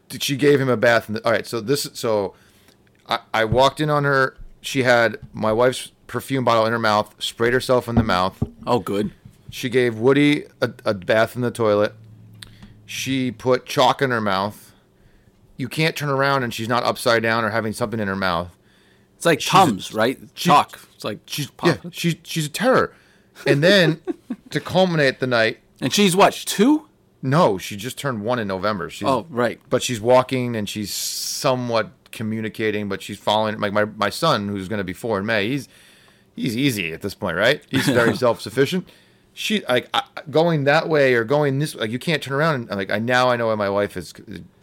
Did 0.08 0.22
she 0.22 0.36
gave 0.36 0.60
him 0.60 0.68
a 0.68 0.76
bath. 0.76 1.08
In 1.08 1.14
the, 1.14 1.24
all 1.24 1.32
right, 1.32 1.46
so 1.46 1.60
this, 1.60 1.88
so 1.92 2.34
I, 3.08 3.20
I 3.32 3.44
walked 3.44 3.80
in 3.80 3.90
on 3.90 4.04
her. 4.04 4.36
She 4.60 4.82
had 4.82 5.18
my 5.32 5.52
wife's 5.52 5.92
perfume 6.06 6.44
bottle 6.44 6.66
in 6.66 6.72
her 6.72 6.78
mouth, 6.78 7.14
sprayed 7.18 7.52
herself 7.52 7.88
in 7.88 7.94
the 7.94 8.02
mouth. 8.02 8.42
Oh, 8.66 8.80
good. 8.80 9.12
She 9.50 9.68
gave 9.68 9.98
Woody 9.98 10.44
a, 10.60 10.72
a 10.84 10.94
bath 10.94 11.36
in 11.36 11.42
the 11.42 11.50
toilet. 11.50 11.94
She 12.86 13.30
put 13.30 13.66
chalk 13.66 14.02
in 14.02 14.10
her 14.10 14.20
mouth. 14.20 14.72
You 15.56 15.68
can't 15.68 15.94
turn 15.94 16.08
around 16.08 16.42
and 16.42 16.52
she's 16.52 16.68
not 16.68 16.82
upside 16.84 17.22
down 17.22 17.44
or 17.44 17.50
having 17.50 17.72
something 17.72 18.00
in 18.00 18.08
her 18.08 18.16
mouth. 18.16 18.56
It's 19.16 19.26
like 19.26 19.40
Tums, 19.40 19.92
right? 19.92 20.34
Chalk. 20.34 20.80
It's 20.98 21.04
like 21.04 21.20
She's 21.26 21.48
pop. 21.48 21.78
yeah, 21.84 21.90
she's 21.92 22.16
she's 22.24 22.46
a 22.46 22.48
terror. 22.48 22.92
And 23.46 23.62
then 23.62 24.00
to 24.50 24.58
culminate 24.58 25.20
the 25.20 25.28
night, 25.28 25.58
And 25.80 25.92
she's 25.92 26.16
what? 26.16 26.32
Two? 26.32 26.88
no, 27.22 27.56
she 27.56 27.76
just 27.76 27.96
turned 27.96 28.22
one 28.22 28.40
in 28.40 28.48
November. 28.48 28.90
She's, 28.90 29.06
Oh, 29.06 29.24
right. 29.30 29.60
but 29.70 29.80
she's 29.80 30.00
walking 30.00 30.56
and 30.56 30.68
she's 30.68 30.92
somewhat 30.92 31.90
communicating, 32.10 32.88
but 32.88 33.00
she's 33.00 33.16
following 33.18 33.60
like 33.60 33.72
my 33.72 33.84
my 33.84 34.10
son 34.10 34.48
who's 34.48 34.66
going 34.68 34.78
to 34.78 34.84
be 34.84 34.92
four 34.92 35.20
in 35.20 35.26
May. 35.26 35.46
He's 35.48 35.68
he's 36.34 36.56
easy 36.56 36.92
at 36.92 37.00
this 37.02 37.14
point, 37.14 37.36
right? 37.36 37.62
He's 37.70 37.86
very 38.00 38.16
self 38.16 38.40
sufficient. 38.40 38.88
She 39.34 39.64
like 39.68 39.88
I, 39.94 40.02
going 40.30 40.64
that 40.64 40.88
way 40.88 41.14
or 41.14 41.22
going 41.22 41.60
this 41.60 41.76
like 41.76 41.92
you 41.92 42.00
can't 42.00 42.20
turn 42.20 42.34
around 42.34 42.54
and 42.56 42.70
like 42.76 42.90
I 42.90 42.98
now 42.98 43.30
I 43.30 43.36
know 43.36 43.46
why 43.46 43.54
my 43.54 43.70
wife 43.70 43.96
is 43.96 44.12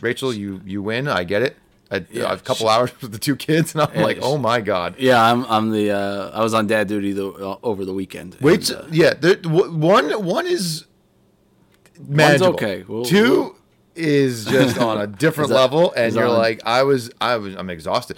Rachel. 0.02 0.34
You 0.34 0.60
you 0.65 0.82
win. 0.84 1.08
I 1.08 1.24
get 1.24 1.41
it. 1.43 1.56
I, 1.91 2.04
Yeah, 2.12 2.34
a 2.34 2.38
couple 2.38 2.67
hours 2.67 2.91
with 3.02 3.12
the 3.12 3.19
two 3.19 3.36
kids 3.36 3.74
and 3.74 3.82
I'm 3.84 4.02
like, 4.02 4.17
she- 4.17 4.24
oh 4.24 4.38
my 4.38 4.60
god. 4.62 4.95
Yeah, 4.98 5.21
I'm. 5.21 5.45
I'm 5.45 5.71
the. 5.71 5.91
Uh, 5.91 6.32
I 6.34 6.41
was 6.43 6.54
on 6.54 6.67
dad 6.67 6.88
duty 6.88 7.13
the, 7.13 7.28
uh, 7.30 7.58
over 7.63 7.86
the 7.86 7.93
weekend. 7.93 8.38
Wait, 8.41 8.69
and, 8.69 8.80
uh, 8.80 8.86
yeah, 8.91 9.13
there, 9.13 9.36
w- 9.36 9.71
one 9.76 10.10
one 10.26 10.48
is 10.48 10.86
manageable. 12.00 12.54
okay. 12.56 12.84
We'll- 12.88 13.06
2 13.06 13.24
we'll- 13.41 13.56
is 13.95 14.45
just 14.45 14.78
on 14.78 15.00
a 15.00 15.08
different 15.24 15.50
that- 15.50 15.56
level, 15.56 15.93
and 15.95 16.13
you're 16.13 16.28
on- 16.28 16.38
like, 16.38 16.62
I 16.65 16.84
was, 16.84 17.12
I 17.21 17.38
was, 17.38 17.56
I'm 17.56 17.69
exhausted, 17.69 18.17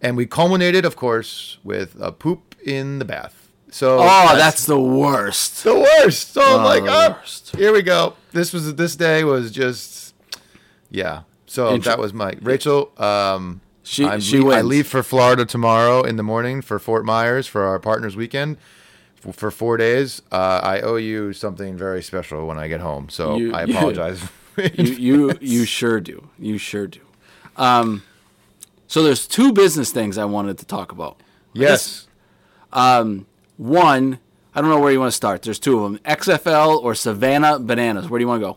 and 0.00 0.16
we 0.16 0.24
culminated, 0.26 0.84
of 0.84 0.96
course, 0.96 1.58
with 1.64 1.96
a 2.00 2.12
poop 2.12 2.54
in 2.64 2.98
the 2.98 3.04
bath. 3.04 3.34
So 3.70 3.98
oh, 4.00 4.34
that's 4.36 4.64
the 4.64 4.80
worst. 4.80 5.62
the 5.64 5.74
worst. 5.74 6.32
So 6.32 6.40
I'm 6.40 6.60
Oh, 6.60 6.64
like, 6.64 6.84
the 6.84 6.90
oh, 6.90 7.10
worst. 7.10 7.54
here 7.56 7.70
we 7.72 7.82
go. 7.82 8.14
This 8.32 8.52
was 8.54 8.74
this 8.76 8.96
day 8.96 9.24
was 9.24 9.50
just, 9.50 10.14
yeah. 10.90 11.22
So 11.48 11.76
that 11.78 11.98
was 11.98 12.12
my 12.14 12.34
Rachel. 12.40 12.92
Um, 12.98 13.60
She- 13.82 14.04
I'm 14.06 14.20
she 14.20 14.38
le- 14.38 14.54
I 14.56 14.60
leave 14.62 14.86
for 14.86 15.02
Florida 15.02 15.44
tomorrow 15.46 16.02
in 16.02 16.16
the 16.16 16.22
morning 16.22 16.60
for 16.62 16.78
Fort 16.78 17.04
Myers 17.06 17.46
for 17.46 17.62
our 17.64 17.78
partners 17.80 18.14
weekend 18.16 18.58
f- 19.26 19.34
for 19.34 19.50
four 19.50 19.76
days. 19.78 20.20
Uh, 20.30 20.60
I 20.62 20.80
owe 20.82 20.96
you 20.96 21.32
something 21.32 21.76
very 21.76 22.02
special 22.02 22.46
when 22.46 22.58
I 22.58 22.68
get 22.68 22.80
home. 22.80 23.08
So 23.08 23.36
You- 23.36 23.54
I 23.54 23.62
apologize. 23.62 24.20
you 24.74 24.84
you 24.94 25.38
you 25.40 25.64
sure 25.64 26.00
do. 26.00 26.28
You 26.38 26.58
sure 26.58 26.86
do. 26.86 27.00
Um, 27.56 28.02
so 28.86 29.02
there's 29.02 29.26
two 29.26 29.52
business 29.52 29.90
things 29.90 30.18
I 30.18 30.26
wanted 30.26 30.58
to 30.58 30.66
talk 30.66 30.92
about. 30.92 31.16
yes. 31.54 32.06
One, 33.56 34.18
I 34.54 34.60
don't 34.60 34.70
know 34.70 34.78
where 34.80 34.92
you 34.92 35.00
want 35.00 35.10
to 35.10 35.16
start. 35.16 35.42
There's 35.42 35.58
two 35.58 35.82
of 35.82 35.90
them: 35.90 35.98
XFL 36.04 36.82
or 36.82 36.94
Savannah 36.94 37.58
Bananas. 37.58 38.08
Where 38.08 38.18
do 38.18 38.22
you 38.22 38.28
want 38.28 38.40
to 38.42 38.46
go? 38.46 38.56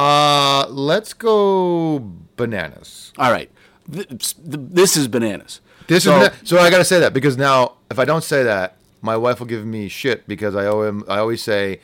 Uh, 0.00 0.66
let's 0.68 1.12
go 1.14 2.12
bananas. 2.36 3.12
All 3.18 3.30
right, 3.30 3.50
Th- 3.92 4.08
th- 4.08 4.34
this 4.44 4.96
is 4.96 5.08
bananas. 5.08 5.60
This 5.86 6.04
So- 6.04 6.20
is 6.20 6.28
bana- 6.28 6.34
so 6.44 6.58
I 6.58 6.70
gotta 6.70 6.84
say 6.84 6.98
that 7.00 7.12
because 7.14 7.36
now 7.36 7.74
if 7.90 7.98
I 7.98 8.04
don't 8.04 8.24
say 8.24 8.42
that, 8.42 8.76
my 9.02 9.16
wife 9.16 9.38
will 9.38 9.46
give 9.46 9.64
me 9.64 9.88
shit 9.88 10.26
because 10.26 10.56
I 10.56 10.66
owe 10.66 10.82
him. 10.82 11.04
I 11.08 11.18
always 11.18 11.40
say, 11.42 11.80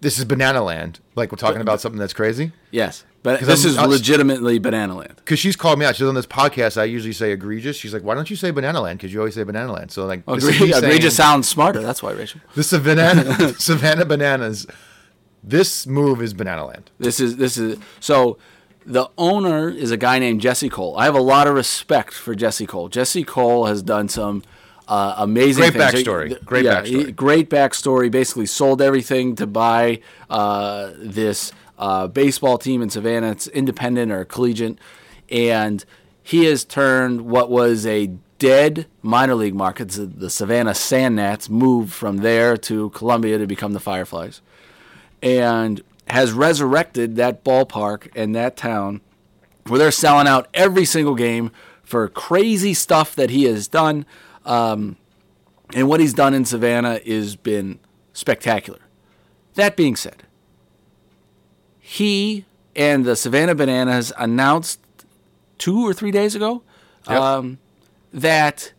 "This 0.00 0.18
is 0.18 0.24
Banana 0.24 0.62
Land," 0.62 1.00
like 1.14 1.30
we're 1.30 1.36
talking 1.36 1.60
about 1.60 1.80
something 1.80 1.98
that's 1.98 2.14
crazy. 2.14 2.52
Yes, 2.70 3.04
but 3.22 3.38
'Cause 3.40 3.48
this 3.48 3.64
I'm- 3.64 3.70
is 3.72 3.78
I 3.78 3.86
was- 3.86 4.00
legitimately 4.00 4.58
Banana 4.58 4.96
Land. 4.96 5.14
Because 5.16 5.38
she's 5.38 5.56
called 5.56 5.78
me 5.78 5.84
out. 5.84 5.96
She's 5.96 6.06
on 6.06 6.14
this 6.14 6.24
podcast. 6.26 6.80
I 6.80 6.84
usually 6.84 7.12
say 7.12 7.32
egregious. 7.32 7.76
She's 7.76 7.92
like, 7.92 8.02
"Why 8.02 8.14
don't 8.14 8.30
you 8.30 8.36
say 8.36 8.50
Banana 8.50 8.80
Land? 8.80 8.98
Because 8.98 9.12
you 9.12 9.18
always 9.18 9.34
say 9.34 9.42
Banana 9.42 9.72
Land." 9.72 9.90
So 9.90 10.06
like, 10.06 10.24
this 10.24 10.44
is 10.44 10.56
Agree, 10.56 10.72
saying- 10.72 10.84
egregious 10.84 11.14
sounds 11.16 11.46
smarter. 11.48 11.82
That's 11.82 12.02
why, 12.02 12.12
Rachel. 12.12 12.40
The 12.54 12.62
Savannah 12.64 13.54
Savannah 13.58 14.06
Bananas. 14.06 14.66
This 15.42 15.86
move 15.86 16.22
is 16.22 16.32
Banana 16.32 16.64
Land. 16.64 16.90
This 16.98 17.20
is 17.20 17.36
this 17.36 17.58
is 17.58 17.76
so. 18.00 18.38
The 18.86 19.08
owner 19.16 19.68
is 19.70 19.90
a 19.90 19.96
guy 19.96 20.18
named 20.18 20.40
Jesse 20.40 20.68
Cole. 20.68 20.96
I 20.98 21.04
have 21.06 21.14
a 21.14 21.20
lot 21.20 21.46
of 21.46 21.54
respect 21.54 22.12
for 22.12 22.34
Jesse 22.34 22.66
Cole. 22.66 22.88
Jesse 22.88 23.24
Cole 23.24 23.66
has 23.66 23.82
done 23.82 24.08
some 24.08 24.42
uh, 24.86 25.14
amazing 25.16 25.70
Great 25.70 25.72
things. 25.92 26.04
backstory. 26.06 26.44
Great 26.44 26.64
yeah, 26.66 26.82
backstory. 26.82 27.06
he- 27.06 27.12
great 27.12 27.48
backstory. 27.50 28.10
Basically, 28.10 28.46
sold 28.46 28.82
everything 28.82 29.36
to 29.36 29.46
buy 29.46 30.00
uh, 30.28 30.90
this 30.98 31.52
uh, 31.78 32.06
baseball 32.08 32.58
team 32.58 32.82
in 32.82 32.90
Savannah. 32.90 33.30
It's 33.30 33.46
independent 33.48 34.12
or 34.12 34.24
collegiate, 34.26 34.78
and 35.30 35.82
he 36.22 36.44
has 36.44 36.64
turned 36.64 37.22
what 37.22 37.50
was 37.50 37.86
a 37.86 38.08
dead 38.38 38.86
minor 39.00 39.34
league 39.34 39.54
market, 39.54 39.88
the- 39.90 40.28
Savannah 40.28 40.74
Sand 40.74 41.16
Gnats, 41.16 41.48
moved 41.48 41.92
from 41.92 42.18
there 42.18 42.58
to 42.58 42.90
Columbia 42.90 43.38
to 43.38 43.46
become 43.46 43.72
the 43.72 43.80
Fireflies 43.80 44.42
and 45.22 45.82
has 46.08 46.32
resurrected 46.32 47.16
that 47.16 47.44
ballpark 47.44 48.10
and 48.14 48.34
that 48.34 48.56
town 48.56 49.00
where 49.66 49.78
they're 49.78 49.90
selling 49.90 50.26
out 50.26 50.48
every 50.52 50.84
single 50.84 51.14
game 51.14 51.50
for 51.82 52.08
crazy 52.08 52.74
stuff 52.74 53.14
that 53.14 53.30
he 53.30 53.44
has 53.44 53.66
done. 53.68 54.04
Um, 54.44 54.96
and 55.72 55.88
what 55.88 56.00
he's 56.00 56.12
done 56.14 56.34
in 56.34 56.44
Savannah 56.44 57.00
has 57.06 57.36
been 57.36 57.78
spectacular. 58.12 58.80
That 59.54 59.76
being 59.76 59.96
said, 59.96 60.24
he 61.80 62.44
and 62.76 63.04
the 63.04 63.16
Savannah 63.16 63.54
Bananas 63.54 64.12
announced 64.18 64.80
two 65.58 65.86
or 65.86 65.92
three 65.94 66.10
days 66.10 66.34
ago 66.34 66.62
Yep. 67.08 67.20
um, 67.20 67.58
that 68.12 68.72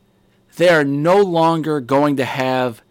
they 0.57 0.69
are 0.69 0.83
no 0.83 1.21
longer 1.21 1.79
going 1.79 2.15
to 2.17 2.25
have 2.25 2.81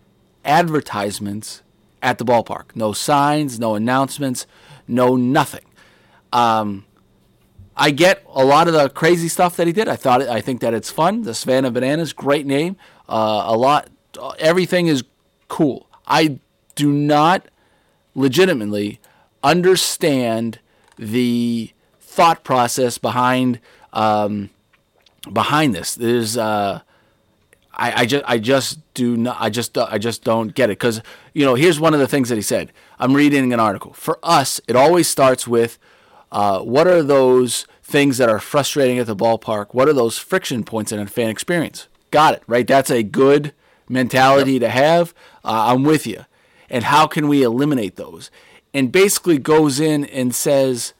advertisements 0.44 1.62
at 2.04 2.18
the 2.18 2.24
ballpark. 2.24 2.76
No 2.76 2.92
signs, 2.92 3.58
no 3.58 3.74
announcements, 3.74 4.46
no 4.86 5.16
nothing. 5.16 5.64
Um, 6.32 6.84
I 7.76 7.90
get 7.90 8.24
a 8.32 8.44
lot 8.44 8.68
of 8.68 8.74
the 8.74 8.90
crazy 8.90 9.28
stuff 9.28 9.56
that 9.56 9.66
he 9.66 9.72
did. 9.72 9.88
I 9.88 9.96
thought 9.96 10.22
I 10.22 10.40
think 10.40 10.60
that 10.60 10.74
it's 10.74 10.90
fun. 10.90 11.22
The 11.22 11.34
Savannah 11.34 11.70
Bananas, 11.70 12.12
great 12.12 12.46
name. 12.46 12.76
Uh, 13.08 13.44
a 13.46 13.56
lot, 13.56 13.88
everything 14.38 14.86
is 14.86 15.02
cool. 15.48 15.88
I 16.06 16.38
do 16.74 16.92
not 16.92 17.48
legitimately 18.14 19.00
understand 19.42 20.60
the 20.96 21.72
thought 22.00 22.44
process 22.44 22.98
behind 22.98 23.60
um, 23.92 24.50
behind 25.32 25.74
this. 25.74 25.94
There's 25.94 26.36
uh, 26.36 26.82
I, 27.76 28.02
I 28.02 28.06
just 28.06 28.24
I 28.26 28.38
just 28.38 28.94
do 28.94 29.16
not 29.16 29.36
I 29.40 29.50
just 29.50 29.76
I 29.76 29.98
just 29.98 30.24
don't 30.24 30.54
get 30.54 30.70
it 30.70 30.78
because 30.78 31.02
you 31.32 31.44
know 31.44 31.54
here's 31.54 31.80
one 31.80 31.94
of 31.94 32.00
the 32.00 32.08
things 32.08 32.28
that 32.28 32.36
he 32.36 32.42
said. 32.42 32.72
I'm 32.98 33.14
reading 33.14 33.52
an 33.52 33.60
article. 33.60 33.92
For 33.92 34.18
us, 34.22 34.60
it 34.68 34.76
always 34.76 35.08
starts 35.08 35.46
with 35.46 35.78
uh, 36.30 36.60
what 36.60 36.86
are 36.86 37.02
those 37.02 37.66
things 37.82 38.18
that 38.18 38.28
are 38.28 38.40
frustrating 38.40 38.98
at 38.98 39.06
the 39.06 39.16
ballpark? 39.16 39.68
What 39.72 39.88
are 39.88 39.92
those 39.92 40.18
friction 40.18 40.64
points 40.64 40.92
in 40.92 40.98
a 40.98 41.06
fan 41.06 41.28
experience? 41.28 41.88
Got 42.10 42.34
it 42.34 42.42
right. 42.46 42.66
That's 42.66 42.90
a 42.90 43.02
good 43.02 43.52
mentality 43.88 44.54
yep. 44.54 44.62
to 44.62 44.68
have. 44.68 45.14
Uh, 45.44 45.72
I'm 45.72 45.84
with 45.84 46.06
you. 46.06 46.24
And 46.70 46.84
how 46.84 47.06
can 47.06 47.28
we 47.28 47.42
eliminate 47.42 47.96
those? 47.96 48.30
And 48.72 48.90
basically 48.90 49.38
goes 49.38 49.78
in 49.78 50.04
and 50.06 50.34
says 50.34 50.94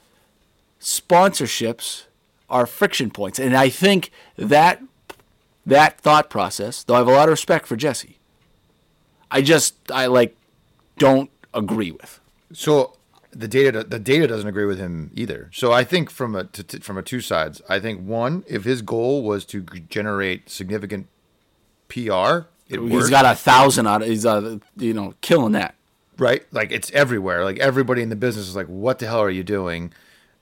sponsorships 0.81 2.05
are 2.49 2.67
friction 2.67 3.11
points. 3.11 3.39
And 3.39 3.57
I 3.57 3.69
think 3.69 4.11
that 4.37 4.83
that 5.67 6.01
thought 6.01 6.31
process, 6.31 6.83
though 6.83 6.95
I 6.95 6.99
have 6.99 7.09
a 7.09 7.13
lot 7.13 7.29
of 7.29 7.33
respect 7.33 7.67
for 7.67 7.77
Jesse, 7.77 8.19
I 9.31 9.43
just 9.43 9.75
I 9.91 10.07
like 10.07 10.37
don't 10.99 11.31
agree 11.53 11.91
with. 11.91 12.21
So 12.53 12.97
the 13.33 13.49
data 13.49 13.85
the 13.85 13.99
data 13.99 14.27
doesn't 14.27 14.49
agree 14.49 14.67
with 14.67 14.79
him 14.79 15.11
either. 15.15 15.51
So 15.53 15.73
I 15.73 15.85
think 15.85 16.11
from 16.11 16.37
a 16.37 16.49
from 16.81 16.99
a 16.99 17.03
two 17.03 17.21
sides, 17.21 17.63
I 17.69 17.79
think 17.81 18.07
one, 18.07 18.45
if 18.47 18.65
his 18.65 18.83
goal 18.83 19.23
was 19.23 19.45
to 19.47 19.63
generate 19.63 20.51
significant 20.51 21.09
PR, 21.89 22.47
it 22.69 22.81
he's 22.81 22.91
worked. 22.91 23.11
got 23.11 23.25
a 23.25 23.35
thousand 23.35 23.87
out. 23.87 24.03
Of, 24.03 24.09
he's 24.09 24.27
uh, 24.27 24.59
you 24.77 24.95
know 24.95 25.15
killing 25.21 25.53
that. 25.53 25.75
Right, 26.17 26.45
like 26.53 26.71
it's 26.71 26.93
everywhere. 26.93 27.45
Like 27.45 27.59
everybody 27.59 28.01
in 28.03 28.09
the 28.09 28.17
business 28.17 28.47
is 28.47 28.55
like, 28.55 28.67
"What 28.69 29.01
the 29.01 29.07
hell 29.07 29.21
are 29.21 29.31
you 29.31 29.43
doing?" 29.43 29.93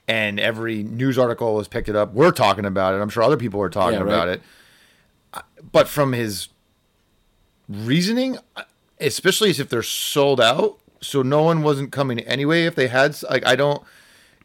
and 0.09 0.41
every 0.41 0.83
news 0.83 1.19
article 1.19 1.59
has 1.59 1.69
picked 1.69 1.89
it 1.89 1.97
up. 1.97 2.13
We're 2.13 2.33
talking 2.33 2.65
about 2.65 2.95
it. 2.95 2.99
I'm 2.99 3.09
sure 3.09 3.23
other 3.23 3.37
people 3.37 3.61
are 3.61 3.71
talking 3.71 3.99
yeah, 3.99 4.05
right. 4.05 4.13
about 4.13 4.29
it. 4.29 4.43
But 5.73 5.89
from 5.89 6.13
his 6.13 6.49
reasoning, 7.69 8.39
especially 9.01 9.51
as 9.51 9.59
if 9.59 9.69
they're 9.69 9.83
sold 9.83 10.41
out, 10.41 10.79
so 11.01 11.23
no 11.23 11.43
one 11.43 11.63
wasn't 11.63 11.93
coming 11.93 12.21
anyway. 12.21 12.65
If 12.65 12.75
they 12.75 12.89
had, 12.89 13.21
like, 13.29 13.45
I 13.47 13.57
don't. 13.57 13.83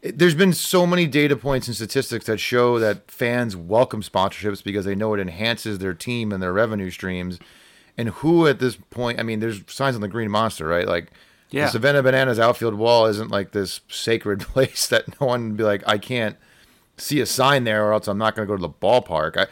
There's 0.02 0.34
been 0.34 0.52
so 0.52 0.86
many 0.86 1.06
data 1.06 1.36
points 1.36 1.66
and 1.66 1.74
statistics 1.74 2.26
that 2.26 2.38
show 2.38 2.78
that 2.78 3.10
fans 3.10 3.56
welcome 3.56 4.00
sponsorships 4.00 4.62
because 4.62 4.84
they 4.84 4.94
know 4.94 5.12
it 5.14 5.20
enhances 5.20 5.78
their 5.78 5.94
team 5.94 6.32
and 6.32 6.40
their 6.42 6.52
revenue 6.52 6.90
streams. 6.90 7.38
And 7.96 8.10
who 8.10 8.46
at 8.46 8.60
this 8.60 8.76
point, 8.76 9.18
I 9.18 9.24
mean, 9.24 9.40
there's 9.40 9.62
signs 9.66 9.96
on 9.96 10.00
the 10.00 10.08
Green 10.08 10.30
Monster, 10.30 10.68
right? 10.68 10.86
Like, 10.86 11.10
yeah. 11.50 11.66
The 11.66 11.72
Savannah 11.72 12.02
Bananas 12.02 12.38
outfield 12.38 12.74
wall 12.74 13.06
isn't 13.06 13.30
like 13.30 13.52
this 13.52 13.80
sacred 13.88 14.40
place 14.42 14.86
that 14.88 15.20
no 15.20 15.26
one 15.26 15.48
would 15.48 15.56
be 15.56 15.64
like, 15.64 15.82
I 15.86 15.98
can't 15.98 16.36
see 16.96 17.20
a 17.20 17.26
sign 17.26 17.64
there 17.64 17.86
or 17.86 17.92
else 17.92 18.08
I'm 18.08 18.18
not 18.18 18.34
going 18.34 18.46
to 18.46 18.50
go 18.50 18.56
to 18.56 18.60
the 18.60 18.68
ballpark. 18.68 19.36
I, 19.36 19.46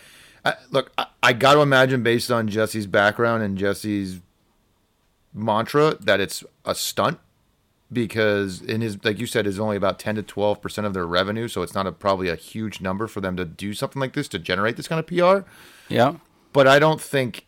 I 0.46 0.54
look, 0.70 0.92
I, 0.96 1.06
I 1.22 1.32
got 1.32 1.54
to 1.54 1.60
imagine 1.60 2.02
based 2.02 2.30
on 2.30 2.48
Jesse's 2.48 2.86
background 2.86 3.42
and 3.42 3.58
Jesse's 3.58 4.20
mantra 5.34 5.96
that 6.00 6.20
it's 6.20 6.44
a 6.64 6.74
stunt 6.74 7.18
because 7.92 8.62
in 8.62 8.80
his 8.80 9.04
like 9.04 9.18
you 9.18 9.26
said 9.26 9.46
is 9.46 9.60
only 9.60 9.76
about 9.76 9.98
10 9.98 10.16
to 10.16 10.22
12 10.22 10.60
percent 10.60 10.86
of 10.86 10.94
their 10.94 11.06
revenue 11.06 11.46
so 11.46 11.62
it's 11.62 11.74
not 11.74 11.86
a, 11.86 11.92
probably 11.92 12.28
a 12.28 12.34
huge 12.34 12.80
number 12.80 13.06
for 13.06 13.20
them 13.20 13.36
to 13.36 13.44
do 13.44 13.74
something 13.74 14.00
like 14.00 14.14
this 14.14 14.26
to 14.26 14.38
generate 14.40 14.76
this 14.76 14.88
kind 14.88 14.98
of 14.98 15.06
pr 15.06 15.48
yeah 15.88 16.14
but 16.52 16.66
i 16.66 16.80
don't 16.80 17.00
think 17.00 17.46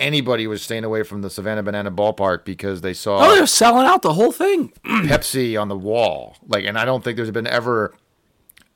anybody 0.00 0.46
was 0.46 0.62
staying 0.62 0.84
away 0.84 1.02
from 1.02 1.22
the 1.22 1.30
Savannah 1.30 1.62
Banana 1.62 1.90
Ballpark 1.90 2.44
because 2.44 2.80
they 2.80 2.94
saw 2.94 3.24
Oh, 3.24 3.34
they're 3.34 3.46
selling 3.46 3.86
out 3.86 4.02
the 4.02 4.14
whole 4.14 4.32
thing. 4.32 4.72
Pepsi 4.84 5.60
on 5.60 5.68
the 5.68 5.76
wall. 5.76 6.36
Like 6.46 6.64
and 6.64 6.78
I 6.78 6.84
don't 6.84 7.04
think 7.04 7.16
there's 7.16 7.30
been 7.30 7.46
ever 7.46 7.94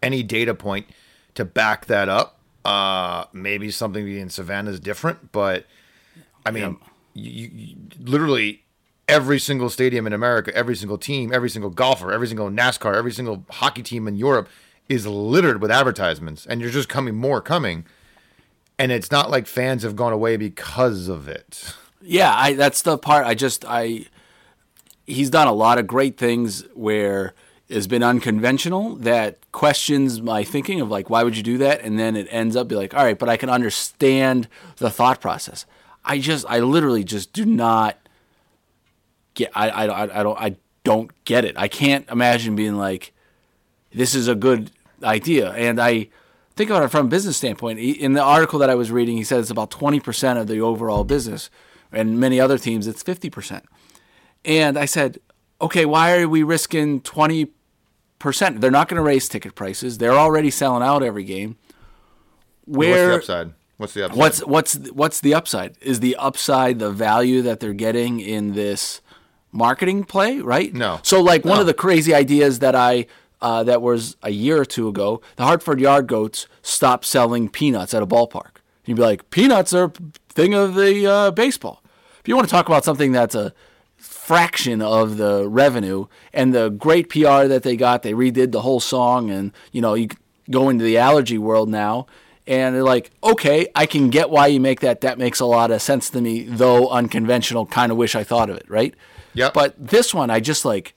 any 0.03 0.23
data 0.23 0.55
point 0.55 0.87
to 1.35 1.45
back 1.45 1.87
that 1.87 2.09
up. 2.09 2.38
Uh 2.65 3.25
maybe 3.33 3.71
something 3.71 4.07
in 4.09 4.29
Savannah 4.31 4.71
is 4.71 4.81
different, 4.81 5.33
but 5.33 5.67
I 6.45 6.51
mean, 6.51 6.79
yeah. 7.15 7.31
you, 7.31 7.51
you, 7.53 7.77
literally 8.01 8.63
every 9.09 9.39
single 9.39 9.71
stadium 9.71 10.07
in 10.07 10.13
America, 10.13 10.55
every 10.55 10.77
single 10.77 10.99
team, 10.99 11.33
every 11.33 11.51
single 11.51 11.71
golfer, 11.71 12.13
every 12.13 12.27
single 12.27 12.51
NASCAR, 12.51 12.95
every 12.95 13.13
single 13.13 13.45
hockey 13.51 13.83
team 13.83 14.07
in 14.07 14.17
Europe 14.17 14.49
is 14.89 15.07
littered 15.07 15.61
with 15.61 15.71
advertisements 15.71 16.47
and 16.47 16.61
you're 16.61 16.71
just 16.71 16.89
coming 16.89 17.15
more 17.15 17.41
coming 17.41 17.85
and 18.79 18.93
it's 18.93 19.11
not 19.11 19.31
like 19.31 19.47
fans 19.47 19.83
have 19.83 19.97
gone 19.97 20.13
away 20.13 20.37
because 20.37 21.09
of 21.09 21.29
it. 21.29 21.75
Yeah, 22.01 22.33
I 22.35 22.53
that's 22.55 22.83
the 22.83 22.97
part 22.97 23.27
I 23.27 23.35
just 23.35 23.65
I 23.67 24.07
he's 25.07 25.31
done 25.31 25.49
a 25.49 25.53
lot 25.53 25.79
of 25.79 25.87
great 25.87 26.17
things 26.17 26.65
where 26.75 27.35
has 27.71 27.87
been 27.87 28.03
unconventional 28.03 28.97
that 28.97 29.39
questions 29.53 30.23
my 30.23 30.43
thinking 30.43 30.81
of 30.81 30.89
like 30.89 31.11
why 31.11 31.23
would 31.23 31.37
you 31.37 31.43
do 31.43 31.59
that 31.59 31.83
and 31.83 31.99
then 31.99 32.17
it 32.17 32.27
ends 32.31 32.57
up 32.57 32.69
be 32.69 32.75
like 32.75 32.95
all 32.95 33.05
right 33.05 33.19
but 33.19 33.29
I 33.29 33.37
can 33.37 33.51
understand 33.51 34.49
the 34.77 34.91
thought 34.91 35.21
process. 35.21 35.67
I 36.05 36.19
just 36.19 36.47
I 36.49 36.61
literally 36.61 37.05
just 37.05 37.33
do 37.33 37.45
not 37.45 37.99
get 39.35 39.51
I 39.55 39.71
I, 39.71 40.21
I 40.21 40.23
don't 40.23 40.41
I 40.41 40.57
don't 40.85 41.25
get 41.25 41.45
it. 41.45 41.57
I 41.59 41.69
can't 41.69 42.09
imagine 42.09 42.57
being 42.57 42.77
like 42.77 43.13
this 43.93 44.15
is 44.15 44.29
a 44.29 44.35
good 44.35 44.71
idea 45.03 45.53
and 45.53 45.81
I 45.81 46.09
think 46.59 46.71
about 46.71 46.83
it 46.83 46.89
from 46.89 47.07
a 47.07 47.09
business 47.09 47.37
standpoint. 47.37 47.79
In 47.79 48.15
the 48.15 48.23
article 48.23 48.59
that 48.59 48.69
I 48.69 48.75
was 48.75 48.91
reading, 48.91 49.17
he 49.17 49.23
said 49.23 49.39
it's 49.39 49.49
about 49.49 49.71
20% 49.71 50.41
of 50.41 50.49
the 50.49 50.61
overall 50.61 51.05
business, 51.05 51.51
and 51.93 52.19
many 52.19 52.41
other 52.41 52.59
teams 52.59 52.89
it's 52.89 53.03
50%. 53.03 53.63
And 54.45 54.77
I 54.77 54.85
said, 54.85 55.21
okay, 55.61 55.87
why 55.87 56.19
are 56.19 56.29
we 56.29 56.43
risking 56.43 57.01
20%? 57.01 57.51
They're 58.19 58.71
not 58.71 58.89
going 58.89 58.97
to 58.97 59.03
raise 59.03 59.29
ticket 59.29 59.55
prices. 59.55 59.99
They're 59.99 60.13
already 60.13 60.51
selling 60.51 60.83
out 60.83 61.03
every 61.03 61.25
game. 61.25 61.57
Where 62.65 63.13
what's 63.13 63.27
the 63.27 63.35
upside? 63.35 63.55
What's 63.77 63.95
the 63.95 64.05
upside? 64.05 64.19
What's 64.19 64.47
what's 64.47 64.75
what's 64.91 65.21
the 65.21 65.35
upside? 65.35 65.77
Is 65.81 66.01
the 66.01 66.17
upside 66.17 66.79
the 66.79 66.91
value 66.91 67.43
that 67.43 67.61
they're 67.61 67.73
getting 67.73 68.21
in 68.21 68.55
this 68.55 69.01
marketing 69.53 70.05
play, 70.05 70.41
right? 70.41 70.73
No. 70.75 71.01
So 71.03 71.21
like 71.21 71.45
no. 71.45 71.53
one 71.53 71.61
of 71.61 71.67
the 71.67 71.75
crazy 71.75 72.15
ideas 72.15 72.59
that 72.59 72.75
I 72.75 73.07
uh, 73.41 73.63
that 73.65 73.81
was 73.81 74.17
a 74.23 74.31
year 74.31 74.61
or 74.61 74.65
two 74.65 74.89
ago, 74.89 75.21
the 75.37 75.45
Hartford 75.45 75.81
Yard 75.81 76.07
Goats 76.07 76.47
stopped 76.63 77.05
selling 77.05 77.49
peanuts 77.49 77.95
at 77.95 78.03
a 78.03 78.07
ballpark. 78.07 78.57
You'd 78.85 78.97
be 78.97 79.03
like, 79.03 79.31
peanuts 79.31 79.73
are 79.73 79.85
a 79.85 79.93
thing 80.31 80.55
of 80.55 80.75
the 80.75 81.07
uh, 81.07 81.31
baseball. 81.31 81.83
If 82.21 82.27
you 82.27 82.35
want 82.35 82.49
to 82.49 82.51
talk 82.51 82.67
about 82.67 82.85
something 82.85 83.13
that's 83.13 83.35
a 83.35 83.53
fraction 84.29 84.83
of 84.83 85.17
the 85.17 85.49
revenue 85.49 86.07
and 86.35 86.55
the 86.55 86.69
great 86.69 87.09
PR 87.09 87.47
that 87.47 87.63
they 87.63 87.77
got, 87.77 88.03
they 88.03 88.13
redid 88.13 88.53
the 88.53 88.61
whole 88.61 88.79
song, 88.79 89.31
and 89.31 89.53
you 89.73 89.81
know 89.81 89.95
you 89.95 90.09
go 90.51 90.69
into 90.69 90.85
the 90.85 90.99
allergy 90.99 91.39
world 91.39 91.71
now. 91.71 92.07
And 92.47 92.75
they're 92.75 92.83
like, 92.83 93.11
okay, 93.23 93.69
I 93.75 93.85
can 93.85 94.09
get 94.09 94.31
why 94.31 94.47
you 94.47 94.61
make 94.61 94.81
that. 94.81 95.01
That 95.03 95.19
makes 95.19 95.41
a 95.41 95.47
lot 95.47 95.71
of 95.71 95.83
sense 95.83 96.09
to 96.11 96.21
me, 96.21 96.45
though 96.45 96.89
unconventional. 96.89 97.67
Kind 97.67 97.91
of 97.91 97.99
wish 97.99 98.15
I 98.15 98.25
thought 98.25 98.49
of 98.49 98.57
it, 98.57 98.69
right? 98.71 98.95
Yeah. 99.35 99.51
But 99.53 99.75
this 99.79 100.15
one, 100.15 100.31
I 100.31 100.41
just 100.41 100.65
like, 100.65 100.95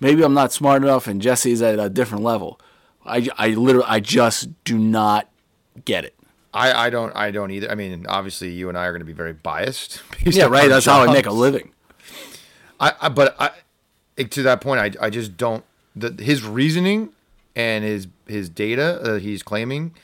maybe 0.00 0.22
I'm 0.22 0.34
not 0.34 0.52
smart 0.52 0.82
enough 0.82 1.06
and 1.06 1.22
Jesse's 1.22 1.62
at 1.62 1.78
a 1.78 1.88
different 1.88 2.22
level. 2.22 2.60
I, 3.04 3.28
I 3.38 3.48
literally 3.48 3.88
I 3.88 4.00
just 4.00 4.48
do 4.64 4.78
not 4.78 5.30
get 5.86 6.04
it. 6.04 6.14
I, 6.52 6.86
I 6.86 6.90
don't 6.90 7.16
I 7.16 7.30
don't 7.30 7.50
either. 7.50 7.70
I 7.70 7.74
mean, 7.76 8.06
obviously 8.06 8.50
you 8.50 8.68
and 8.68 8.76
I 8.76 8.84
are 8.84 8.92
going 8.92 9.00
to 9.00 9.06
be 9.06 9.12
very 9.14 9.32
biased. 9.32 10.02
Yeah, 10.26 10.46
right. 10.46 10.68
That's 10.68 10.84
jobs. 10.84 11.06
how 11.06 11.10
I 11.10 11.14
make 11.14 11.26
a 11.26 11.32
living. 11.32 11.72
I, 12.80 12.94
I 13.02 13.08
but 13.08 13.36
I 13.38 13.50
to 14.22 14.42
that 14.42 14.60
point 14.60 14.80
I, 14.80 15.06
I 15.06 15.10
just 15.10 15.36
don't 15.36 15.64
the, 15.94 16.22
his 16.22 16.42
reasoning 16.44 17.10
and 17.54 17.84
his 17.84 18.08
his 18.26 18.48
data 18.48 19.00
that 19.02 19.22
he's 19.22 19.42
claiming 19.42 19.94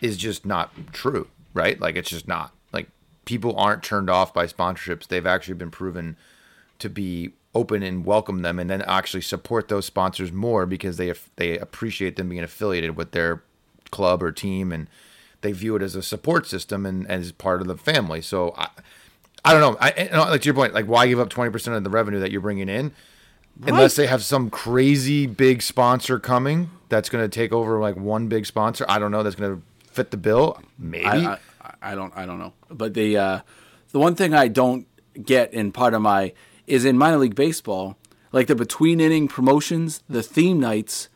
is 0.00 0.16
just 0.16 0.46
not 0.46 0.72
true, 0.92 1.28
right? 1.54 1.80
Like 1.80 1.96
it's 1.96 2.10
just 2.10 2.26
not. 2.26 2.52
Like 2.72 2.88
people 3.24 3.56
aren't 3.56 3.82
turned 3.82 4.10
off 4.10 4.32
by 4.32 4.46
sponsorships. 4.46 5.06
They've 5.06 5.26
actually 5.26 5.54
been 5.54 5.70
proven 5.70 6.16
to 6.78 6.88
be 6.88 7.32
open 7.54 7.82
and 7.82 8.04
welcome 8.04 8.42
them, 8.42 8.58
and 8.58 8.70
then 8.70 8.82
actually 8.82 9.20
support 9.20 9.68
those 9.68 9.84
sponsors 9.84 10.32
more 10.32 10.66
because 10.66 10.96
they 10.96 11.12
they 11.36 11.58
appreciate 11.58 12.16
them 12.16 12.30
being 12.30 12.42
affiliated 12.42 12.96
with 12.96 13.12
their 13.12 13.42
club 13.90 14.22
or 14.22 14.32
team, 14.32 14.72
and 14.72 14.88
they 15.42 15.52
view 15.52 15.76
it 15.76 15.82
as 15.82 15.94
a 15.94 16.02
support 16.02 16.46
system 16.46 16.86
and, 16.86 17.02
and 17.08 17.22
as 17.22 17.32
part 17.32 17.60
of 17.60 17.66
the 17.66 17.76
family. 17.76 18.20
So 18.20 18.54
I, 18.56 18.68
I 19.44 19.52
don't 19.52 19.60
know. 19.60 19.78
I 19.80 20.30
like 20.30 20.42
to 20.42 20.46
your 20.46 20.54
point, 20.54 20.74
like 20.74 20.86
why 20.86 21.06
give 21.06 21.20
up 21.20 21.30
twenty 21.30 21.50
percent 21.50 21.76
of 21.76 21.84
the 21.84 21.90
revenue 21.90 22.20
that 22.20 22.30
you're 22.30 22.40
bringing 22.40 22.68
in, 22.68 22.92
right. 23.58 23.70
unless 23.72 23.96
they 23.96 24.06
have 24.06 24.22
some 24.22 24.50
crazy 24.50 25.26
big 25.26 25.62
sponsor 25.62 26.18
coming 26.18 26.70
that's 26.88 27.08
going 27.08 27.24
to 27.24 27.28
take 27.28 27.52
over 27.52 27.78
like 27.80 27.96
one 27.96 28.28
big 28.28 28.46
sponsor. 28.46 28.84
I 28.88 28.98
don't 28.98 29.10
know. 29.10 29.22
That's 29.22 29.36
going 29.36 29.56
to 29.56 29.62
fit 29.92 30.10
the 30.10 30.16
bill. 30.16 30.60
Maybe. 30.78 31.06
I, 31.06 31.38
I, 31.60 31.74
I 31.82 31.94
don't. 31.94 32.12
I 32.16 32.26
don't 32.26 32.38
know. 32.38 32.52
But 32.68 32.94
the 32.94 33.16
uh, 33.16 33.40
the 33.92 33.98
one 33.98 34.14
thing 34.14 34.34
I 34.34 34.48
don't 34.48 34.86
get 35.24 35.52
in 35.54 35.72
part 35.72 35.94
of 35.94 36.02
my 36.02 36.32
is 36.66 36.84
in 36.84 36.96
minor 36.98 37.16
league 37.16 37.34
baseball, 37.34 37.96
like 38.32 38.46
the 38.46 38.54
between 38.54 39.00
inning 39.00 39.26
promotions, 39.26 40.02
the 40.08 40.22
theme 40.22 40.60
nights 40.60 41.08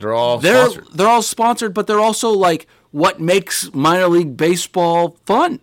They're 0.00 0.12
all 0.12 0.38
they're 0.38 0.70
sponsored. 0.70 0.94
they're 0.94 1.08
all 1.08 1.22
sponsored, 1.22 1.74
but 1.74 1.86
they're 1.86 2.00
also 2.00 2.30
like 2.30 2.66
what 2.90 3.20
makes 3.20 3.72
minor 3.74 4.08
league 4.08 4.36
baseball 4.36 5.18
fun. 5.24 5.60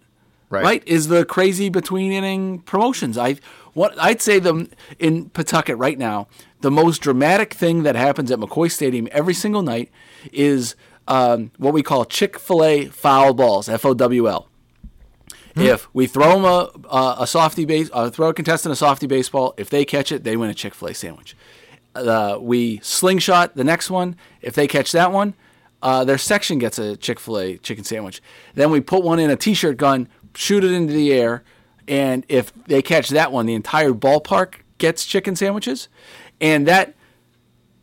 Right. 0.49 0.83
Is 0.85 1.07
the 1.07 1.25
crazy 1.25 1.69
between 1.69 2.11
inning 2.11 2.59
promotions. 2.59 3.17
I 3.17 3.37
what 3.73 3.93
I'd 3.99 4.21
say 4.21 4.39
them 4.39 4.69
in 4.99 5.29
Pawtucket 5.29 5.77
right 5.77 5.97
now, 5.97 6.27
the 6.61 6.71
most 6.71 7.01
dramatic 7.01 7.53
thing 7.53 7.83
that 7.83 7.95
happens 7.95 8.31
at 8.31 8.39
McCoy 8.39 8.71
Stadium 8.71 9.07
every 9.11 9.33
single 9.33 9.63
night 9.63 9.91
is 10.31 10.75
um, 11.07 11.51
what 11.57 11.73
we 11.73 11.83
call 11.83 12.05
Chick 12.05 12.39
Fil 12.39 12.63
A 12.63 12.85
foul 12.85 13.33
balls, 13.33 13.67
F 13.67 13.85
O 13.85 13.93
W 13.93 14.29
L. 14.29 14.47
If 15.57 15.87
we 15.93 16.05
throw 16.05 16.33
them 16.33 16.43
a, 16.43 16.69
a, 16.89 17.15
a 17.21 17.27
softy 17.27 17.63
base, 17.63 17.89
uh, 17.93 18.09
throw 18.09 18.27
a 18.27 18.33
contestant 18.33 18.73
a 18.73 18.75
softy 18.75 19.07
baseball, 19.07 19.53
if 19.55 19.69
they 19.69 19.85
catch 19.85 20.11
it, 20.11 20.23
they 20.25 20.35
win 20.35 20.49
a 20.49 20.53
Chick 20.53 20.73
Fil 20.73 20.89
A 20.89 20.93
sandwich. 20.93 21.35
Uh, 21.95 22.37
we 22.41 22.79
slingshot 22.83 23.55
the 23.55 23.63
next 23.63 23.89
one. 23.89 24.17
If 24.41 24.53
they 24.53 24.67
catch 24.67 24.91
that 24.91 25.13
one, 25.13 25.33
uh, 25.81 26.03
their 26.03 26.17
section 26.17 26.59
gets 26.59 26.77
a 26.77 26.97
Chick 26.97 27.21
Fil 27.21 27.39
A 27.39 27.57
chicken 27.57 27.85
sandwich. 27.85 28.21
Then 28.53 28.69
we 28.69 28.81
put 28.81 29.03
one 29.03 29.17
in 29.17 29.29
a 29.29 29.37
T-shirt 29.37 29.77
gun, 29.77 30.09
shoot 30.35 30.63
it 30.63 30.71
into 30.71 30.93
the 30.93 31.13
air, 31.13 31.43
and 31.87 32.25
if 32.29 32.53
they 32.65 32.81
catch 32.81 33.09
that 33.09 33.31
one, 33.31 33.45
the 33.45 33.53
entire 33.53 33.91
ballpark 33.91 34.55
gets 34.77 35.05
chicken 35.05 35.35
sandwiches. 35.35 35.87
And 36.41 36.67
that 36.67 36.95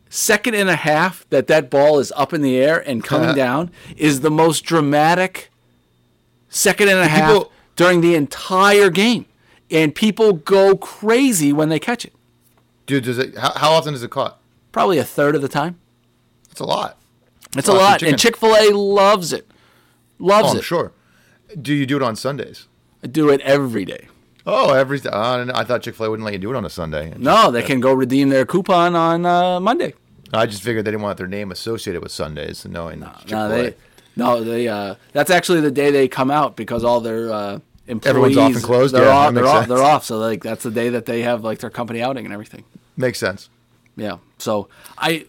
second 0.09 0.55
and 0.55 0.69
a 0.69 0.75
half 0.75 1.27
that 1.29 1.47
that 1.47 1.69
ball 1.69 1.99
is 1.99 2.11
up 2.15 2.33
in 2.33 2.41
the 2.41 2.57
air 2.57 2.77
and 2.87 3.03
coming 3.03 3.29
uh-huh. 3.29 3.35
down 3.35 3.71
is 3.97 4.21
the 4.21 4.29
most 4.29 4.61
dramatic 4.61 5.49
second 6.49 6.89
and 6.89 6.99
a 6.99 7.07
half 7.07 7.31
People- 7.31 7.51
during 7.75 8.01
the 8.01 8.15
entire 8.15 8.89
game. 8.89 9.25
And 9.71 9.95
people 9.95 10.33
go 10.33 10.77
crazy 10.77 11.51
when 11.51 11.69
they 11.69 11.79
catch 11.79 12.05
it. 12.05 12.13
Dude, 12.85 13.05
does 13.05 13.17
it? 13.17 13.35
How, 13.35 13.53
how 13.53 13.71
often 13.71 13.95
is 13.95 14.03
it 14.03 14.11
caught? 14.11 14.39
Probably 14.71 14.99
a 14.99 15.03
third 15.03 15.35
of 15.35 15.41
the 15.41 15.47
time. 15.47 15.79
It's 16.51 16.59
a 16.59 16.65
lot. 16.65 16.99
It's 17.55 17.67
a 17.67 17.73
Lot. 17.73 18.03
And 18.03 18.19
Chick 18.19 18.37
fil 18.37 18.55
A 18.55 18.75
loves 18.75 19.33
it. 19.33 19.47
Oh, 19.49 20.25
loves 20.25 20.53
Oh, 20.53 20.57
it. 20.57 20.63
sure. 20.63 20.91
Do 21.61 21.73
you 21.73 21.85
do 21.85 21.97
it 21.97 22.03
on 22.03 22.15
Sundays? 22.15 22.67
I 23.03 23.07
do 23.07 23.29
it 23.29 23.41
every 23.41 23.85
day. 23.85 24.07
Oh, 24.45 24.73
every. 24.73 24.99
Uh, 25.01 25.51
I 25.53 25.63
thought 25.63 25.83
Chick 25.83 25.95
Fil 25.95 26.07
A 26.07 26.09
wouldn't 26.09 26.25
let 26.25 26.33
you 26.33 26.39
do 26.39 26.49
it 26.51 26.55
on 26.55 26.65
a 26.65 26.69
Sunday. 26.69 27.13
No, 27.17 27.51
they 27.51 27.61
can 27.61 27.79
go 27.79 27.93
redeem 27.93 28.29
their 28.29 28.45
coupon 28.45 28.95
on 28.95 29.25
uh, 29.25 29.59
Monday. 29.59 29.93
I 30.33 30.45
just 30.47 30.63
figured 30.63 30.85
they 30.85 30.91
didn't 30.91 31.03
want 31.03 31.17
their 31.17 31.27
name 31.27 31.51
associated 31.51 32.01
with 32.01 32.11
Sundays, 32.11 32.65
knowing 32.65 33.01
Chick 33.01 33.29
Fil 33.29 33.37
No, 33.39 33.49
they, 33.49 33.75
no, 34.15 34.43
they. 34.43 34.67
Uh, 34.67 34.95
that's 35.11 35.29
actually 35.29 35.61
the 35.61 35.71
day 35.71 35.91
they 35.91 36.07
come 36.07 36.29
out 36.31 36.55
because 36.55 36.83
all 36.83 36.99
their 36.99 37.31
uh, 37.31 37.59
employees. 37.87 38.09
Everyone's 38.09 38.37
off 38.37 38.55
and 38.55 38.63
closed? 38.63 38.95
They're 38.95 39.05
Yeah, 39.05 39.09
off. 39.11 39.33
They're 39.33 39.45
off. 39.45 39.67
They're 39.67 39.83
off. 39.83 40.03
So 40.05 40.17
like 40.17 40.43
that's 40.43 40.63
the 40.63 40.71
day 40.71 40.89
that 40.89 41.05
they 41.05 41.21
have 41.21 41.43
like 41.43 41.59
their 41.59 41.69
company 41.69 42.01
outing 42.01 42.25
and 42.25 42.33
everything. 42.33 42.63
Makes 42.97 43.19
sense. 43.19 43.49
Yeah. 43.95 44.17
So 44.39 44.67
I 44.97 45.25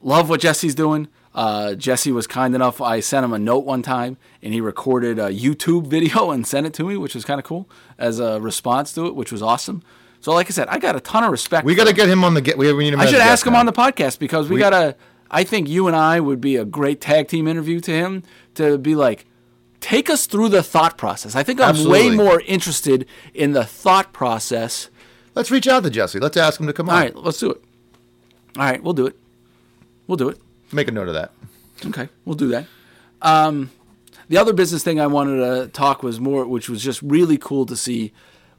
love 0.00 0.28
what 0.28 0.40
Jesse's 0.40 0.74
doing. 0.74 1.08
Uh, 1.36 1.74
Jesse 1.74 2.10
was 2.10 2.26
kind 2.26 2.54
enough. 2.54 2.80
I 2.80 3.00
sent 3.00 3.22
him 3.22 3.32
a 3.34 3.38
note 3.38 3.66
one 3.66 3.82
time, 3.82 4.16
and 4.42 4.54
he 4.54 4.60
recorded 4.62 5.18
a 5.18 5.28
YouTube 5.30 5.86
video 5.96 6.30
and 6.30 6.46
sent 6.46 6.66
it 6.66 6.72
to 6.74 6.84
me, 6.84 6.96
which 6.96 7.14
was 7.14 7.24
kind 7.26 7.38
of 7.38 7.44
cool 7.44 7.68
as 7.98 8.18
a 8.18 8.40
response 8.40 8.92
to 8.94 9.06
it, 9.06 9.14
which 9.14 9.30
was 9.30 9.42
awesome. 9.42 9.82
So, 10.20 10.32
like 10.32 10.46
I 10.46 10.50
said, 10.50 10.66
I 10.68 10.78
got 10.78 10.96
a 10.96 11.00
ton 11.00 11.22
of 11.24 11.30
respect. 11.30 11.66
We 11.66 11.74
got 11.74 11.86
to 11.86 11.92
get 11.92 12.08
him 12.08 12.24
on 12.24 12.32
the 12.34 12.40
get. 12.40 12.56
We, 12.56 12.72
we 12.72 12.84
need 12.84 12.94
him. 12.94 13.00
I 13.00 13.06
should 13.06 13.20
ask 13.20 13.46
him 13.46 13.52
now. 13.52 13.60
on 13.60 13.66
the 13.66 13.72
podcast 13.72 14.18
because 14.18 14.48
we, 14.48 14.54
We- 14.54 14.60
gotta. 14.60 14.96
I 15.30 15.44
think 15.44 15.68
you 15.68 15.88
and 15.88 15.94
I 15.96 16.20
would 16.20 16.40
be 16.40 16.56
a 16.56 16.64
great 16.64 17.00
tag 17.00 17.28
team 17.28 17.46
interview 17.48 17.80
to 17.80 17.90
him 17.90 18.22
to 18.54 18.78
be 18.78 18.94
like, 18.94 19.26
take 19.80 20.08
us 20.08 20.26
through 20.26 20.48
the 20.50 20.62
thought 20.62 20.96
process. 20.96 21.34
I 21.34 21.42
think 21.42 21.60
I'm 21.60 21.84
way 21.88 22.10
more 22.10 22.40
interested 22.42 23.06
in 23.34 23.52
the 23.52 23.64
thought 23.64 24.12
process. 24.12 24.88
Let's 25.34 25.50
reach 25.50 25.66
out 25.66 25.82
to 25.82 25.90
Jesse. 25.90 26.20
Let's 26.20 26.36
ask 26.36 26.60
him 26.60 26.68
to 26.68 26.72
come 26.72 26.88
on. 26.88 26.94
All 26.94 27.00
right, 27.00 27.16
let's 27.16 27.40
do 27.40 27.50
it. 27.50 27.60
All 28.56 28.64
right, 28.64 28.80
we'll 28.82 28.94
do 28.94 29.06
it. 29.06 29.18
We'll 30.06 30.16
do 30.16 30.28
it. 30.28 30.38
Make 30.72 30.88
a 30.88 30.92
note 30.92 31.08
of 31.08 31.14
that. 31.14 31.32
Okay, 31.84 32.08
we'll 32.24 32.36
do 32.36 32.48
that. 32.48 32.66
Um, 33.22 33.70
the 34.28 34.38
other 34.38 34.52
business 34.52 34.82
thing 34.82 34.98
I 35.00 35.06
wanted 35.06 35.38
to 35.38 35.68
talk 35.68 36.02
was 36.02 36.18
more, 36.18 36.46
which 36.46 36.68
was 36.68 36.82
just 36.82 37.00
really 37.02 37.38
cool 37.38 37.66
to 37.66 37.76
see. 37.76 38.12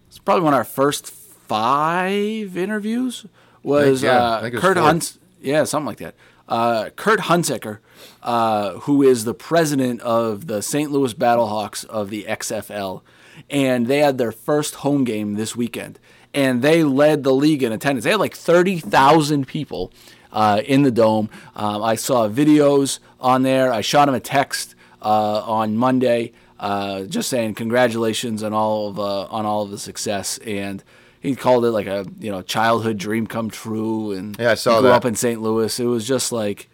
It's 0.08 0.20
probably 0.20 0.44
one 0.44 0.54
of 0.54 0.58
our 0.58 0.64
first 0.64 1.08
five 1.08 2.56
interviews. 2.58 3.26
Was 3.64 4.04
yeah, 4.04 4.18
uh, 4.18 4.38
I 4.38 4.42
think 4.42 4.54
it 4.54 4.58
was 4.58 4.62
Kurt. 4.62 4.78
Hunt? 4.78 5.18
Yeah, 5.42 5.64
something 5.66 5.88
like 5.88 5.98
that. 5.98 6.16
Uh, 6.48 6.90
Kurt 6.92 7.22
Hunzeker, 7.22 7.80
uh, 8.24 8.74
who 8.80 9.04
is 9.04 9.26
the 9.26 9.34
president 9.34 10.00
of 10.02 10.48
the 10.48 10.62
St. 10.62 10.90
Louis 10.90 11.14
Battlehawks 11.14 11.84
of 11.86 12.10
the 12.10 12.24
XFL, 12.24 13.02
and 13.50 13.88
they 13.88 14.00
had 14.00 14.18
their 14.18 14.32
first 14.32 14.76
home 14.76 15.04
game 15.04 15.34
this 15.34 15.58
weekend, 15.58 16.00
and 16.34 16.62
they 16.62 16.84
led 16.84 17.24
the 17.24 17.34
league 17.34 17.64
in 17.64 17.74
attendance. 17.74 18.06
They 18.06 18.12
had 18.12 18.20
like 18.22 18.36
thirty 18.36 18.80
thousand 18.80 19.48
people 19.48 19.92
uh, 20.32 20.62
in 20.66 20.84
the 20.84 20.92
dome. 20.92 21.30
Um, 21.56 21.84
I 21.84 21.96
saw 21.96 22.28
videos 22.28 23.00
on 23.20 23.44
there. 23.44 23.72
I 23.72 23.82
shot 23.82 24.08
him 24.10 24.16
a 24.16 24.20
text 24.20 24.76
uh, 25.02 25.42
on 25.46 25.78
Monday, 25.78 26.32
uh, 26.60 27.04
just 27.04 27.30
saying 27.30 27.56
congratulations 27.56 28.44
on 28.44 28.54
all 28.54 28.90
of 28.90 29.00
uh, 29.00 29.26
on 29.26 29.46
all 29.46 29.64
of 29.64 29.72
the 29.72 29.78
success, 29.78 30.38
and 30.40 30.84
he 31.20 31.36
called 31.36 31.66
it 31.66 31.72
like 31.72 31.88
a 31.88 32.06
you 32.20 32.32
know 32.32 32.42
childhood 32.42 32.98
dream 32.98 33.28
come 33.28 33.50
true. 33.50 34.12
And 34.12 34.38
Yeah, 34.40 34.52
I 34.52 34.56
saw 34.56 34.76
he 34.76 34.82
grew 34.82 34.90
that. 34.90 34.96
up 34.96 35.06
in 35.06 35.16
St. 35.16 35.42
Louis. 35.42 35.80
It 35.80 35.86
was 35.86 36.08
just 36.08 36.32
like 36.32 36.70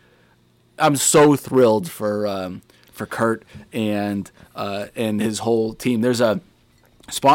I'm 0.80 0.96
so 0.96 1.36
thrilled 1.36 1.90
for 1.90 2.26
um, 2.28 2.62
for 2.92 3.06
Kurt 3.06 3.44
and 3.72 4.30
uh, 4.56 4.88
and 4.96 5.22
his 5.22 5.40
whole 5.40 5.74
team. 5.74 6.02
There's 6.02 6.22
a 6.22 6.40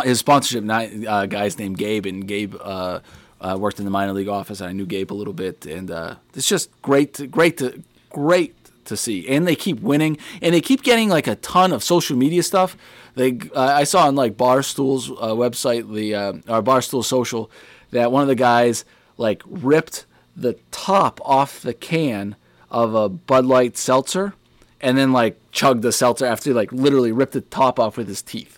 his 0.05 0.19
sponsorship 0.19 0.65
uh, 0.69 1.27
guy's 1.27 1.59
named 1.59 1.77
Gabe, 1.79 2.07
and 2.07 2.27
Gabe 2.27 2.55
uh, 2.61 3.01
uh, 3.41 3.57
worked 3.59 3.79
in 3.79 3.85
the 3.85 3.91
minor 3.91 4.13
league 4.13 4.29
office. 4.29 4.61
And 4.61 4.69
I 4.69 4.73
knew 4.73 4.87
Gabe 4.87 5.13
a 5.13 5.15
little 5.15 5.33
bit, 5.33 5.67
and 5.67 5.91
uh, 5.91 6.17
it's 6.35 6.49
just 6.49 6.71
great, 6.83 7.15
to, 7.15 7.27
great 7.27 7.59
to 7.59 7.83
great 8.11 8.55
to 8.87 8.97
see. 8.97 9.29
And 9.29 9.47
they 9.47 9.57
keep 9.57 9.81
winning, 9.81 10.19
and 10.43 10.55
they 10.55 10.61
keep 10.61 10.83
getting 10.83 11.09
like 11.09 11.27
a 11.27 11.37
ton 11.37 11.73
of 11.73 11.83
social 11.83 12.17
media 12.17 12.43
stuff. 12.43 12.77
They 13.15 13.39
uh, 13.55 13.61
I 13.61 13.85
saw 13.85 14.07
on 14.07 14.15
like 14.15 14.37
Barstool's 14.37 15.11
uh, 15.11 15.35
website, 15.35 15.93
the 15.93 16.15
uh, 16.15 16.33
Barstool 16.63 17.05
Social, 17.05 17.51
that 17.91 18.13
one 18.13 18.23
of 18.23 18.29
the 18.29 18.35
guys 18.35 18.85
like 19.17 19.43
ripped 19.47 20.07
the 20.37 20.55
top 20.71 21.21
off 21.25 21.61
the 21.61 21.75
can 21.75 22.37
of 22.71 22.95
a 22.95 23.09
Bud 23.09 23.45
Light 23.45 23.77
seltzer, 23.77 24.35
and 24.81 24.97
then 24.97 25.13
like 25.13 25.39
chugged 25.53 25.83
the 25.83 25.93
seltzer 25.93 26.27
after 26.27 26.51
he 26.51 26.55
like 26.55 26.73
literally 26.73 27.13
ripped 27.13 27.33
the 27.33 27.41
top 27.41 27.79
off 27.79 27.97
with 27.97 28.09
his 28.09 28.23
teeth. 28.23 28.58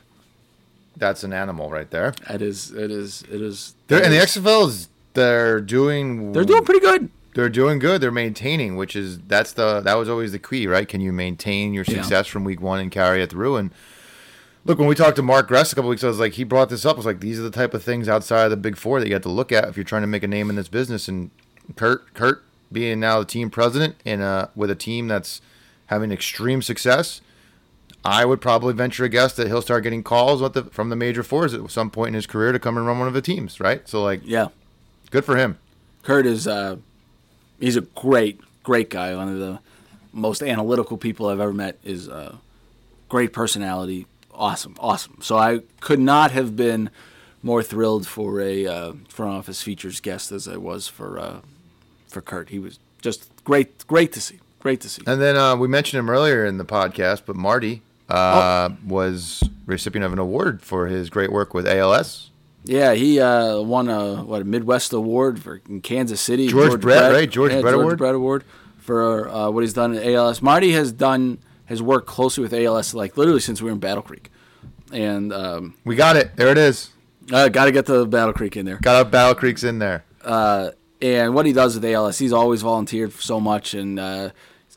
That's 1.00 1.24
an 1.24 1.32
animal 1.32 1.70
right 1.70 1.90
there. 1.90 2.14
It 2.28 2.42
is. 2.42 2.70
It 2.70 2.90
is. 2.92 3.22
It 3.22 3.40
is. 3.42 3.74
They're, 3.88 4.04
and 4.04 4.12
the 4.12 4.18
XFL 4.18 4.68
is 4.68 4.88
they're 5.14 5.60
doing 5.60 6.32
they're 6.32 6.44
doing 6.44 6.64
pretty 6.64 6.80
good. 6.80 7.10
they're 7.34 7.48
doing 7.48 7.78
good. 7.80 8.00
They're 8.00 8.12
maintaining, 8.12 8.76
which 8.76 8.94
is 8.94 9.18
that's 9.20 9.52
the 9.54 9.80
that 9.80 9.94
was 9.94 10.08
always 10.08 10.30
the 10.32 10.38
key, 10.38 10.66
right? 10.68 10.86
Can 10.86 11.00
you 11.00 11.10
maintain 11.12 11.74
your 11.74 11.84
Yeah. 11.88 11.94
success 12.02 12.26
from 12.28 12.44
week 12.44 12.60
one 12.60 12.78
and 12.80 12.90
carry 12.92 13.22
it 13.22 13.30
through? 13.30 13.56
And 13.56 13.70
look, 14.66 14.78
when 14.78 14.86
we 14.88 14.94
talked 14.94 15.16
to 15.16 15.22
Mark 15.22 15.48
Gress 15.48 15.72
a 15.72 15.74
couple 15.74 15.88
weeks, 15.90 16.02
ago, 16.02 16.08
I 16.08 16.10
was 16.10 16.20
like, 16.20 16.34
he 16.34 16.44
brought 16.44 16.68
this 16.68 16.84
up. 16.84 16.96
I 16.96 16.98
was 16.98 17.06
like, 17.06 17.20
these 17.20 17.38
are 17.40 17.42
the 17.42 17.50
type 17.50 17.72
of 17.74 17.82
things 17.82 18.08
outside 18.08 18.44
of 18.44 18.50
the 18.50 18.56
big 18.58 18.76
four 18.76 19.00
that 19.00 19.08
you 19.08 19.14
have 19.14 19.22
to 19.22 19.30
look 19.30 19.50
at 19.50 19.68
if 19.68 19.76
you're 19.76 19.84
trying 19.84 20.02
to 20.02 20.06
make 20.06 20.22
a 20.22 20.28
name 20.28 20.50
in 20.50 20.56
this 20.56 20.68
business. 20.68 21.08
And 21.08 21.30
Kurt, 21.76 22.12
Kurt 22.14 22.44
being 22.70 23.00
now 23.00 23.18
the 23.20 23.24
team 23.24 23.48
president 23.50 23.96
and 24.04 24.20
uh, 24.22 24.48
with 24.54 24.70
a 24.70 24.74
team 24.76 25.08
that's 25.08 25.40
having 25.86 26.12
extreme 26.12 26.60
success. 26.62 27.20
I 28.04 28.24
would 28.24 28.40
probably 28.40 28.72
venture 28.72 29.04
a 29.04 29.08
guess 29.08 29.34
that 29.34 29.46
he'll 29.48 29.62
start 29.62 29.82
getting 29.82 30.02
calls 30.02 30.40
the, 30.52 30.64
from 30.64 30.88
the 30.88 30.96
major 30.96 31.22
fours 31.22 31.52
at 31.52 31.70
some 31.70 31.90
point 31.90 32.08
in 32.08 32.14
his 32.14 32.26
career 32.26 32.50
to 32.52 32.58
come 32.58 32.76
and 32.76 32.86
run 32.86 32.98
one 32.98 33.08
of 33.08 33.14
the 33.14 33.20
teams, 33.20 33.60
right? 33.60 33.86
So, 33.88 34.02
like, 34.02 34.22
Yeah. 34.24 34.48
good 35.10 35.24
for 35.24 35.36
him. 35.36 35.58
Kurt 36.02 36.24
is. 36.26 36.46
Uh, 36.46 36.76
he's 37.58 37.76
a 37.76 37.82
great, 37.82 38.40
great 38.62 38.88
guy. 38.88 39.14
One 39.14 39.28
of 39.28 39.38
the 39.38 39.58
most 40.12 40.42
analytical 40.42 40.96
people 40.96 41.26
I've 41.28 41.40
ever 41.40 41.52
met. 41.52 41.78
Is 41.84 42.08
uh, 42.08 42.36
great 43.08 43.32
personality. 43.34 44.06
Awesome, 44.34 44.76
awesome. 44.80 45.18
So 45.20 45.36
I 45.36 45.60
could 45.80 46.00
not 46.00 46.30
have 46.30 46.56
been 46.56 46.88
more 47.42 47.62
thrilled 47.62 48.06
for 48.06 48.40
a 48.40 48.66
uh, 48.66 48.92
front 49.08 49.34
office 49.34 49.62
features 49.62 50.00
guest 50.00 50.32
as 50.32 50.48
I 50.48 50.56
was 50.56 50.88
for 50.88 51.18
uh, 51.18 51.40
for 52.08 52.22
Kurt. 52.22 52.48
He 52.48 52.58
was 52.58 52.78
just 53.02 53.28
great, 53.44 53.86
great 53.86 54.12
to 54.12 54.20
see. 54.22 54.40
Great 54.60 54.80
to 54.82 54.88
see. 54.88 55.02
And 55.06 55.20
then 55.20 55.36
uh, 55.36 55.56
we 55.56 55.68
mentioned 55.68 55.98
him 56.00 56.10
earlier 56.10 56.44
in 56.46 56.56
the 56.58 56.64
podcast, 56.66 57.22
but 57.26 57.34
Marty 57.36 57.82
uh, 58.10 58.70
was 58.86 59.42
recipient 59.66 60.04
of 60.04 60.12
an 60.12 60.18
award 60.18 60.62
for 60.62 60.86
his 60.86 61.10
great 61.10 61.32
work 61.32 61.54
with 61.54 61.66
ALS. 61.66 62.30
Yeah, 62.64 62.92
he 62.94 63.18
uh, 63.20 63.60
won 63.60 63.88
a 63.88 64.22
what 64.22 64.42
a 64.42 64.44
Midwest 64.44 64.92
award 64.92 65.40
for 65.42 65.60
in 65.68 65.80
Kansas 65.80 66.20
City. 66.20 66.48
George 66.48 66.80
Brett, 66.80 67.12
right? 67.12 67.30
George 67.30 67.52
Brett 67.52 67.62
George 67.62 67.74
Award? 67.74 67.98
Brett 67.98 68.14
Award 68.14 68.44
for 68.78 69.28
uh, 69.28 69.50
what 69.50 69.62
he's 69.62 69.72
done 69.72 69.94
at 69.96 70.06
ALS. 70.06 70.42
Marty 70.42 70.72
has 70.72 70.92
done 70.92 71.38
has 71.66 71.80
worked 71.80 72.06
closely 72.06 72.42
with 72.42 72.52
ALS 72.52 72.92
like 72.94 73.16
literally 73.16 73.40
since 73.40 73.62
we 73.62 73.66
were 73.66 73.72
in 73.72 73.78
Battle 73.78 74.02
Creek, 74.02 74.30
and 74.92 75.32
um, 75.32 75.74
We 75.84 75.96
got 75.96 76.16
it. 76.16 76.36
There 76.36 76.48
it 76.48 76.58
is. 76.58 76.90
uh, 77.32 77.48
got 77.48 77.64
to 77.66 77.72
get 77.72 77.86
the 77.86 78.04
Battle 78.06 78.34
Creek 78.34 78.56
in 78.56 78.66
there. 78.66 78.76
Got 78.76 78.96
up 79.06 79.10
Battle 79.10 79.34
Creek's 79.34 79.64
in 79.64 79.78
there. 79.78 80.04
Uh, 80.22 80.72
and 81.00 81.34
what 81.34 81.46
he 81.46 81.54
does 81.54 81.74
with 81.76 81.84
ALS, 81.86 82.18
he's 82.18 82.32
always 82.32 82.60
volunteered 82.60 83.12
for 83.14 83.22
so 83.22 83.40
much, 83.40 83.72
and 83.72 83.98
uh, 83.98 84.30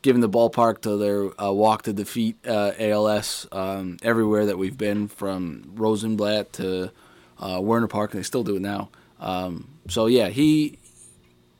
given 0.04 0.20
the 0.20 0.28
ballpark 0.28 0.82
to 0.82 0.98
their 0.98 1.42
uh, 1.42 1.50
walk 1.50 1.80
to 1.80 1.92
defeat 1.94 2.36
uh, 2.46 2.72
ALS 2.78 3.48
um, 3.50 3.96
everywhere 4.02 4.44
that 4.44 4.58
we've 4.58 4.76
been, 4.76 5.08
from 5.08 5.72
Rosenblatt 5.74 6.52
to 6.52 6.90
uh, 7.38 7.58
Werner 7.62 7.88
Park, 7.88 8.12
and 8.12 8.20
they 8.20 8.22
still 8.22 8.44
do 8.44 8.56
it 8.56 8.62
now. 8.62 8.90
Um, 9.18 9.78
so 9.88 10.04
yeah, 10.04 10.28
he 10.28 10.78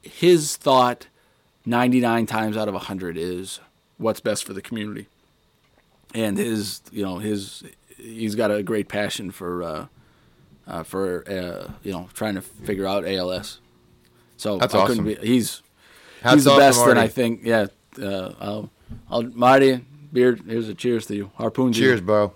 his 0.03 0.59
thought 0.59 1.07
99 1.65 2.27
times 2.27 2.59
out 2.59 2.69
of 2.69 2.75
100 2.75 3.17
is 3.17 3.61
what's 3.97 4.21
best 4.21 4.45
for 4.45 4.53
the 4.53 4.61
community. 4.61 5.09
And 6.15 6.37
his, 6.37 6.83
you 6.93 7.03
know, 7.03 7.21
his 7.21 7.65
he's 7.97 8.35
got 8.35 8.51
a 8.51 8.63
great 8.63 8.89
passion 8.89 9.31
for 9.31 9.63
uh, 9.63 9.87
uh, 10.67 10.83
for 10.83 11.25
uh, 11.27 11.73
you 11.83 11.93
know 11.93 12.11
trying 12.13 12.35
to 12.35 12.43
figure 12.43 12.87
out 12.87 13.07
ALS. 13.07 13.61
So 14.37 14.59
That's 14.59 14.75
I 14.75 14.81
awesome. 14.81 15.07
Be, 15.07 15.15
he's 15.15 15.63
Hats 16.21 16.35
he's 16.35 16.45
the 16.45 16.57
best, 16.57 16.87
and 16.87 16.99
I 16.99 17.09
think 17.09 17.41
yeah. 17.43 17.69
Uh, 17.99 18.33
I'll, 18.41 18.71
I'll 19.11 19.23
Marty 19.23 19.85
Beard. 20.13 20.43
Here's 20.47 20.69
a 20.69 20.75
cheers 20.75 21.07
to 21.07 21.15
you. 21.17 21.31
Harpoon. 21.37 21.73
to 21.73 21.79
you. 21.79 21.85
Cheers, 21.87 22.01
bro. 22.01 22.33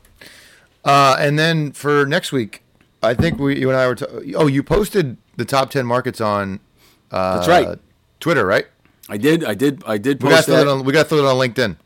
Uh, 0.84 1.16
and 1.18 1.38
then 1.38 1.72
for 1.72 2.06
next 2.06 2.32
week, 2.32 2.62
I 3.02 3.14
think 3.14 3.38
we 3.38 3.58
you 3.58 3.68
and 3.70 3.78
I 3.78 3.86
were. 3.86 3.94
T- 3.94 4.34
oh, 4.34 4.46
you 4.46 4.62
posted 4.62 5.16
the 5.36 5.44
top 5.44 5.70
ten 5.70 5.86
markets 5.86 6.20
on. 6.20 6.60
Uh, 7.10 7.36
That's 7.36 7.48
right. 7.48 7.78
Twitter, 8.20 8.44
right? 8.46 8.66
I 9.08 9.16
did. 9.16 9.44
I 9.44 9.54
did. 9.54 9.82
I 9.86 9.98
did 9.98 10.22
We 10.22 10.28
got 10.30 10.36
post 10.36 10.46
to 10.46 10.52
throw 10.52 10.60
it 10.62 10.68
on. 10.68 10.84
We 10.84 10.92
got 10.92 11.04
to 11.04 11.08
throw 11.08 11.18
it 11.18 11.24
on 11.24 11.36
LinkedIn. 11.36 11.76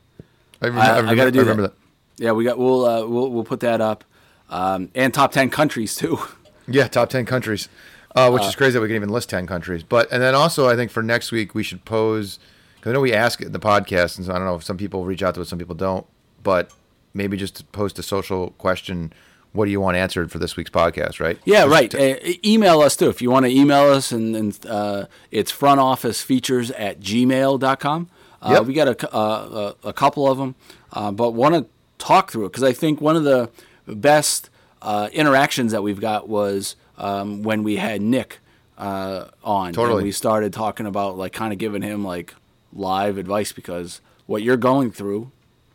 I, 0.61 0.66
remember, 0.66 0.81
I- 0.81 0.87
I 0.87 0.97
remember- 0.99 1.16
gotta 1.16 1.31
do 1.33 1.39
I 1.39 1.43
remember 1.43 1.62
that. 1.62 1.73
Yeah, 2.18 2.33
we 2.33 2.45
got. 2.45 2.59
We'll 2.59 2.85
uh, 2.85 3.07
we'll 3.07 3.31
we'll 3.31 3.45
put 3.45 3.61
that 3.61 3.81
up, 3.81 4.05
um, 4.51 4.91
and 4.95 5.12
top 5.12 5.33
ten 5.33 5.51
countries 5.51 5.95
too. 5.97 6.18
Yeah, 6.68 6.87
top 6.87 7.11
ten 7.11 7.27
countries, 7.27 7.68
uh, 8.14 8.31
which 8.31 8.45
is 8.45 8.55
crazy 8.55 8.75
that 8.75 8.81
we 8.81 8.87
can 8.87 8.95
even 8.95 9.09
list 9.09 9.29
ten 9.29 9.49
countries. 9.49 9.83
But 9.83 10.11
and 10.12 10.23
then 10.23 10.37
also, 10.37 10.68
I 10.68 10.77
think 10.77 10.93
for 10.93 11.03
next 11.03 11.33
week 11.33 11.57
we 11.57 11.64
should 11.64 11.85
pose 11.85 12.39
because 12.83 12.91
I 12.91 12.95
know 12.95 13.01
we 13.01 13.12
ask 13.12 13.39
the 13.39 13.61
podcast, 13.61 14.16
and 14.16 14.26
so 14.26 14.33
I 14.33 14.39
don't 14.39 14.45
know 14.45 14.57
if 14.57 14.64
some 14.64 14.76
people 14.76 15.05
reach 15.05 15.22
out 15.22 15.37
to 15.37 15.41
us, 15.41 15.49
some 15.49 15.59
people 15.59 15.76
don't. 15.76 16.05
But 16.43 16.72
maybe 17.14 17.37
just 17.37 17.70
post 17.70 17.97
a 18.01 18.03
social 18.03 18.51
question. 18.59 19.12
What 19.53 19.66
do 19.66 19.70
you 19.70 19.80
want 19.80 19.97
answered 19.97 20.33
for 20.33 20.41
this 20.41 20.57
week's 20.57 20.70
podcast? 20.70 21.20
Right? 21.20 21.39
Yeah, 21.45 21.61
Just 21.66 21.70
right. 21.70 21.95
Uh, 21.95 22.16
email 22.45 22.80
us 22.80 22.97
too 22.97 23.09
if 23.09 23.22
you 23.22 23.30
want 23.30 23.47
to 23.47 23.53
email 23.53 23.85
us, 23.85 24.11
and, 24.11 24.35
and 24.35 24.66
uh, 24.66 25.07
it's 25.30 25.53
front 25.53 25.78
office 25.78 26.22
features 26.22 26.72
at 26.72 26.99
gmail.com. 26.99 28.11
Uh, 28.41 28.51
Yep. 28.55 28.66
We 28.66 28.74
got 28.74 28.89
a, 28.89 29.14
uh, 29.14 29.74
a, 29.85 29.89
a 29.91 29.93
couple 29.93 30.28
of 30.28 30.39
them, 30.39 30.57
uh, 30.93 31.12
but 31.12 31.30
want 31.30 31.55
to 31.55 31.66
talk 31.99 32.33
through 32.33 32.47
it 32.47 32.49
because 32.49 32.64
I 32.64 32.72
think 32.72 33.01
one 33.01 33.14
of 33.14 33.22
the 33.22 33.49
best 33.87 34.51
uh, 34.80 35.09
interactions 35.12 35.70
that 35.70 35.85
we've 35.85 36.01
got 36.01 36.28
was 36.28 36.74
um, 36.99 37.45
when 37.45 37.62
we 37.62 37.76
had 37.76 38.03
Nick 38.03 38.41
uh, 38.78 39.26
on. 39.45 39.66
and 39.68 39.74
Totally. 39.76 40.03
we 40.03 40.11
started 40.11 40.53
talking 40.53 40.87
about 40.87 41.16
like 41.16 41.33
kind 41.33 41.53
of 41.53 41.61
giving 41.61 41.83
him 41.83 42.05
like 42.05 42.35
live 42.73 43.18
advice 43.18 43.53
because 43.53 44.01
what 44.27 44.43
you're 44.43 44.57
going 44.57 44.91
through, 44.91 45.31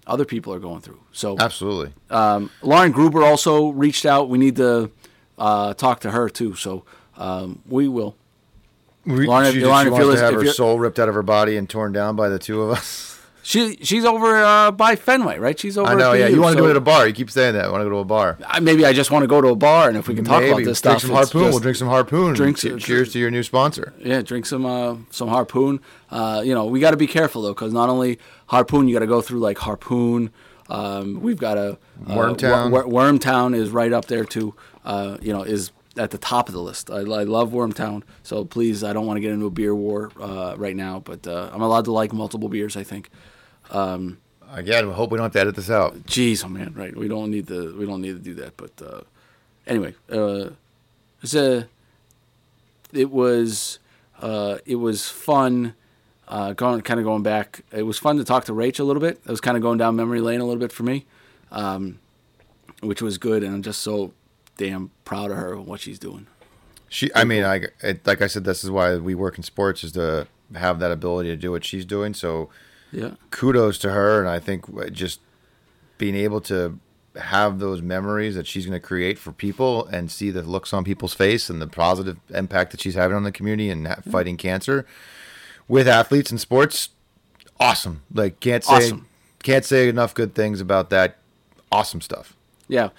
other 0.06 0.26
people 0.26 0.54
are 0.54 0.60
going 0.60 0.82
through. 0.82 1.00
So 1.12 1.38
Absolutely. 1.39 1.93
um, 2.10 2.50
Lauren 2.62 2.91
Gruber 2.91 3.24
also 3.24 3.70
reached 3.70 4.06
out. 4.06 4.30
We 4.30 4.38
need 4.38 4.56
to 4.58 4.91
uh, 5.38 5.74
talk 5.74 6.00
to 6.02 6.12
her 6.12 6.30
too. 6.30 6.56
So 6.56 6.84
um, 7.18 7.62
we 7.68 7.88
will. 7.88 8.16
We, 9.06 9.26
Lauren, 9.28 9.52
she, 9.54 9.60
if- 9.60 9.66
Lauren, 9.66 9.86
she 9.86 9.88
if 9.88 9.93
wants 9.93 10.20
to 10.20 10.26
have 10.26 10.34
her 10.34 10.48
soul 10.48 10.80
ripped 10.80 11.00
out 11.00 11.08
of 11.10 11.16
her 11.16 11.24
body 11.24 11.56
and 11.58 11.70
torn 11.70 11.93
down 11.93 12.16
by 12.16 12.30
the 12.30 12.39
two 12.39 12.62
of 12.62 12.72
us. 12.72 13.14
She 13.48 13.78
she's 13.82 14.04
over 14.04 14.43
uh, 14.43 14.72
by 14.72 14.98
Fenway, 14.98 15.39
right? 15.39 15.58
She's 15.58 15.78
over. 15.78 15.89
I 15.89 15.95
know. 15.95 16.12
Yeah, 16.12 16.28
you 16.28 16.41
want 16.41 16.58
to 16.58 16.60
so 16.62 16.68
go 16.68 16.74
to 16.74 16.80
a 16.80 16.82
bar? 16.82 17.08
You 17.08 17.14
keep 17.14 17.32
saying 17.32 17.54
that. 17.54 17.64
I 17.64 17.70
want 17.72 17.80
to 17.80 17.86
go 17.86 17.91
to 17.91 17.95
a 18.00 18.04
bar. 18.04 18.38
I- 18.45 18.60
Maybe 18.60 18.86
I 18.86 18.91
just 18.91 19.10
want 19.10 19.24
to 19.24 19.28
go 19.28 19.39
to 19.39 19.48
a 19.48 19.56
bar, 19.56 19.88
and 19.88 19.98
if 19.98 20.10
we 20.10 20.16
can 20.16 20.26
talk 20.26 20.41
Maybe 20.41 20.52
about 20.52 20.66
this 20.66 20.82
drink 20.82 21.00
stuff, 21.00 21.02
some 21.04 21.12
harpoon. 21.12 21.52
we'll 21.52 21.60
drink 21.60 21.78
some 21.78 21.88
harpoon. 21.88 22.34
drink 22.34 22.58
cheers 22.58 23.14
to 23.14 23.20
your 23.20 23.32
new 23.32 23.43
sponsor. 23.43 23.93
Yeah, 24.00 24.22
drink 24.22 24.48
some 24.48 24.66
uh, 24.66 24.98
some 25.12 25.30
harpoon. 25.30 25.80
Uh, 26.12 26.41
you 26.43 26.54
know, 26.54 26.66
we 26.66 26.82
got 26.82 26.91
to 26.91 26.98
be 26.98 27.08
careful 27.08 27.41
though, 27.41 27.54
because 27.54 27.72
not 27.72 27.88
only 27.88 28.20
harpoon, 28.48 28.89
you 28.89 28.93
got 28.93 29.00
to 29.00 29.08
go 29.08 29.22
through 29.22 29.39
like 29.39 29.60
harpoon. 29.60 30.30
Um, 30.70 31.22
we've 31.22 31.39
got 31.39 31.58
a 31.58 31.78
uh, 32.06 32.16
Wormtown. 32.18 32.70
Wor- 32.72 32.86
Wor- 32.86 33.06
Wormtown 33.06 33.56
is 33.56 33.70
right 33.70 33.93
up 33.93 34.08
there 34.08 34.26
too. 34.26 34.56
Uh, 34.84 35.20
you 35.22 35.32
know, 35.32 35.43
is 35.43 35.72
at 35.95 36.12
the 36.12 36.18
top 36.18 36.50
of 36.50 36.54
the 36.54 36.62
list. 36.62 36.91
I, 36.91 36.98
I 36.98 37.24
love 37.24 37.52
Wormtown, 37.52 38.04
so 38.24 38.43
please, 38.43 38.84
I 38.84 38.91
don't 38.91 39.06
want 39.06 39.16
to 39.16 39.22
get 39.22 39.32
into 39.32 39.45
a 39.45 39.50
beer 39.52 39.74
war 39.74 40.12
uh, 40.20 40.56
right 40.58 40.76
now, 40.76 41.00
but 41.00 41.26
uh, 41.26 41.50
I'm 41.54 41.62
allowed 41.62 41.86
to 41.86 41.93
like 41.93 42.12
multiple 42.12 42.50
beers. 42.50 42.76
I 42.76 42.84
think. 42.84 43.10
Again, 43.70 44.88
we 44.88 44.93
hope 44.93 45.11
we 45.11 45.18
don't 45.18 45.26
have 45.26 45.34
to 45.34 45.39
edit 45.41 45.55
this 45.55 45.70
out. 45.70 45.97
Jeez, 46.05 46.43
oh 46.45 46.47
man, 46.47 46.74
right? 46.74 46.95
We 46.95 47.07
don't 47.07 47.30
need 47.30 47.47
to. 47.47 47.78
We 47.78 47.86
don't 47.86 48.01
need 48.01 48.13
to 48.13 48.20
do 48.20 48.34
that. 48.36 48.55
But 48.55 48.72
uh, 48.82 49.01
anyway, 49.65 49.93
uh, 50.09 50.51
it's 51.22 51.36
a. 51.36 51.68
It 52.93 53.11
was, 53.11 53.80
uh, 54.22 54.59
it 54.65 54.76
was 54.76 55.09
fun. 55.09 55.76
Uh, 56.30 56.53
going 56.53 56.82
kind 56.82 56.99
of 56.99 57.05
going 57.05 57.24
back. 57.24 57.61
It 57.72 57.84
was 57.84 57.97
fun 57.97 58.18
to 58.18 58.24
talk 58.24 58.45
to 58.45 58.53
Rach 58.53 58.80
a 58.80 58.84
little 58.84 59.01
bit. 59.01 59.20
It 59.26 59.30
was 59.30 59.41
kind 59.41 59.57
of 59.57 59.63
going 59.63 59.78
down 59.78 59.95
memory 59.95 60.22
lane 60.22 60.39
a 60.39 60.45
little 60.45 60.59
bit 60.59 60.72
for 60.72 60.84
me, 60.84 61.05
um, 61.51 61.99
which 62.82 63.01
was 63.01 63.18
good. 63.18 63.43
And 63.43 63.53
I'm 63.55 63.61
just 63.61 63.82
so 63.82 64.13
damn 64.55 64.91
proud 65.03 65.32
of 65.32 65.38
her 65.38 65.53
and 65.53 65.68
what 65.68 65.82
she's 65.82 65.99
doing. 65.99 66.28
She, 66.89 67.11
I 67.13 67.26
mean, 67.26 67.43
I 67.43 67.65
it, 67.82 68.07
like 68.07 68.22
I 68.22 68.28
said, 68.28 68.45
this 68.45 68.63
is 68.63 68.72
why 68.72 68.95
we 68.95 69.13
work 69.13 69.38
in 69.38 69.43
sports 69.43 69.84
is 69.84 69.91
to 69.93 70.28
have 70.55 70.80
that 70.80 70.91
ability 70.91 71.30
to 71.30 71.36
do 71.36 71.51
what 71.51 71.65
she's 71.65 71.86
doing. 71.86 72.13
So 72.13 72.49
Yeah. 72.92 73.12
kudos 73.32 73.78
to 73.80 73.92
her, 73.92 74.20
and 74.20 74.30
I 74.30 74.40
think 74.40 74.66
uh, 74.78 74.90
just 74.90 75.20
being 75.98 76.16
able 76.16 76.42
to 76.42 76.80
have 77.20 77.60
those 77.60 77.82
memories 77.82 78.36
that 78.36 78.46
she's 78.46 78.66
going 78.66 78.80
to 78.80 78.86
create 78.86 79.18
for 79.18 79.32
people 79.32 79.86
and 79.88 80.12
see 80.12 80.30
the 80.30 80.44
looks 80.44 80.72
on 80.72 80.84
people's 80.84 81.14
face 81.16 81.50
and 81.50 81.60
the 81.62 81.68
positive 81.68 82.18
impact 82.30 82.72
that 82.72 82.80
she's 82.82 82.94
having 82.96 83.18
on 83.18 83.24
the 83.24 83.32
community 83.32 83.70
and 83.72 83.88
ha- 83.88 84.00
fighting 84.12 84.38
cancer 84.38 84.86
with 85.68 85.88
athletes 85.88 86.30
and 86.30 86.40
sports 86.40 86.90
awesome 87.60 88.04
like 88.14 88.40
can't 88.40 88.64
say 88.64 88.76
Awesome. 88.76 89.08
can't 89.42 89.66
say 89.66 89.90
enough 89.90 90.14
good 90.14 90.36
things 90.36 90.62
about 90.62 90.92
that 90.92 91.18
awesome 91.72 92.02
stuff 92.02 92.36
Yeah, 92.68 92.90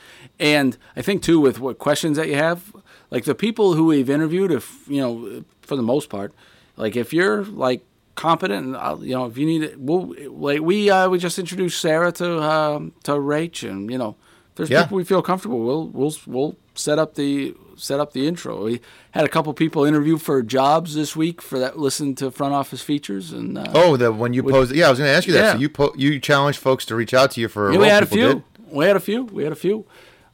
and 0.41 0.77
I 0.97 1.03
think 1.03 1.23
too 1.23 1.39
with 1.39 1.61
what 1.61 1.79
questions 1.79 2.17
that 2.17 2.27
you 2.29 2.35
have, 2.35 2.75
like 3.11 3.25
the 3.25 3.35
people 3.37 3.75
who 3.75 3.85
we've 3.87 4.11
interviewed, 4.11 4.51
if 4.51 4.81
you 4.89 5.01
know, 5.01 5.45
for 5.63 5.77
the 5.77 5.83
most 5.83 6.09
part, 6.11 6.33
like 6.77 6.97
if 6.97 7.13
you're 7.13 7.45
like 7.45 7.85
competent, 8.19 8.67
and 8.67 8.77
uh, 8.77 8.97
you 9.01 9.15
know, 9.15 9.25
if 9.27 9.39
you 9.39 9.47
need 9.47 9.63
it, 9.63 9.81
we'll 9.81 10.15
like 10.31 10.61
we 10.61 10.91
uh, 10.91 11.09
we 11.09 11.19
just 11.19 11.39
introduced 11.39 11.81
Sarah 11.81 12.13
to 12.13 12.43
um, 12.43 12.93
to 13.05 13.13
Rach, 13.13 13.69
and 13.69 13.91
you 13.91 13.97
know, 13.97 14.17
if 14.51 14.55
there's 14.57 14.71
Yeah. 14.71 14.83
people 14.83 14.97
we 14.99 15.05
feel 15.05 15.23
comfortable, 15.23 15.61
we'll 15.65 15.87
we'll 15.89 16.15
we'll 16.27 16.57
set 16.75 16.99
up 16.99 17.15
the 17.15 17.55
set 17.77 18.01
up 18.01 18.13
the 18.13 18.27
intro. 18.27 18.65
We 18.65 18.81
had 19.13 19.25
a 19.25 19.29
couple 19.29 19.53
people 19.55 19.85
interview 19.85 20.19
for 20.19 20.43
jobs 20.43 20.95
this 20.95 21.15
week 21.17 21.41
for 21.41 21.59
that. 21.61 21.79
Listen 21.79 22.15
to 22.17 22.31
front 22.31 22.53
office 22.55 22.83
features, 22.83 23.33
and 23.33 23.57
uh, 23.57 23.65
oh 23.75 23.97
the 23.97 24.13
when 24.13 24.35
you 24.35 24.43
posed 24.43 24.75
yeah 24.75 24.87
i 24.89 24.91
was 24.91 24.99
going 24.99 25.09
to 25.11 25.17
ask 25.17 25.27
you 25.27 25.33
that 25.35 25.53
so 25.55 25.59
you 25.59 25.69
po- 25.69 25.95
you 25.97 26.19
challenged 26.21 26.59
folks 26.59 26.85
to 26.87 26.95
reach 26.97 27.15
out 27.15 27.31
to 27.33 27.41
you 27.41 27.49
for 27.49 27.73
Yeah, 27.73 27.79
we 27.79 27.87
had 27.89 28.03
a 28.03 28.07
few. 28.07 28.35
did. 28.35 28.43
We 28.71 28.85
had 28.85 28.97
a 28.97 29.01
few. 29.01 29.25
We 29.25 29.45
had 29.45 29.53
a 29.53 29.57
few. 29.57 29.87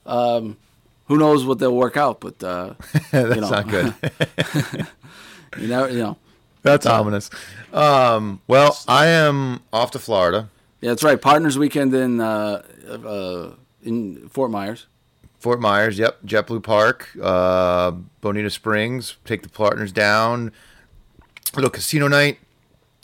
Um, 0.07 0.57
who 1.07 1.18
knows 1.18 1.45
what 1.45 1.59
they'll 1.59 1.76
work 1.76 1.97
out? 1.99 2.20
But 2.20 2.43
uh, 2.43 2.74
that's 3.12 3.35
you 3.37 3.41
know, 3.43 3.51
not 3.51 3.68
good 3.68 3.95
You 5.59 5.68
know, 5.68 5.87
you 5.87 5.99
know. 5.99 6.16
that's 6.62 6.85
ominous 6.87 7.30
um 7.75 8.41
well 8.47 8.79
i 8.89 9.07
am 9.07 9.61
off 9.72 9.91
to 9.91 9.99
florida 9.99 10.49
Yeah, 10.81 10.91
that's 10.91 11.03
right. 11.03 11.20
Partners 11.20 11.57
Weekend 11.59 11.95
in 11.95 12.20
uh, 12.20 12.62
uh, 12.89 13.55
in 13.83 14.29
Fort 14.29 14.51
Myers. 14.51 14.87
Fort 15.39 15.59
Myers, 15.61 15.99
yep. 15.99 16.18
JetBlue 16.25 16.62
Park, 16.62 17.09
uh, 17.22 17.91
Bonita 18.20 18.51
Springs. 18.51 19.16
Take 19.25 19.43
the 19.43 19.49
partners 19.49 19.93
down. 19.93 20.53
Little 21.55 21.70
casino 21.70 22.07
night. 22.09 22.37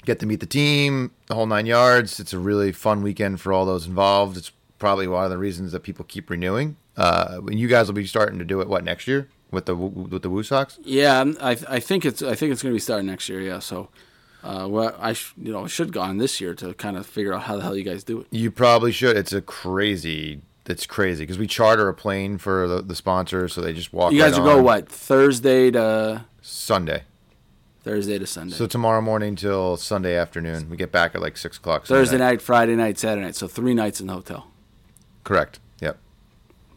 Get 0.05 0.19
to 0.21 0.27
meet 0.27 0.41
the 0.41 0.47
team, 0.47 1.11
the 1.27 1.35
whole 1.35 1.47
nine 1.47 1.65
yards. 1.67 2.21
It's 2.21 2.33
a 2.35 2.39
really 2.39 2.71
fun 2.73 3.03
weekend 3.03 3.41
for 3.41 3.51
all 3.53 3.65
those 3.65 3.87
involved. 3.87 4.37
It's 4.37 4.53
probably 4.79 5.07
one 5.09 5.25
of 5.25 5.31
the 5.31 5.39
reasons 5.39 5.73
that 5.73 5.81
people 5.81 6.05
keep 6.05 6.29
renewing. 6.31 6.77
Uh, 6.97 7.41
and 7.47 7.59
you 7.59 7.69
guys 7.69 7.87
will 7.87 7.95
be 7.95 8.07
starting 8.07 8.39
to 8.39 8.45
do 8.45 8.61
it 8.61 8.69
what 8.69 8.85
next 8.85 9.07
year 9.07 9.29
with 9.51 9.65
the 9.67 9.75
with 9.75 10.21
the 10.23 10.29
Woo 10.31 10.43
Sox? 10.43 10.79
Yeah, 10.85 11.25
I 11.41 11.57
I 11.69 11.81
think 11.81 12.05
it's 12.05 12.21
I 12.23 12.35
think 12.35 12.53
it's 12.53 12.63
going 12.63 12.73
to 12.73 12.77
be 12.77 12.81
starting 12.81 13.07
next 13.07 13.29
year. 13.29 13.41
Yeah, 13.41 13.59
so 13.59 13.89
uh, 14.43 14.67
well, 14.69 14.97
I 14.99 15.13
sh- 15.13 15.35
you 15.37 15.53
know 15.53 15.67
should 15.67 15.93
go 15.93 16.01
on 16.01 16.19
this 16.19 16.41
year 16.41 16.55
to 16.55 16.75
kind 16.75 16.97
of 16.97 17.07
figure 17.07 17.35
out 17.35 17.43
how 17.43 17.57
the 17.57 17.63
hell 17.63 17.77
you 17.77 17.85
guys 17.85 18.05
do 18.05 18.21
it. 18.21 18.27
You 18.31 18.51
probably 18.51 18.93
should. 18.93 19.17
It's 19.17 19.33
a 19.33 19.43
crazy. 19.43 20.43
It's 20.67 20.87
crazy 20.87 21.25
because 21.25 21.39
we 21.39 21.47
charter 21.47 21.89
a 21.89 21.95
plane 21.95 22.39
for 22.39 22.69
the, 22.69 22.81
the 22.83 22.95
sponsors, 22.95 23.55
so 23.55 23.61
they 23.61 23.73
just 23.73 23.93
walk. 23.93 24.13
You 24.13 24.21
guys 24.21 24.33
right 24.33 24.43
will 24.43 24.57
go 24.57 24.63
what 24.63 24.89
Thursday 24.89 25.71
to 25.73 26.25
Sunday. 26.43 27.05
Thursday 27.83 28.19
to 28.19 28.27
Sunday. 28.27 28.55
So 28.55 28.67
tomorrow 28.67 29.01
morning 29.01 29.37
till 29.37 29.77
Sunday 29.77 30.17
afternoon. 30.17 30.69
We 30.69 30.77
get 30.77 30.93
back 30.93 31.15
at 31.15 31.23
like 31.23 31.37
six 31.37 31.57
o'clock. 31.57 31.87
Sunday 31.87 32.01
Thursday 32.01 32.19
night, 32.19 32.43
Friday 32.43 32.77
night, 32.77 32.99
Saturday 32.99 33.25
night. 33.25 33.37
So 33.37 33.49
three 33.49 33.75
nights 33.75 34.01
in 34.01 34.07
the 34.07 34.13
hotel. 34.13 34.49
Correct. 35.25 35.61
Yep. 35.81 35.99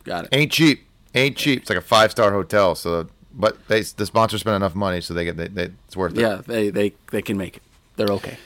Got 0.04 0.26
it. 0.26 0.30
Ain't 0.32 0.52
cheap. 0.52 0.86
Ain't 1.14 1.38
cheap. 1.38 1.62
It's 1.62 1.70
like 1.70 1.78
a 1.78 1.82
five 1.82 2.12
star 2.12 2.32
hotel. 2.32 2.76
So, 2.76 3.08
but 3.34 3.68
they 3.68 3.82
the 3.82 4.06
sponsors 4.06 4.42
spend 4.42 4.56
enough 4.56 4.76
money, 4.76 5.02
so 5.02 5.14
they 5.14 5.26
get 5.26 5.38
they, 5.38 5.48
they, 5.48 5.70
it's 5.88 5.98
worth 5.98 6.18
it. 6.18 6.22
Yeah, 6.22 6.42
they 6.46 6.70
they 6.70 6.94
they 7.12 7.22
can 7.22 7.38
make 7.38 7.58
it. 7.58 7.64
They're 7.96 8.12
okay. 8.14 8.38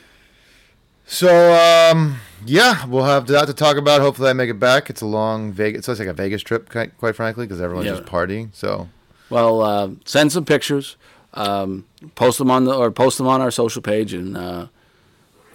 So, 1.09 1.53
um, 1.53 2.17
yeah, 2.45 2.85
we'll 2.85 3.05
have 3.05 3.27
that 3.27 3.45
to 3.47 3.53
talk 3.53 3.77
about. 3.77 4.01
Hopefully, 4.01 4.29
I 4.29 4.33
make 4.33 4.49
it 4.49 4.59
back. 4.59 4.89
It's 4.89 4.99
a 5.01 5.05
long 5.05 5.53
Vegas. 5.53 5.87
It's 5.87 5.99
like 5.99 6.07
a 6.09 6.13
Vegas 6.13 6.41
trip, 6.41 6.69
quite, 6.69 6.97
quite 6.97 7.15
frankly, 7.15 7.45
because 7.45 7.61
everyone's 7.61 7.85
Yeah. 7.87 7.95
just 7.95 8.05
partying. 8.05 8.49
So, 8.53 8.89
Well, 9.29 9.61
uh, 9.61 9.89
send 10.03 10.33
some 10.33 10.43
pictures, 10.43 10.97
um, 11.33 11.85
post 12.15 12.39
them 12.39 12.51
on 12.51 12.65
the 12.65 12.73
or 12.75 12.91
post 12.91 13.17
them 13.19 13.27
on 13.27 13.39
our 13.39 13.51
social 13.51 13.81
page, 13.81 14.11
and 14.13 14.35
uh, 14.35 14.67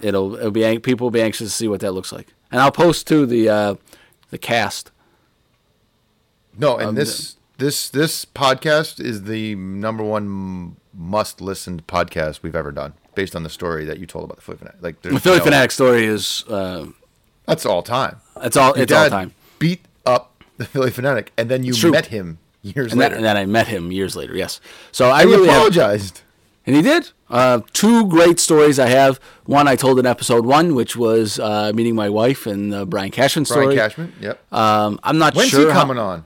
it'll 0.01 0.33
it'll 0.35 0.49
be 0.49 0.79
people 0.79 1.05
will 1.05 1.11
be 1.11 1.21
anxious 1.21 1.49
to 1.49 1.55
see 1.55 1.67
what 1.67 1.81
that 1.81 1.91
looks 1.91 2.11
like. 2.11 2.33
And 2.51 2.59
I'll 2.59 2.71
post 2.71 3.05
to 3.09 3.27
the 3.27 3.47
uh, 3.49 3.75
the 4.31 4.39
cast. 4.39 4.89
no, 6.57 6.77
and 6.77 6.89
Um, 6.89 6.95
this 6.95 7.37
this 7.63 7.89
this 7.89 8.25
podcast 8.25 8.99
is 8.99 9.23
the 9.23 9.55
number 9.55 10.03
one 10.03 10.75
must 10.93 11.41
listened 11.41 11.87
podcast 11.87 12.43
we've 12.43 12.55
ever 12.55 12.71
done. 12.71 12.93
based 13.15 13.35
on 13.35 13.43
the 13.43 13.49
story 13.49 13.85
that 13.85 13.99
you 13.99 14.05
told 14.05 14.25
about 14.25 14.37
the 14.37 14.41
Phillie 14.43 14.57
Phanatic. 14.57 14.81
Like 14.81 15.01
The 15.01 15.19
Phillie 15.19 15.37
no- 15.39 15.45
Phanatic 15.45 15.71
story 15.71 16.05
is 16.05 16.43
uh, 16.49 16.87
That's 17.45 17.65
all 17.65 17.81
time. 17.83 18.15
it's 18.41 18.57
all 18.57 18.73
Your 18.75 18.83
it's 18.83 18.91
all 18.91 19.09
time. 19.09 19.33
Beat 19.59 19.81
up 20.05 20.43
the 20.57 20.65
Phillie 20.65 20.91
Phanatic, 20.91 21.27
and 21.37 21.49
then 21.49 21.63
you 21.63 21.73
met 21.91 22.07
him 22.07 22.39
years 22.61 22.91
And 22.91 22.99
later. 23.01 23.15
and 23.15 23.23
then 23.25 23.37
I 23.37 23.45
met 23.45 23.67
him 23.67 23.91
years 23.91 24.15
later. 24.15 24.35
Yes, 24.35 24.59
so 24.91 25.09
I 25.09 25.21
and 25.21 25.29
he 25.29 25.35
really 25.35 25.47
have- 25.49 25.57
apologized. 25.57 26.21
and 26.65 26.75
he 26.75 26.81
did. 26.81 27.11
Uh, 27.29 27.61
two 27.73 28.07
great 28.07 28.39
stories 28.39 28.77
I 28.79 28.87
have. 28.89 29.19
One 29.45 29.67
I 29.67 29.75
told 29.75 29.97
in 29.99 30.05
episode 30.05 30.45
one, 30.45 30.75
which 30.75 30.95
was 30.95 31.39
uh, 31.39 31.71
meeting 31.73 31.95
my 31.95 32.09
wife 32.09 32.45
and 32.45 32.71
the 32.71 32.85
Brian 32.85 33.09
Cashman 33.11 33.45
story. 33.45 33.65
Brian. 33.75 33.79
Cashman. 33.79 34.13
Yep. 34.21 34.53
Um, 34.53 34.99
I'm 35.03 35.17
not 35.17 35.33
When's 35.35 35.49
sure. 35.49 35.65
he 35.67 35.71
how- 35.73 35.81
coming 35.81 35.97
on? 35.97 36.25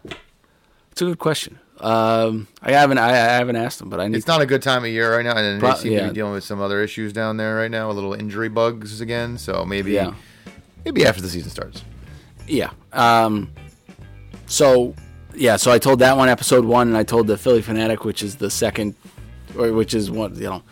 It's 0.97 1.03
a 1.03 1.05
good 1.05 1.19
question. 1.19 1.59
Um, 1.79 2.47
I 2.59 2.71
haven't 2.71 2.97
I, 2.97 3.09
I 3.09 3.13
haven't 3.13 3.55
asked 3.55 3.79
him, 3.79 3.87
but 3.87 3.99
I 3.99 4.07
need. 4.07 4.17
It's 4.17 4.25
not 4.25 4.41
a 4.41 4.47
good 4.47 4.63
time 4.63 4.83
of 4.83 4.89
year 4.89 5.15
right 5.15 5.23
now, 5.23 5.37
and 5.37 5.59
Pro- 5.59 5.73
they 5.73 5.77
seem 5.77 5.99
to 5.99 6.07
be 6.07 6.13
dealing 6.15 6.33
with 6.33 6.43
some 6.43 6.59
other 6.59 6.81
issues 6.81 7.13
down 7.13 7.37
there 7.37 7.55
right 7.55 7.69
now, 7.69 7.91
a 7.91 7.93
little 7.93 8.15
injury 8.15 8.49
bugs 8.49 8.99
again. 8.99 9.37
So 9.37 9.63
maybe, 9.63 9.91
Yeah. 9.91 10.15
maybe 10.85 11.05
after 11.05 11.21
the 11.21 11.29
season 11.29 11.51
starts. 11.51 11.83
Yeah. 12.47 12.71
Um, 12.93 13.51
so 14.47 14.95
yeah, 15.35 15.57
so 15.57 15.71
I 15.71 15.77
told 15.77 15.99
that 15.99 16.17
one 16.17 16.29
episode 16.29 16.65
one, 16.65 16.87
and 16.87 16.97
I 16.97 17.03
told 17.03 17.27
the 17.27 17.37
Phillie 17.37 17.61
Phanatic, 17.61 18.03
which 18.03 18.23
is 18.23 18.37
the 18.37 18.49
second, 18.49 18.95
or 19.55 19.73
which 19.73 19.93
is 19.93 20.09
one 20.09 20.33
you 20.33 20.45
know, 20.49 20.63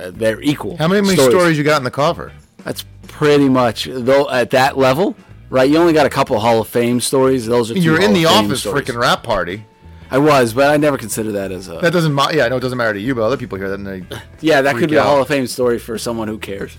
uh, 0.00 0.12
they're 0.14 0.40
equal. 0.40 0.78
How 0.78 0.88
many 0.88 1.14
stories. 1.14 1.58
you 1.58 1.62
got 1.62 1.76
in 1.76 1.84
the 1.84 1.90
coffer? 1.90 2.32
That's 2.64 2.86
pretty 3.06 3.50
much 3.50 3.84
though 3.84 4.30
at 4.30 4.48
that 4.52 4.78
level, 4.78 5.14
right? 5.50 5.68
You 5.68 5.78
only 5.78 5.92
got 5.92 6.06
a 6.06 6.10
couple 6.10 6.38
Hall 6.40 6.60
of 6.60 6.68
Fame 6.68 7.00
stories. 7.00 7.46
Those 7.46 7.70
are 7.70 7.74
two 7.74 7.80
You're 7.80 7.96
in 7.96 8.06
Hall 8.06 8.14
the 8.14 8.24
of 8.26 8.30
office 8.32 8.60
stories. 8.60 8.86
freaking 8.86 9.00
wrap 9.00 9.22
party. 9.22 9.64
I 10.10 10.18
was, 10.18 10.52
but 10.52 10.70
I 10.70 10.76
never 10.76 10.96
consider 10.96 11.32
that 11.32 11.50
as 11.50 11.68
a. 11.68 11.78
That 11.78 11.92
doesn't 11.92 12.14
matter. 12.14 12.36
Yeah, 12.36 12.44
I 12.44 12.48
know 12.48 12.56
it 12.58 12.60
doesn't 12.60 12.78
matter 12.78 12.92
to 12.94 13.00
you, 13.00 13.14
but 13.14 13.22
other 13.22 13.36
people 13.36 13.58
hear 13.58 13.68
that 13.68 13.74
and 13.80 13.86
they. 13.86 14.04
yeah, 14.40 14.60
that 14.62 14.76
could 14.76 14.88
be 14.90 14.96
a. 14.96 15.02
Hall 15.02 15.20
of 15.20 15.26
Fame 15.28 15.46
story 15.48 15.78
for 15.80 15.98
someone 15.98 16.28
who 16.28 16.38
cares. 16.38 16.76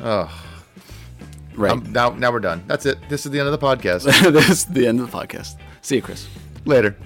Oh, 0.00 0.28
Right. 1.54 1.70
um, 1.70 1.92
now 1.92 2.10
now 2.10 2.32
we're 2.32 2.40
done. 2.40 2.64
That's 2.66 2.84
it. 2.84 2.98
This 3.08 3.24
is 3.26 3.30
the 3.30 3.38
end 3.38 3.48
of 3.48 3.52
the 3.60 3.64
podcast. 3.64 4.04
this 4.32 4.48
is 4.50 4.64
the 4.64 4.88
end 4.88 4.98
of 4.98 5.08
the 5.10 5.16
podcast. 5.16 5.54
See 5.82 5.96
you, 5.96 6.02
Chris. 6.02 6.26
Later. 6.64 6.96